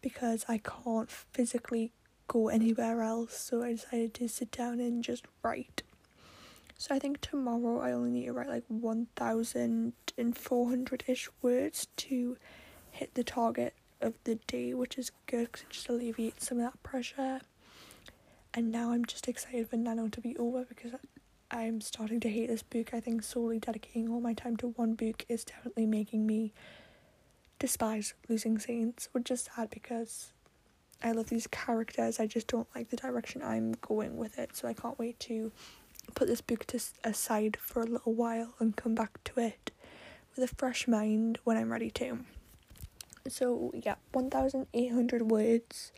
because 0.02 0.46
I 0.48 0.60
can't 0.60 1.12
physically 1.12 1.92
go 2.30 2.48
anywhere 2.48 3.02
else 3.02 3.38
so 3.38 3.62
I 3.62 3.72
decided 3.72 4.14
to 4.14 4.30
sit 4.30 4.52
down 4.52 4.80
and 4.80 5.04
just 5.04 5.26
write. 5.44 5.84
So 6.82 6.96
I 6.96 6.98
think 6.98 7.22
tomorrow 7.22 7.80
I 7.80 7.92
only 7.92 8.10
need 8.10 8.26
to 8.26 8.34
write 8.34 8.50
like 8.50 8.64
1400 8.68 11.04
ish 11.06 11.30
words 11.44 11.88
to 11.98 12.38
hit 12.90 13.14
the 13.14 13.24
target 13.24 13.76
of 14.02 14.16
the 14.24 14.40
day 14.48 14.74
which 14.74 14.98
is 14.98 15.12
good 15.28 15.52
because 15.52 15.62
it 15.62 15.70
just 15.70 15.90
alleviates 15.90 16.48
some 16.48 16.58
of 16.58 16.64
that 16.64 16.82
pressure. 16.82 17.42
And 18.56 18.72
now 18.72 18.94
I'm 18.94 19.06
just 19.06 19.28
excited 19.28 19.70
for 19.70 19.78
Nano 19.78 20.08
to 20.08 20.20
be 20.20 20.36
over 20.38 20.66
because 20.66 20.94
I'm 21.52 21.82
starting 21.82 22.20
to 22.22 22.30
hate 22.30 22.48
this 22.48 22.64
book. 22.64 22.96
I 22.96 23.00
think 23.00 23.22
solely 23.22 23.60
dedicating 23.60 24.10
all 24.10 24.20
my 24.20 24.34
time 24.34 24.58
to 24.58 24.70
one 24.70 24.96
book 24.96 25.24
is 25.30 25.44
definitely 25.44 25.86
making 25.86 26.26
me 26.26 26.52
despise 27.60 28.16
Losing 28.28 28.58
Saints, 28.58 29.08
which 29.12 29.30
is 29.30 29.48
sad 29.56 29.70
because 29.70 30.34
I 31.04 31.12
love 31.12 31.30
these 31.30 31.46
characters. 31.46 32.20
I 32.20 32.26
just 32.26 32.48
don't 32.48 32.68
like 32.74 32.90
the 32.90 32.98
direction 32.98 33.44
I'm 33.44 33.74
going 33.82 34.18
with 34.18 34.40
it, 34.40 34.56
so 34.56 34.68
I 34.68 34.74
can't 34.74 34.98
wait 34.98 35.20
to 35.20 35.52
put 36.12 36.28
this 36.28 36.42
book 36.42 36.66
to 36.68 36.80
aside 37.04 37.58
for 37.62 37.82
a 37.82 37.86
little 37.86 38.14
while 38.14 38.54
and 38.60 38.76
come 38.76 38.96
back 38.96 39.24
to 39.26 39.40
it 39.40 39.72
with 40.36 40.50
a 40.50 40.56
fresh 40.56 40.88
mind 40.88 41.40
when 41.44 41.58
I'm 41.58 41.72
ready 41.72 41.92
to. 41.92 42.20
So, 43.28 43.72
yeah, 43.76 43.96
1,800 44.14 45.22
words 45.24 45.92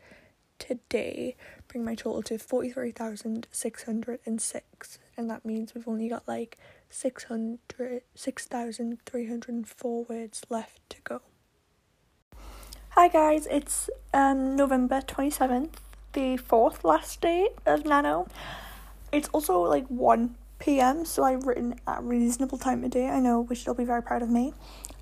today 0.58 1.36
bring 1.68 1.84
my 1.84 1.94
total 1.94 2.22
to 2.22 2.38
43,606 2.38 4.98
and 5.16 5.30
that 5.30 5.44
means 5.44 5.72
we've 5.74 5.88
only 5.88 6.08
got 6.08 6.26
like 6.26 6.58
600 6.90 8.02
6,304 8.14 10.04
words 10.04 10.42
left 10.48 10.80
to 10.90 10.96
go. 11.02 11.20
Hi 12.90 13.08
guys, 13.08 13.46
it's 13.50 13.90
um 14.12 14.54
November 14.56 15.00
27th, 15.00 15.72
the 16.12 16.36
fourth 16.36 16.84
last 16.84 17.20
day 17.20 17.48
of 17.66 17.84
Nano. 17.84 18.28
It's 19.14 19.28
also 19.28 19.60
like 19.60 19.86
1 19.86 20.34
p.m. 20.58 21.04
so 21.04 21.22
I've 21.22 21.46
written 21.46 21.78
at 21.86 22.00
a 22.00 22.02
reasonable 22.02 22.58
time 22.58 22.82
of 22.82 22.90
day. 22.90 23.06
I 23.06 23.20
know, 23.20 23.42
which 23.42 23.64
you'll 23.64 23.76
be 23.76 23.84
very 23.84 24.02
proud 24.02 24.22
of 24.22 24.28
me. 24.28 24.54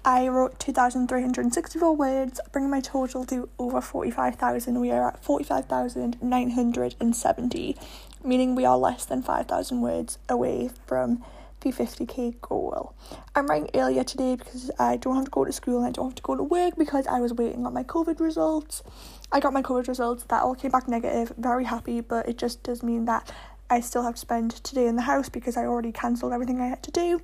I 0.04 0.28
wrote 0.28 0.58
2,364 0.58 1.96
words, 1.96 2.38
bringing 2.52 2.70
my 2.70 2.80
total 2.80 3.24
to 3.26 3.48
over 3.58 3.80
45,000. 3.80 4.80
We 4.80 4.90
are 4.90 5.08
at 5.08 5.24
45,970, 5.24 7.76
meaning 8.22 8.54
we 8.54 8.66
are 8.66 8.76
less 8.76 9.06
than 9.06 9.22
5,000 9.22 9.80
words 9.80 10.18
away 10.28 10.68
from 10.86 11.24
the 11.62 11.70
50k 11.70 12.38
goal. 12.42 12.92
I'm 13.34 13.46
writing 13.46 13.70
earlier 13.74 14.04
today 14.04 14.36
because 14.36 14.70
I 14.78 14.98
don't 14.98 15.14
have 15.14 15.24
to 15.24 15.30
go 15.30 15.46
to 15.46 15.52
school 15.52 15.78
and 15.78 15.86
I 15.86 15.90
don't 15.90 16.08
have 16.08 16.16
to 16.16 16.22
go 16.22 16.36
to 16.36 16.42
work 16.42 16.76
because 16.76 17.06
I 17.06 17.20
was 17.20 17.32
waiting 17.32 17.64
on 17.64 17.72
my 17.72 17.84
COVID 17.84 18.20
results. 18.20 18.82
I 19.30 19.40
got 19.40 19.54
my 19.54 19.62
COVID 19.62 19.88
results, 19.88 20.24
that 20.24 20.42
all 20.42 20.54
came 20.54 20.70
back 20.70 20.86
negative, 20.88 21.32
very 21.38 21.64
happy, 21.64 22.02
but 22.02 22.28
it 22.28 22.36
just 22.36 22.62
does 22.62 22.82
mean 22.82 23.06
that 23.06 23.32
I 23.72 23.80
still 23.80 24.02
have 24.02 24.16
to 24.16 24.20
spend 24.20 24.50
today 24.50 24.86
in 24.86 24.96
the 24.96 25.02
house 25.02 25.30
because 25.30 25.56
I 25.56 25.64
already 25.64 25.92
cancelled 25.92 26.34
everything 26.34 26.60
I 26.60 26.66
had 26.66 26.82
to 26.82 26.90
do. 26.90 27.22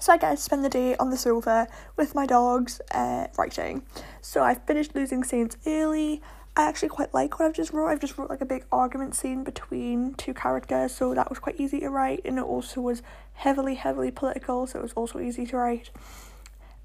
So 0.00 0.10
I 0.10 0.16
get 0.16 0.30
to 0.30 0.36
spend 0.38 0.64
the 0.64 0.70
day 0.70 0.96
on 0.96 1.10
the 1.10 1.18
sofa 1.18 1.68
with 1.98 2.14
my 2.14 2.24
dogs 2.24 2.80
uh, 2.92 3.26
writing. 3.36 3.82
So 4.22 4.42
I 4.42 4.54
finished 4.54 4.94
Losing 4.94 5.22
Saints 5.22 5.58
early. 5.66 6.22
I 6.56 6.66
actually 6.66 6.88
quite 6.88 7.12
like 7.12 7.38
what 7.38 7.44
I've 7.44 7.54
just 7.54 7.74
wrote. 7.74 7.88
I've 7.88 8.00
just 8.00 8.16
wrote 8.16 8.30
like 8.30 8.40
a 8.40 8.46
big 8.46 8.64
argument 8.72 9.14
scene 9.14 9.44
between 9.44 10.14
two 10.14 10.32
characters, 10.32 10.92
so 10.92 11.12
that 11.12 11.28
was 11.28 11.38
quite 11.38 11.60
easy 11.60 11.80
to 11.80 11.90
write, 11.90 12.22
and 12.24 12.38
it 12.38 12.44
also 12.44 12.80
was 12.80 13.02
heavily, 13.34 13.74
heavily 13.74 14.10
political, 14.10 14.66
so 14.66 14.78
it 14.78 14.82
was 14.82 14.94
also 14.94 15.20
easy 15.20 15.44
to 15.44 15.58
write. 15.58 15.90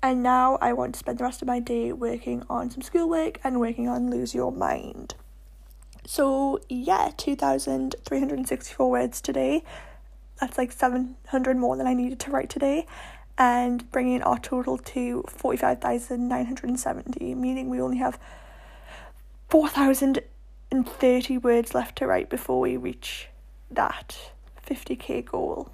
And 0.03 0.21
now 0.21 0.57
I 0.59 0.73
want 0.73 0.95
to 0.95 0.99
spend 0.99 1.17
the 1.17 1.23
rest 1.23 1.41
of 1.41 1.47
my 1.47 1.61
day 1.61 1.93
working 1.93 2.43
on 2.49 2.69
some 2.69 2.81
schoolwork 2.81 3.39
and 3.41 3.61
working 3.61 3.87
on 3.87 4.11
Lose 4.11 4.35
Your 4.35 4.51
Mind. 4.51 5.15
So, 6.05 6.59
yeah, 6.67 7.11
2,364 7.17 8.89
words 8.89 9.21
today 9.21 9.63
that's 10.41 10.57
like 10.57 10.71
700 10.71 11.55
more 11.55 11.77
than 11.77 11.85
I 11.85 11.93
needed 11.93 12.19
to 12.21 12.31
write 12.31 12.49
today 12.49 12.87
and 13.37 13.89
bringing 13.91 14.23
our 14.23 14.39
total 14.39 14.79
to 14.79 15.23
45,970 15.27 17.35
meaning 17.35 17.69
we 17.69 17.79
only 17.79 17.99
have 17.99 18.17
4,030 19.49 21.37
words 21.37 21.75
left 21.75 21.97
to 21.99 22.07
write 22.07 22.29
before 22.29 22.59
we 22.59 22.75
reach 22.75 23.27
that 23.69 24.31
50k 24.67 25.25
goal. 25.25 25.69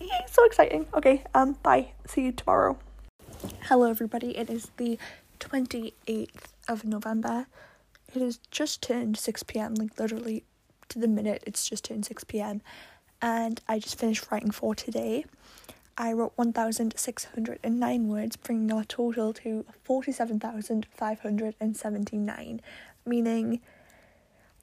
Yay, 0.00 0.08
so 0.26 0.44
exciting. 0.46 0.86
Okay, 0.94 1.22
um 1.34 1.56
bye. 1.62 1.92
See 2.06 2.24
you 2.24 2.32
tomorrow. 2.32 2.78
Hello 3.64 3.90
everybody. 3.90 4.34
It 4.36 4.48
is 4.48 4.70
the 4.78 4.98
28th 5.38 6.54
of 6.68 6.84
November. 6.84 7.46
It 8.14 8.22
is 8.22 8.38
just 8.50 8.82
turned 8.82 9.16
6 9.16 9.42
p.m. 9.44 9.74
like 9.74 9.98
literally 9.98 10.44
to 10.88 10.98
the 10.98 11.08
minute 11.08 11.42
it's 11.46 11.68
just 11.68 11.86
turned 11.86 12.04
6 12.04 12.24
p.m 12.24 12.60
and 13.22 13.60
I 13.68 13.78
just 13.78 13.98
finished 13.98 14.30
writing 14.30 14.50
for 14.50 14.74
today. 14.74 15.24
I 15.96 16.12
wrote 16.12 16.34
1,609 16.36 18.08
words, 18.08 18.36
bringing 18.36 18.70
our 18.72 18.84
total 18.84 19.32
to 19.34 19.64
47,579, 19.84 22.60
meaning 23.06 23.60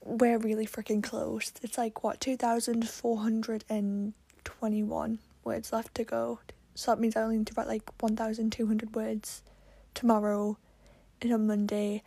we're 0.04 0.38
really 0.38 0.68
freaking 0.68 1.02
close. 1.02 1.54
It's 1.62 1.78
like, 1.78 2.04
what, 2.04 2.20
2,421 2.20 5.20
words 5.44 5.72
left 5.72 5.96
to 5.96 6.04
go. 6.04 6.40
So 6.76 6.92
that 6.92 7.00
means 7.00 7.16
I 7.16 7.22
only 7.22 7.38
need 7.38 7.48
to 7.48 7.54
write 7.56 7.68
like 7.68 7.90
1,200 8.02 8.94
words 8.96 9.42
tomorrow 9.94 10.58
and 11.22 11.34
on 11.34 11.48
Monday, 11.48 12.04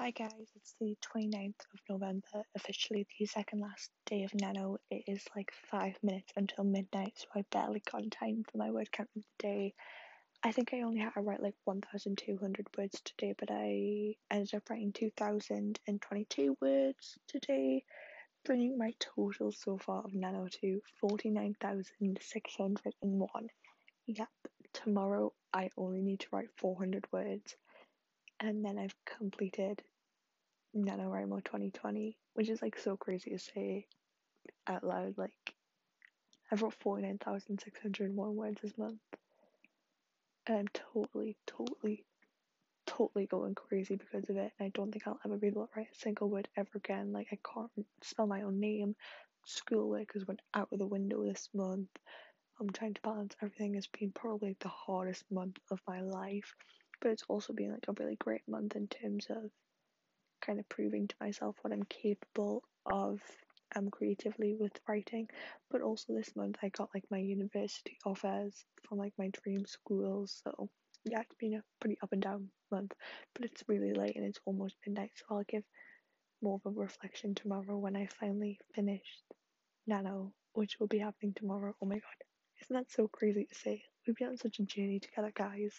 Hi 0.00 0.12
guys, 0.12 0.52
it's 0.54 0.76
the 0.80 0.96
29th 1.12 1.58
of 1.74 1.80
November, 1.90 2.44
officially 2.54 3.04
the 3.18 3.26
second 3.26 3.58
last 3.58 3.90
day 4.06 4.22
of 4.22 4.32
Nano. 4.32 4.78
It 4.92 5.02
is 5.08 5.24
like 5.34 5.50
five 5.72 5.96
minutes 6.04 6.32
until 6.36 6.62
midnight, 6.62 7.14
so 7.16 7.26
I 7.34 7.42
barely 7.50 7.82
got 7.90 8.08
time 8.12 8.44
for 8.48 8.58
my 8.58 8.70
word 8.70 8.92
count 8.92 9.08
of 9.16 9.24
the 9.24 9.28
day. 9.40 9.74
I 10.44 10.52
think 10.52 10.72
I 10.72 10.82
only 10.82 11.00
had 11.00 11.14
to 11.14 11.20
write 11.20 11.42
like 11.42 11.56
1,200 11.64 12.66
words 12.78 13.02
today, 13.04 13.34
but 13.36 13.50
I 13.50 14.14
ended 14.30 14.54
up 14.54 14.70
writing 14.70 14.92
2,022 14.92 16.56
words 16.62 17.18
today, 17.26 17.82
bringing 18.44 18.78
my 18.78 18.94
total 19.00 19.50
so 19.50 19.78
far 19.78 20.04
of 20.04 20.14
Nano 20.14 20.46
to 20.60 20.80
49,601. 21.00 23.48
Yep, 24.06 24.28
tomorrow 24.72 25.32
I 25.52 25.70
only 25.76 26.02
need 26.02 26.20
to 26.20 26.28
write 26.30 26.50
400 26.56 27.04
words, 27.10 27.56
and 28.40 28.64
then 28.64 28.78
I've 28.78 28.94
completed 29.04 29.82
NaNoWriMo 30.76 31.44
2020, 31.44 32.16
which 32.34 32.48
is 32.48 32.62
like 32.62 32.78
so 32.78 32.96
crazy 32.96 33.30
to 33.30 33.38
say 33.38 33.86
out 34.66 34.84
loud. 34.84 35.14
Like, 35.16 35.32
I've 36.50 36.62
wrote 36.62 36.74
49,601 36.80 38.36
words 38.36 38.60
this 38.62 38.76
month. 38.78 39.00
And 40.46 40.58
I'm 40.58 40.68
totally, 40.94 41.36
totally, 41.46 42.04
totally 42.86 43.26
going 43.26 43.54
crazy 43.54 43.96
because 43.96 44.28
of 44.30 44.36
it. 44.36 44.52
And 44.58 44.66
I 44.66 44.70
don't 44.74 44.90
think 44.92 45.06
I'll 45.06 45.20
ever 45.24 45.36
be 45.36 45.48
able 45.48 45.66
to 45.66 45.72
write 45.76 45.88
a 45.92 45.98
single 45.98 46.30
word 46.30 46.48
ever 46.56 46.70
again. 46.76 47.12
Like, 47.12 47.28
I 47.32 47.38
can't 47.54 47.70
spell 48.02 48.26
my 48.26 48.42
own 48.42 48.60
name. 48.60 48.94
Schoolwork 49.44 50.12
has 50.14 50.26
went 50.26 50.40
out 50.54 50.68
of 50.72 50.78
the 50.78 50.86
window 50.86 51.24
this 51.24 51.48
month. 51.54 51.88
I'm 52.60 52.70
trying 52.70 52.94
to 52.94 53.00
balance 53.02 53.36
everything. 53.42 53.74
It's 53.74 53.86
been 53.86 54.12
probably 54.12 54.56
the 54.60 54.68
hardest 54.68 55.24
month 55.30 55.58
of 55.70 55.80
my 55.86 56.00
life. 56.00 56.54
But 57.00 57.12
it's 57.12 57.24
also 57.28 57.52
been 57.52 57.72
like 57.72 57.86
a 57.88 57.94
really 58.02 58.16
great 58.16 58.42
month 58.48 58.76
in 58.76 58.88
terms 58.88 59.26
of 59.30 59.50
kind 60.40 60.58
of 60.58 60.68
proving 60.68 61.08
to 61.08 61.14
myself 61.20 61.56
what 61.62 61.72
I'm 61.72 61.84
capable 61.84 62.62
of 62.86 63.20
um 63.76 63.90
creatively 63.90 64.54
with 64.58 64.72
writing. 64.88 65.28
But 65.70 65.82
also 65.82 66.14
this 66.14 66.34
month 66.36 66.56
I 66.62 66.68
got 66.70 66.90
like 66.94 67.04
my 67.10 67.18
university 67.18 67.98
offers 68.04 68.64
from 68.88 68.98
like 68.98 69.12
my 69.18 69.30
dream 69.42 69.66
schools. 69.66 70.40
So 70.44 70.68
yeah, 71.04 71.20
it's 71.20 71.34
been 71.38 71.54
a 71.54 71.62
pretty 71.80 71.98
up 72.02 72.12
and 72.12 72.22
down 72.22 72.48
month. 72.70 72.92
But 73.34 73.44
it's 73.44 73.64
really 73.68 73.92
late 73.92 74.16
and 74.16 74.24
it's 74.24 74.40
almost 74.44 74.76
midnight, 74.86 75.12
so 75.16 75.24
I'll 75.30 75.44
give 75.48 75.64
more 76.42 76.60
of 76.64 76.72
a 76.76 76.80
reflection 76.80 77.34
tomorrow 77.34 77.76
when 77.78 77.96
I 77.96 78.06
finally 78.06 78.58
finish 78.74 79.02
Nano, 79.86 80.32
which 80.54 80.78
will 80.78 80.86
be 80.86 80.98
happening 80.98 81.34
tomorrow. 81.34 81.74
Oh 81.82 81.86
my 81.86 81.96
god. 81.96 82.18
Isn't 82.62 82.74
that 82.76 82.90
so 82.90 83.08
crazy 83.08 83.44
to 83.46 83.54
say? 83.54 83.82
We've 84.06 84.16
been 84.16 84.28
on 84.28 84.36
such 84.36 84.58
a 84.60 84.64
journey 84.64 85.00
together, 85.00 85.32
guys. 85.34 85.72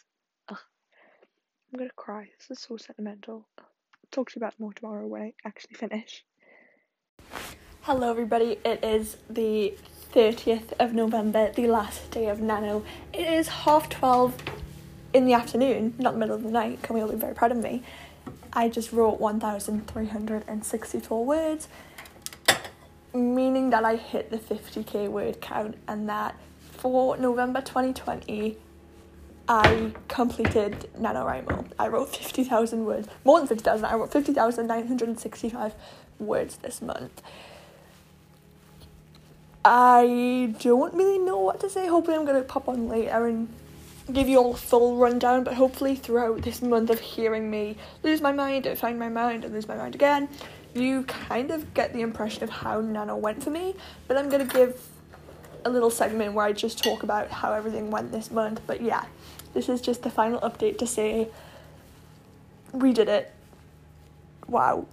Ugh. 0.49 0.57
I'm 1.71 1.77
gonna 1.77 1.91
cry. 1.95 2.27
This 2.39 2.57
is 2.57 2.63
so 2.63 2.77
sentimental. 2.77 3.45
I'll 3.59 3.65
talk 4.09 4.31
to 4.31 4.39
you 4.39 4.43
about 4.43 4.59
more 4.59 4.73
tomorrow 4.73 5.05
when 5.05 5.21
I 5.21 5.33
actually 5.45 5.75
finish. 5.75 6.25
Hello, 7.81 8.09
everybody. 8.09 8.57
It 8.65 8.83
is 8.83 9.17
the 9.29 9.75
30th 10.11 10.73
of 10.79 10.95
November, 10.95 11.51
the 11.51 11.67
last 11.67 12.09
day 12.09 12.27
of 12.27 12.41
Nano. 12.41 12.83
It 13.13 13.27
is 13.27 13.49
half 13.49 13.87
12 13.87 14.35
in 15.13 15.27
the 15.27 15.33
afternoon, 15.33 15.93
not 15.99 16.13
the 16.13 16.19
middle 16.19 16.35
of 16.35 16.41
the 16.41 16.49
night. 16.49 16.81
Can 16.81 16.95
we 16.95 17.01
all 17.01 17.11
be 17.11 17.15
very 17.15 17.35
proud 17.35 17.51
of 17.51 17.57
me? 17.57 17.83
I 18.51 18.67
just 18.67 18.91
wrote 18.91 19.19
1,364 19.19 21.25
words, 21.25 21.67
meaning 23.13 23.69
that 23.69 23.85
I 23.85 23.95
hit 23.95 24.31
the 24.31 24.39
50k 24.39 25.07
word 25.07 25.39
count, 25.39 25.77
and 25.87 26.09
that 26.09 26.35
for 26.59 27.15
November 27.17 27.61
2020, 27.61 28.57
I 29.49 29.91
completed 30.07 30.87
NaNoWriMo. 30.99 31.71
I 31.79 31.87
wrote 31.87 32.15
50,000 32.15 32.85
words, 32.85 33.07
more 33.25 33.39
than 33.39 33.47
50,000, 33.47 33.83
I 33.83 33.95
wrote 33.95 34.11
50,965 34.11 35.73
words 36.19 36.57
this 36.57 36.83
month. 36.83 37.23
I 39.65 40.53
don't 40.59 40.93
really 40.93 41.17
know 41.17 41.39
what 41.39 41.59
to 41.61 41.69
say. 41.69 41.87
Hopefully, 41.87 42.15
I'm 42.15 42.25
going 42.25 42.41
to 42.41 42.47
pop 42.47 42.69
on 42.69 42.87
later 42.87 43.25
and 43.25 43.49
give 44.13 44.29
you 44.29 44.37
all 44.37 44.53
a 44.53 44.57
full 44.57 44.97
rundown, 44.97 45.43
but 45.43 45.55
hopefully, 45.55 45.95
throughout 45.95 46.43
this 46.43 46.61
month 46.61 46.91
of 46.91 46.99
hearing 46.99 47.49
me 47.49 47.75
lose 48.03 48.21
my 48.21 48.31
mind 48.31 48.67
and 48.67 48.77
find 48.77 48.99
my 48.99 49.09
mind 49.09 49.43
and 49.43 49.53
lose 49.53 49.67
my 49.67 49.75
mind 49.75 49.95
again, 49.95 50.29
you 50.75 51.03
kind 51.03 51.49
of 51.49 51.73
get 51.73 51.91
the 51.93 52.01
impression 52.01 52.43
of 52.43 52.51
how 52.51 52.81
Nano 52.81 53.17
went 53.17 53.43
for 53.43 53.49
me. 53.49 53.75
But 54.07 54.17
I'm 54.17 54.29
going 54.29 54.47
to 54.47 54.53
give 54.53 54.79
a 55.65 55.69
little 55.69 55.89
segment 55.89 56.33
where 56.33 56.45
I 56.45 56.53
just 56.53 56.81
talk 56.83 57.03
about 57.03 57.29
how 57.29 57.51
everything 57.51 57.91
went 57.91 58.11
this 58.11 58.31
month. 58.31 58.61
But 58.65 58.81
yeah, 58.81 59.05
this 59.53 59.69
is 59.69 59.81
just 59.81 60.03
the 60.03 60.09
final 60.09 60.39
update 60.41 60.77
to 60.79 60.87
say 60.87 61.27
we 62.71 62.93
did 62.93 63.09
it. 63.09 63.31
Wow. 64.47 64.85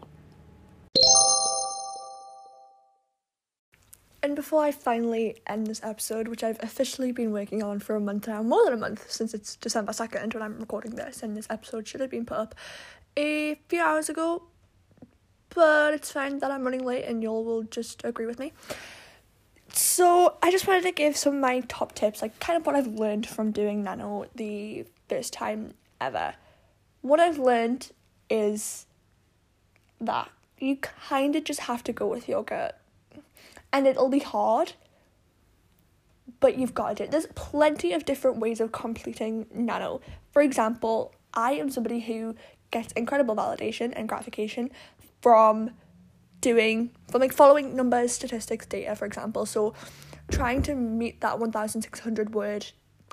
And 4.22 4.34
before 4.34 4.64
I 4.64 4.72
finally 4.72 5.36
end 5.46 5.68
this 5.68 5.80
episode, 5.84 6.26
which 6.26 6.42
I've 6.42 6.60
officially 6.60 7.12
been 7.12 7.30
working 7.32 7.62
on 7.62 7.78
for 7.78 7.94
a 7.94 8.00
month 8.00 8.26
now, 8.26 8.42
more 8.42 8.64
than 8.64 8.74
a 8.74 8.76
month 8.76 9.08
since 9.10 9.34
it's 9.34 9.54
December 9.54 9.92
2nd 9.92 10.34
when 10.34 10.42
I'm 10.42 10.58
recording 10.58 10.96
this, 10.96 11.22
and 11.22 11.36
this 11.36 11.46
episode 11.48 11.86
should 11.86 12.00
have 12.00 12.10
been 12.10 12.26
put 12.26 12.36
up 12.38 12.54
a 13.16 13.54
few 13.68 13.80
hours 13.80 14.08
ago, 14.08 14.42
but 15.54 15.94
it's 15.94 16.10
fine 16.10 16.40
that 16.40 16.50
I'm 16.50 16.64
running 16.64 16.84
late 16.84 17.04
and 17.04 17.22
y'all 17.22 17.44
will 17.44 17.62
just 17.62 18.04
agree 18.04 18.26
with 18.26 18.38
me. 18.38 18.52
So, 19.76 20.38
I 20.42 20.50
just 20.50 20.66
wanted 20.66 20.84
to 20.84 20.92
give 20.92 21.18
some 21.18 21.34
of 21.34 21.40
my 21.40 21.60
top 21.60 21.94
tips, 21.94 22.22
like 22.22 22.40
kind 22.40 22.56
of 22.56 22.64
what 22.64 22.74
I've 22.74 22.86
learned 22.86 23.26
from 23.26 23.50
doing 23.50 23.82
Nano 23.82 24.24
the 24.34 24.86
first 25.06 25.34
time 25.34 25.74
ever. 26.00 26.34
What 27.02 27.20
I've 27.20 27.38
learned 27.38 27.92
is 28.30 28.86
that 30.00 30.30
you 30.58 30.76
kind 30.76 31.36
of 31.36 31.44
just 31.44 31.60
have 31.60 31.84
to 31.84 31.92
go 31.92 32.06
with 32.06 32.26
your 32.26 32.42
gut 32.42 32.80
and 33.70 33.86
it'll 33.86 34.08
be 34.08 34.20
hard, 34.20 34.72
but 36.40 36.56
you've 36.56 36.72
got 36.72 36.96
to 36.96 37.04
it. 37.04 37.10
There's 37.10 37.26
plenty 37.34 37.92
of 37.92 38.06
different 38.06 38.38
ways 38.38 38.62
of 38.62 38.72
completing 38.72 39.44
Nano. 39.52 40.00
For 40.32 40.40
example, 40.40 41.14
I 41.34 41.52
am 41.52 41.68
somebody 41.68 42.00
who 42.00 42.34
gets 42.70 42.94
incredible 42.94 43.36
validation 43.36 43.92
and 43.94 44.08
gratification 44.08 44.70
from 45.20 45.72
doing 46.46 46.90
from 47.10 47.20
like 47.20 47.32
following 47.32 47.74
numbers, 47.74 48.12
statistics, 48.12 48.66
data, 48.66 48.94
for 48.94 49.04
example. 49.04 49.44
So 49.46 49.74
trying 50.30 50.62
to 50.62 50.76
meet 50.76 51.20
that 51.20 51.40
1600 51.40 52.34
word 52.34 52.66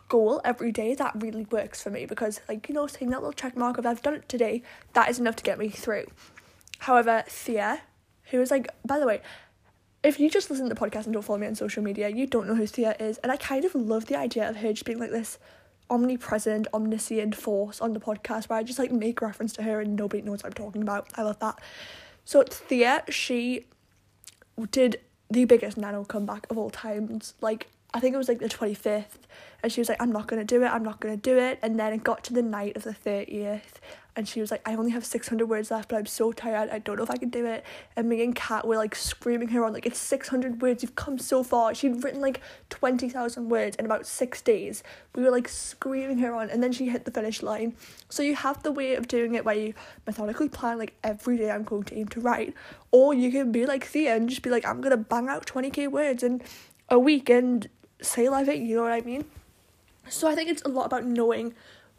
goal 0.08 0.40
every 0.46 0.72
day 0.72 0.94
that 0.94 1.14
really 1.16 1.46
works 1.50 1.82
for 1.82 1.90
me 1.90 2.06
because 2.06 2.42
like 2.48 2.70
you 2.70 2.76
know 2.76 2.86
seeing 2.86 3.10
that 3.10 3.22
little 3.22 3.34
check 3.34 3.58
mark 3.58 3.80
of 3.80 3.86
I've 3.88 4.04
done 4.04 4.14
it 4.14 4.30
today 4.30 4.62
that 4.94 5.10
is 5.10 5.18
enough 5.18 5.36
to 5.38 5.44
get 5.44 5.58
me 5.58 5.70
through. 5.70 6.06
However, 6.78 7.24
Thea, 7.28 7.82
who 8.26 8.40
is 8.40 8.52
like 8.52 8.68
by 8.86 9.00
the 9.00 9.08
way, 9.08 9.22
if 10.04 10.20
you 10.20 10.30
just 10.30 10.52
listen 10.52 10.70
to 10.70 10.74
the 10.76 10.80
podcast 10.80 11.06
and 11.06 11.14
don't 11.14 11.24
follow 11.24 11.40
me 11.40 11.48
on 11.48 11.56
social 11.56 11.82
media, 11.82 12.10
you 12.10 12.28
don't 12.28 12.48
know 12.48 12.54
who 12.54 12.68
Thea 12.68 12.96
is. 13.00 13.18
And 13.20 13.32
I 13.32 13.38
kind 13.38 13.66
of 13.66 13.74
love 13.74 14.06
the 14.06 14.16
idea 14.16 14.48
of 14.48 14.58
her 14.58 14.74
just 14.74 14.86
being 14.86 15.00
like 15.00 15.10
this 15.10 15.40
omnipresent, 15.90 16.68
omniscient 16.72 17.36
force 17.36 17.82
on 17.82 17.94
the 17.94 18.00
podcast 18.00 18.50
where 18.50 18.60
I 18.60 18.64
just 18.64 18.78
like 18.78 18.92
make 18.92 19.22
reference 19.24 19.54
to 19.54 19.64
her 19.64 19.82
and 19.82 19.96
nobody 19.96 20.22
knows 20.22 20.44
what 20.44 20.52
I'm 20.52 20.54
talking 20.54 20.84
about. 20.84 21.08
I 21.16 21.24
love 21.24 21.40
that. 21.40 21.58
So 22.26 22.43
Thea, 22.43 23.03
she 23.09 23.65
did 24.71 24.99
the 25.30 25.45
biggest 25.45 25.78
nano 25.78 26.03
comeback 26.03 26.45
of 26.49 26.57
all 26.57 26.69
times. 26.69 27.34
Like 27.41 27.67
I 27.93 27.99
think 27.99 28.15
it 28.15 28.17
was 28.17 28.28
like 28.28 28.39
the 28.39 28.49
25th 28.49 29.24
and 29.61 29.71
she 29.71 29.80
was 29.80 29.89
like 29.89 30.01
I'm 30.01 30.11
not 30.11 30.28
to 30.39 30.45
do 30.45 30.63
it 30.63 30.67
I'm 30.67 30.84
not 30.84 30.99
to 31.13 31.17
do 31.17 31.38
it 31.38 31.59
and 31.61 31.80
then 31.80 31.93
it 31.93 32.03
got 32.03 32.24
to 32.26 32.34
the 32.34 32.41
night 32.41 32.76
of 32.76 32.84
the 32.84 32.91
30th 32.91 33.80
and 34.16 34.28
she 34.28 34.39
was 34.39 34.51
like 34.51 34.61
I 34.68 34.76
only 34.76 34.91
have 34.91 35.05
600 35.05 35.45
words 35.47 35.72
left 35.72 35.89
but 35.89 35.97
I'm 35.97 36.05
so 36.05 36.32
tired. 36.32 36.70
I 36.70 36.80
don't 36.80 36.97
know 36.97 37.03
if 37.03 37.09
I 37.09 37.18
can 37.18 37.30
do 37.30 37.45
it. 37.45 37.64
And 37.95 38.07
me 38.07 38.24
and 38.24 38.36
Kat 38.36 38.68
were 38.68 38.78
like 38.78 38.95
screaming 38.95 39.49
her 39.49 39.66
on 39.66 39.74
like 39.74 39.86
it's 39.86 39.99
600 39.99 40.61
words. 40.61 40.84
You've 40.84 40.95
come 40.95 41.18
so 41.18 41.43
far. 41.43 41.74
She'd 41.74 42.03
written 42.03 42.22
like 42.22 42.41
20,000 42.70 43.49
words 43.49 43.76
in 43.78 43.86
about 43.86 44.05
6 44.05 44.41
days. 44.41 44.84
We 45.16 45.24
were 45.24 45.32
like 45.32 45.47
screaming 45.47 46.20
her 46.20 46.34
on 46.34 46.49
and 46.49 46.61
then 46.61 46.72
she 46.72 46.88
hit 46.89 47.05
the 47.05 47.11
finish 47.11 47.41
line. 47.41 47.76
So 48.09 48.24
you 48.24 48.36
have 48.36 48.61
the 48.64 48.72
way 48.72 48.95
of 48.95 49.07
doing 49.07 49.36
it 49.36 49.45
where 49.45 49.55
you 49.55 49.74
methodically 50.05 50.49
plan 50.49 50.78
like 50.78 50.93
every 51.03 51.38
day 51.38 51.51
I'm 51.51 51.64
going 51.64 51.84
to 51.84 51.97
aim 51.97 52.07
to 52.09 52.20
write. 52.20 52.53
Or 52.91 53.14
you 53.14 53.32
can 53.32 53.51
be 53.51 53.66
like 53.66 53.86
Thea 53.86 54.16
and 54.16 54.30
just 54.30 54.41
be 54.41 54.49
like 54.49 54.66
I'm 54.66 54.82
going 54.82 54.91
to 54.91 54.97
bang 54.97 55.28
out 55.28 55.45
20k 55.45 55.89
words 55.89 56.24
in 56.24 56.41
a 56.89 56.99
week 56.99 57.30
and 57.30 57.68
say 58.01 58.30
live 58.30 58.49
it 58.49 58.59
you 58.59 58.76
know 58.76 58.84
what 58.84 58.91
I 58.91 59.01
mean? 59.01 59.26
So 60.09 60.28
I 60.28 60.36
think 60.36 60.49
it's 60.49 60.61
a 60.64 60.68
lot 60.68 60.86
about 60.86 61.05
knowing 61.05 61.53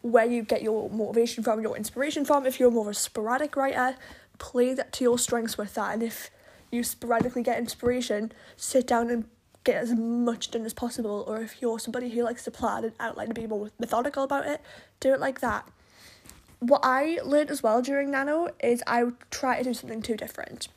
where 0.05 0.27
you 0.27 0.43
get 0.43 0.61
your 0.61 0.91
motivation 0.91 1.43
from, 1.43 1.63
your 1.63 1.79
inspiration 1.79 2.27
from. 2.27 2.45
If 2.45 2.61
you're 2.61 2.71
more 2.71 2.83
of 2.83 2.89
a 2.89 2.95
sporadic 2.95 3.57
writer, 3.57 3.97
play 4.37 4.75
that 4.75 4.93
to 4.93 5.05
your 5.05 5.19
strengths 5.19 5.57
with 5.57 5.73
that. 5.75 5.95
And 5.95 6.03
if 6.03 6.31
you 6.71 6.83
sporadically 6.83 7.43
get 7.43 7.59
inspiration, 7.59 8.31
sit 8.55 8.87
down 8.87 9.09
and 9.09 9.25
get 9.65 9.77
as 9.77 9.95
much 9.95 10.51
done 10.51 10.67
as 10.67 10.75
possible. 10.75 11.25
Or 11.27 11.41
if 11.41 11.63
you're 11.63 11.79
somebody 11.79 12.11
who 12.11 12.23
likes 12.23 12.45
to 12.45 12.51
plan 12.51 12.85
and 12.85 12.93
outline 13.01 13.29
and 13.29 13.35
be 13.35 13.47
more 13.47 13.71
methodical 13.79 14.25
about 14.25 14.47
it, 14.47 14.61
do 15.01 15.15
it 15.15 15.21
like 15.21 15.41
that. 15.41 15.67
What 16.59 16.83
I 16.85 17.19
learned 17.25 17.51
as 17.51 17.63
well 17.63 17.81
during 17.81 18.11
Nano 18.11 18.51
is 18.63 18.83
I 18.87 19.05
would 19.05 19.17
try 19.31 19.57
to 19.57 19.65
do 19.65 19.73
something 19.73 20.03
too 20.03 20.19
different. 20.19 20.69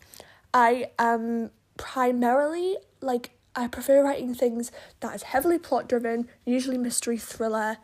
I 0.53 0.91
am 0.97 1.51
primarily 1.75 2.77
like 3.01 3.31
I 3.57 3.67
prefer 3.67 4.05
writing 4.05 4.33
things 4.33 4.71
that 5.01 5.13
is 5.13 5.23
heavily 5.23 5.59
plot 5.59 5.89
driven, 5.89 6.29
usually 6.45 6.77
mystery 6.77 7.17
thriller, 7.17 7.77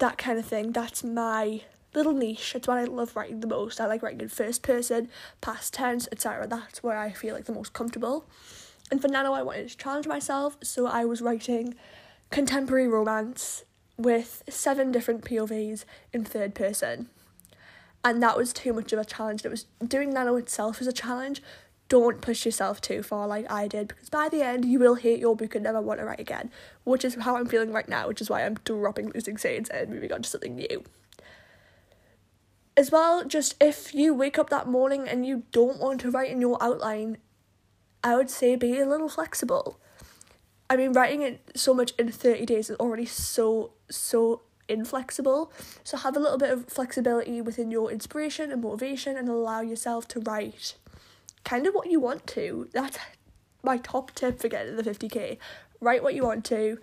that 0.00 0.18
kind 0.18 0.38
of 0.38 0.44
thing. 0.44 0.72
That's 0.72 1.04
my 1.04 1.62
little 1.94 2.12
niche. 2.12 2.54
It's 2.54 2.68
what 2.68 2.78
I 2.78 2.84
love 2.84 3.16
writing 3.16 3.40
the 3.40 3.46
most. 3.46 3.80
I 3.80 3.86
like 3.86 4.02
writing 4.02 4.20
in 4.20 4.28
first 4.28 4.62
person, 4.62 5.08
past 5.40 5.72
tense, 5.74 6.08
etc. 6.12 6.46
That's 6.46 6.82
where 6.82 6.98
I 6.98 7.10
feel 7.10 7.34
like 7.34 7.44
the 7.44 7.54
most 7.54 7.72
comfortable. 7.72 8.26
And 8.90 9.00
for 9.00 9.08
Nano, 9.08 9.32
I 9.32 9.42
wanted 9.42 9.68
to 9.68 9.76
challenge 9.76 10.06
myself, 10.06 10.56
so 10.62 10.86
I 10.86 11.04
was 11.04 11.22
writing 11.22 11.74
contemporary 12.30 12.88
romance 12.88 13.64
with 13.96 14.42
seven 14.48 14.90
different 14.90 15.24
POVs 15.24 15.84
in 16.12 16.24
third 16.24 16.54
person. 16.54 17.08
And 18.02 18.22
that 18.22 18.36
was 18.36 18.52
too 18.52 18.72
much 18.72 18.92
of 18.92 18.98
a 18.98 19.04
challenge. 19.04 19.44
It 19.44 19.50
was 19.50 19.66
doing 19.86 20.10
Nano 20.10 20.36
itself 20.36 20.80
as 20.80 20.86
a 20.86 20.92
challenge, 20.92 21.42
don't 21.90 22.20
push 22.20 22.46
yourself 22.46 22.80
too 22.80 23.02
far 23.02 23.26
like 23.26 23.50
I 23.50 23.66
did 23.66 23.88
because 23.88 24.08
by 24.08 24.28
the 24.28 24.42
end 24.42 24.64
you 24.64 24.78
will 24.78 24.94
hate 24.94 25.18
your 25.18 25.34
book 25.36 25.56
and 25.56 25.64
never 25.64 25.80
want 25.80 25.98
to 25.98 26.06
write 26.06 26.20
again, 26.20 26.50
which 26.84 27.04
is 27.04 27.16
how 27.16 27.36
I'm 27.36 27.46
feeling 27.46 27.72
right 27.72 27.88
now, 27.88 28.08
which 28.08 28.22
is 28.22 28.30
why 28.30 28.46
I'm 28.46 28.54
dropping 28.64 29.10
Losing 29.10 29.36
Saints 29.36 29.68
and 29.68 29.90
moving 29.90 30.12
on 30.12 30.22
to 30.22 30.28
something 30.28 30.54
new. 30.54 30.84
As 32.76 32.92
well, 32.92 33.24
just 33.24 33.56
if 33.60 33.92
you 33.92 34.14
wake 34.14 34.38
up 34.38 34.50
that 34.50 34.68
morning 34.68 35.08
and 35.08 35.26
you 35.26 35.42
don't 35.50 35.80
want 35.80 36.00
to 36.02 36.10
write 36.10 36.30
in 36.30 36.40
your 36.40 36.56
outline, 36.62 37.18
I 38.04 38.14
would 38.14 38.30
say 38.30 38.54
be 38.54 38.78
a 38.78 38.86
little 38.86 39.08
flexible. 39.08 39.80
I 40.70 40.76
mean, 40.76 40.92
writing 40.92 41.22
it 41.22 41.50
so 41.56 41.74
much 41.74 41.92
in 41.98 42.12
30 42.12 42.46
days 42.46 42.70
is 42.70 42.76
already 42.76 43.04
so, 43.04 43.72
so 43.90 44.42
inflexible. 44.68 45.52
So 45.82 45.96
have 45.96 46.16
a 46.16 46.20
little 46.20 46.38
bit 46.38 46.50
of 46.50 46.68
flexibility 46.68 47.40
within 47.40 47.72
your 47.72 47.90
inspiration 47.90 48.52
and 48.52 48.62
motivation 48.62 49.16
and 49.16 49.28
allow 49.28 49.60
yourself 49.60 50.06
to 50.08 50.20
write 50.20 50.76
kind 51.44 51.66
of 51.66 51.74
what 51.74 51.90
you 51.90 52.00
want 52.00 52.26
to. 52.28 52.68
That's 52.72 52.98
my 53.62 53.78
top 53.78 54.14
tip 54.14 54.40
for 54.40 54.48
getting 54.48 54.76
to 54.76 54.82
the 54.82 54.90
50k. 54.90 55.38
Write 55.80 56.02
what 56.02 56.14
you 56.14 56.24
want 56.24 56.44
to. 56.46 56.78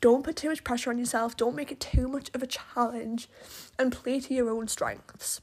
Don't 0.00 0.24
put 0.24 0.36
too 0.36 0.48
much 0.48 0.64
pressure 0.64 0.90
on 0.90 0.98
yourself. 0.98 1.36
Don't 1.36 1.54
make 1.54 1.70
it 1.70 1.80
too 1.80 2.08
much 2.08 2.30
of 2.34 2.42
a 2.42 2.46
challenge 2.46 3.28
and 3.78 3.92
play 3.92 4.20
to 4.20 4.34
your 4.34 4.50
own 4.50 4.66
strengths. 4.66 5.40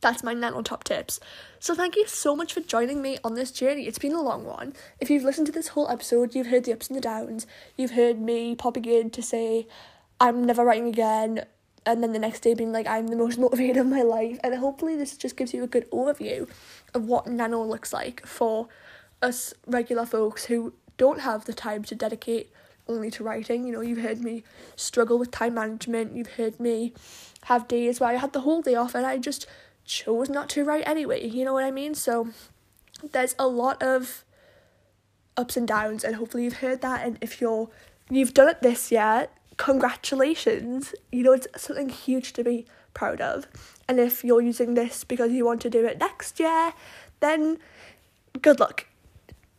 That's 0.00 0.24
my 0.24 0.34
nano 0.34 0.62
top 0.62 0.84
tips. 0.84 1.20
So 1.60 1.74
thank 1.74 1.94
you 1.94 2.06
so 2.08 2.34
much 2.34 2.52
for 2.52 2.60
joining 2.60 3.00
me 3.00 3.18
on 3.22 3.34
this 3.34 3.52
journey. 3.52 3.86
It's 3.86 4.00
been 4.00 4.12
a 4.12 4.20
long 4.20 4.44
one. 4.44 4.74
If 5.00 5.10
you've 5.10 5.22
listened 5.22 5.46
to 5.46 5.52
this 5.52 5.68
whole 5.68 5.88
episode, 5.88 6.34
you've 6.34 6.48
heard 6.48 6.64
the 6.64 6.72
ups 6.72 6.88
and 6.88 6.96
the 6.96 7.00
downs. 7.00 7.46
You've 7.76 7.92
heard 7.92 8.20
me 8.20 8.56
popping 8.56 8.84
in 8.84 9.10
to 9.10 9.22
say 9.22 9.68
I'm 10.20 10.44
never 10.44 10.64
writing 10.64 10.88
again 10.88 11.44
and 11.84 12.02
then 12.02 12.12
the 12.12 12.18
next 12.18 12.40
day 12.40 12.54
being 12.54 12.72
like 12.72 12.86
I'm 12.86 13.08
the 13.08 13.16
most 13.16 13.38
motivated 13.46 13.76
of 13.76 13.86
my 13.86 14.02
life 14.02 14.38
and 14.42 14.54
hopefully 14.54 14.96
this 14.96 15.16
just 15.16 15.36
gives 15.36 15.52
you 15.52 15.64
a 15.64 15.66
good 15.66 15.90
overview 15.90 16.48
of 16.94 17.06
what 17.06 17.26
nano 17.26 17.62
looks 17.62 17.92
like 17.92 18.26
for 18.26 18.68
us 19.20 19.54
regular 19.66 20.04
folks 20.04 20.46
who 20.46 20.74
don't 20.96 21.20
have 21.20 21.44
the 21.44 21.52
time 21.52 21.82
to 21.84 21.94
dedicate 21.94 22.52
only 22.88 23.10
to 23.10 23.24
writing. 23.24 23.64
You 23.64 23.72
know, 23.72 23.80
you've 23.80 24.02
heard 24.02 24.20
me 24.20 24.44
struggle 24.76 25.18
with 25.18 25.30
time 25.30 25.54
management, 25.54 26.14
you've 26.14 26.32
heard 26.32 26.58
me 26.60 26.92
have 27.44 27.68
days 27.68 28.00
where 28.00 28.10
I 28.10 28.14
had 28.14 28.32
the 28.32 28.40
whole 28.40 28.62
day 28.62 28.74
off 28.74 28.94
and 28.94 29.06
I 29.06 29.18
just 29.18 29.46
chose 29.84 30.28
not 30.28 30.48
to 30.50 30.64
write 30.64 30.86
anyway, 30.86 31.26
you 31.26 31.44
know 31.44 31.52
what 31.52 31.64
I 31.64 31.70
mean? 31.70 31.94
So 31.94 32.28
there's 33.12 33.34
a 33.38 33.46
lot 33.46 33.82
of 33.82 34.24
ups 35.36 35.56
and 35.56 35.66
downs 35.66 36.04
and 36.04 36.16
hopefully 36.16 36.44
you've 36.44 36.58
heard 36.58 36.82
that 36.82 37.06
and 37.06 37.18
if 37.20 37.40
you're 37.40 37.70
you've 38.10 38.34
done 38.34 38.48
it 38.48 38.60
this 38.60 38.92
year 38.92 39.28
congratulations. 39.62 40.92
You 41.12 41.22
know, 41.22 41.32
it's 41.32 41.46
something 41.56 41.88
huge 41.88 42.32
to 42.32 42.42
be 42.42 42.66
proud 42.94 43.20
of. 43.20 43.46
And 43.88 44.00
if 44.00 44.24
you're 44.24 44.40
using 44.40 44.74
this 44.74 45.04
because 45.04 45.30
you 45.30 45.44
want 45.44 45.60
to 45.60 45.70
do 45.70 45.86
it 45.86 46.00
next 46.00 46.40
year, 46.40 46.72
then 47.20 47.58
good 48.40 48.58
luck. 48.58 48.86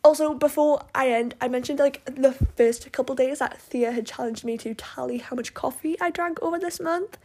Also, 0.02 0.34
before 0.34 0.84
I 0.94 1.08
end, 1.08 1.34
I 1.40 1.48
mentioned 1.48 1.78
like 1.78 2.04
the 2.04 2.32
first 2.32 2.92
couple 2.92 3.14
days 3.14 3.38
that 3.38 3.58
Thea 3.58 3.92
had 3.92 4.04
challenged 4.04 4.44
me 4.44 4.58
to 4.58 4.74
tally 4.74 5.16
how 5.18 5.36
much 5.36 5.54
coffee 5.54 5.98
I 5.98 6.10
drank 6.10 6.38
over 6.42 6.58
this 6.58 6.80
month. 6.80 7.16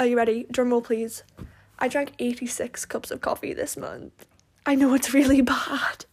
Are 0.00 0.06
you 0.06 0.16
ready? 0.16 0.46
Drum 0.50 0.70
roll, 0.70 0.82
please. 0.82 1.22
I 1.78 1.86
drank 1.86 2.14
86 2.18 2.86
cups 2.86 3.12
of 3.12 3.20
coffee 3.20 3.52
this 3.52 3.76
month. 3.76 4.26
I 4.66 4.74
know 4.74 4.94
it's 4.94 5.14
really 5.14 5.42
bad. 5.56 6.06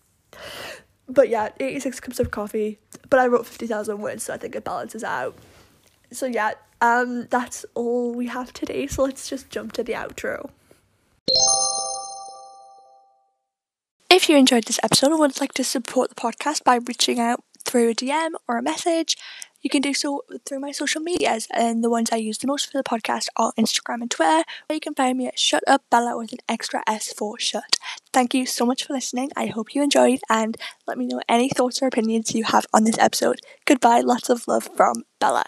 But 1.10 1.30
yeah, 1.30 1.50
86 1.60 2.00
cups 2.02 2.20
of 2.20 2.30
coffee. 2.30 2.78
But 3.10 3.20
I 3.20 3.26
wrote 3.26 3.48
50,000 3.48 4.00
words, 4.00 4.26
so 4.26 4.36
I 4.36 4.38
think 4.38 4.56
it 4.56 4.64
balances 4.64 5.04
out 5.04 5.36
so 6.12 6.26
yeah, 6.26 6.54
um, 6.82 7.28
that's 7.30 7.66
all 7.74 8.14
we 8.14 8.28
have 8.28 8.54
today. 8.54 8.88
So 8.88 9.04
let's 9.04 9.30
just 9.30 9.50
jump 9.50 9.74
to 9.74 9.84
the 9.84 9.94
outro. 9.94 10.50
If 14.10 14.30
you 14.30 14.38
enjoyed 14.38 14.66
this 14.66 14.80
episode 14.84 15.12
and 15.12 15.20
would 15.20 15.42
like 15.42 15.54
to 15.54 15.64
support 15.64 16.10
the 16.10 16.16
podcast 16.16 16.64
by 16.64 16.76
reaching 16.76 17.20
out 17.20 17.44
through 17.66 17.90
a 17.90 17.94
DM 17.94 18.32
or 18.48 18.58
a 18.58 18.64
message, 18.64 19.18
you 19.62 19.70
can 19.70 19.82
do 19.82 19.94
so 19.94 20.24
through 20.46 20.60
my 20.60 20.72
social 20.72 21.02
medias, 21.02 21.48
and 21.52 21.84
the 21.84 21.90
ones 21.90 22.10
I 22.12 22.18
use 22.18 22.38
the 22.38 22.48
most 22.48 22.72
for 22.72 22.78
the 22.78 22.84
podcast 22.84 23.28
are 23.36 23.52
Instagram 23.60 24.02
and 24.02 24.12
Twitter, 24.12 24.44
where 24.68 24.76
you 24.76 24.80
can 24.80 24.94
find 24.94 25.18
me 25.18 25.28
at 25.28 25.38
Shut 25.38 25.64
Up 25.68 25.84
Bella 25.90 26.18
with 26.18 26.32
an 26.32 26.40
extra 26.48 26.84
S 26.88 27.12
for 27.12 27.38
shut. 27.38 27.78
Thank 28.14 28.34
you 28.34 28.46
so 28.46 28.66
much 28.66 28.86
for 28.86 28.94
listening. 28.94 29.32
I 29.36 29.48
hope 29.48 29.76
you 29.76 29.84
enjoyed, 29.84 30.20
and 30.30 30.56
let 30.88 30.98
me 30.98 31.08
know 31.08 31.22
any 31.28 31.50
thoughts 31.50 31.82
or 31.82 31.88
opinions 31.88 32.34
you 32.34 32.46
have 32.46 32.66
on 32.74 32.86
this 32.86 32.98
episode. 33.00 33.42
Goodbye, 33.66 34.02
lots 34.02 34.30
of 34.30 34.48
love 34.48 34.70
from 34.76 35.04
Bella. 35.20 35.44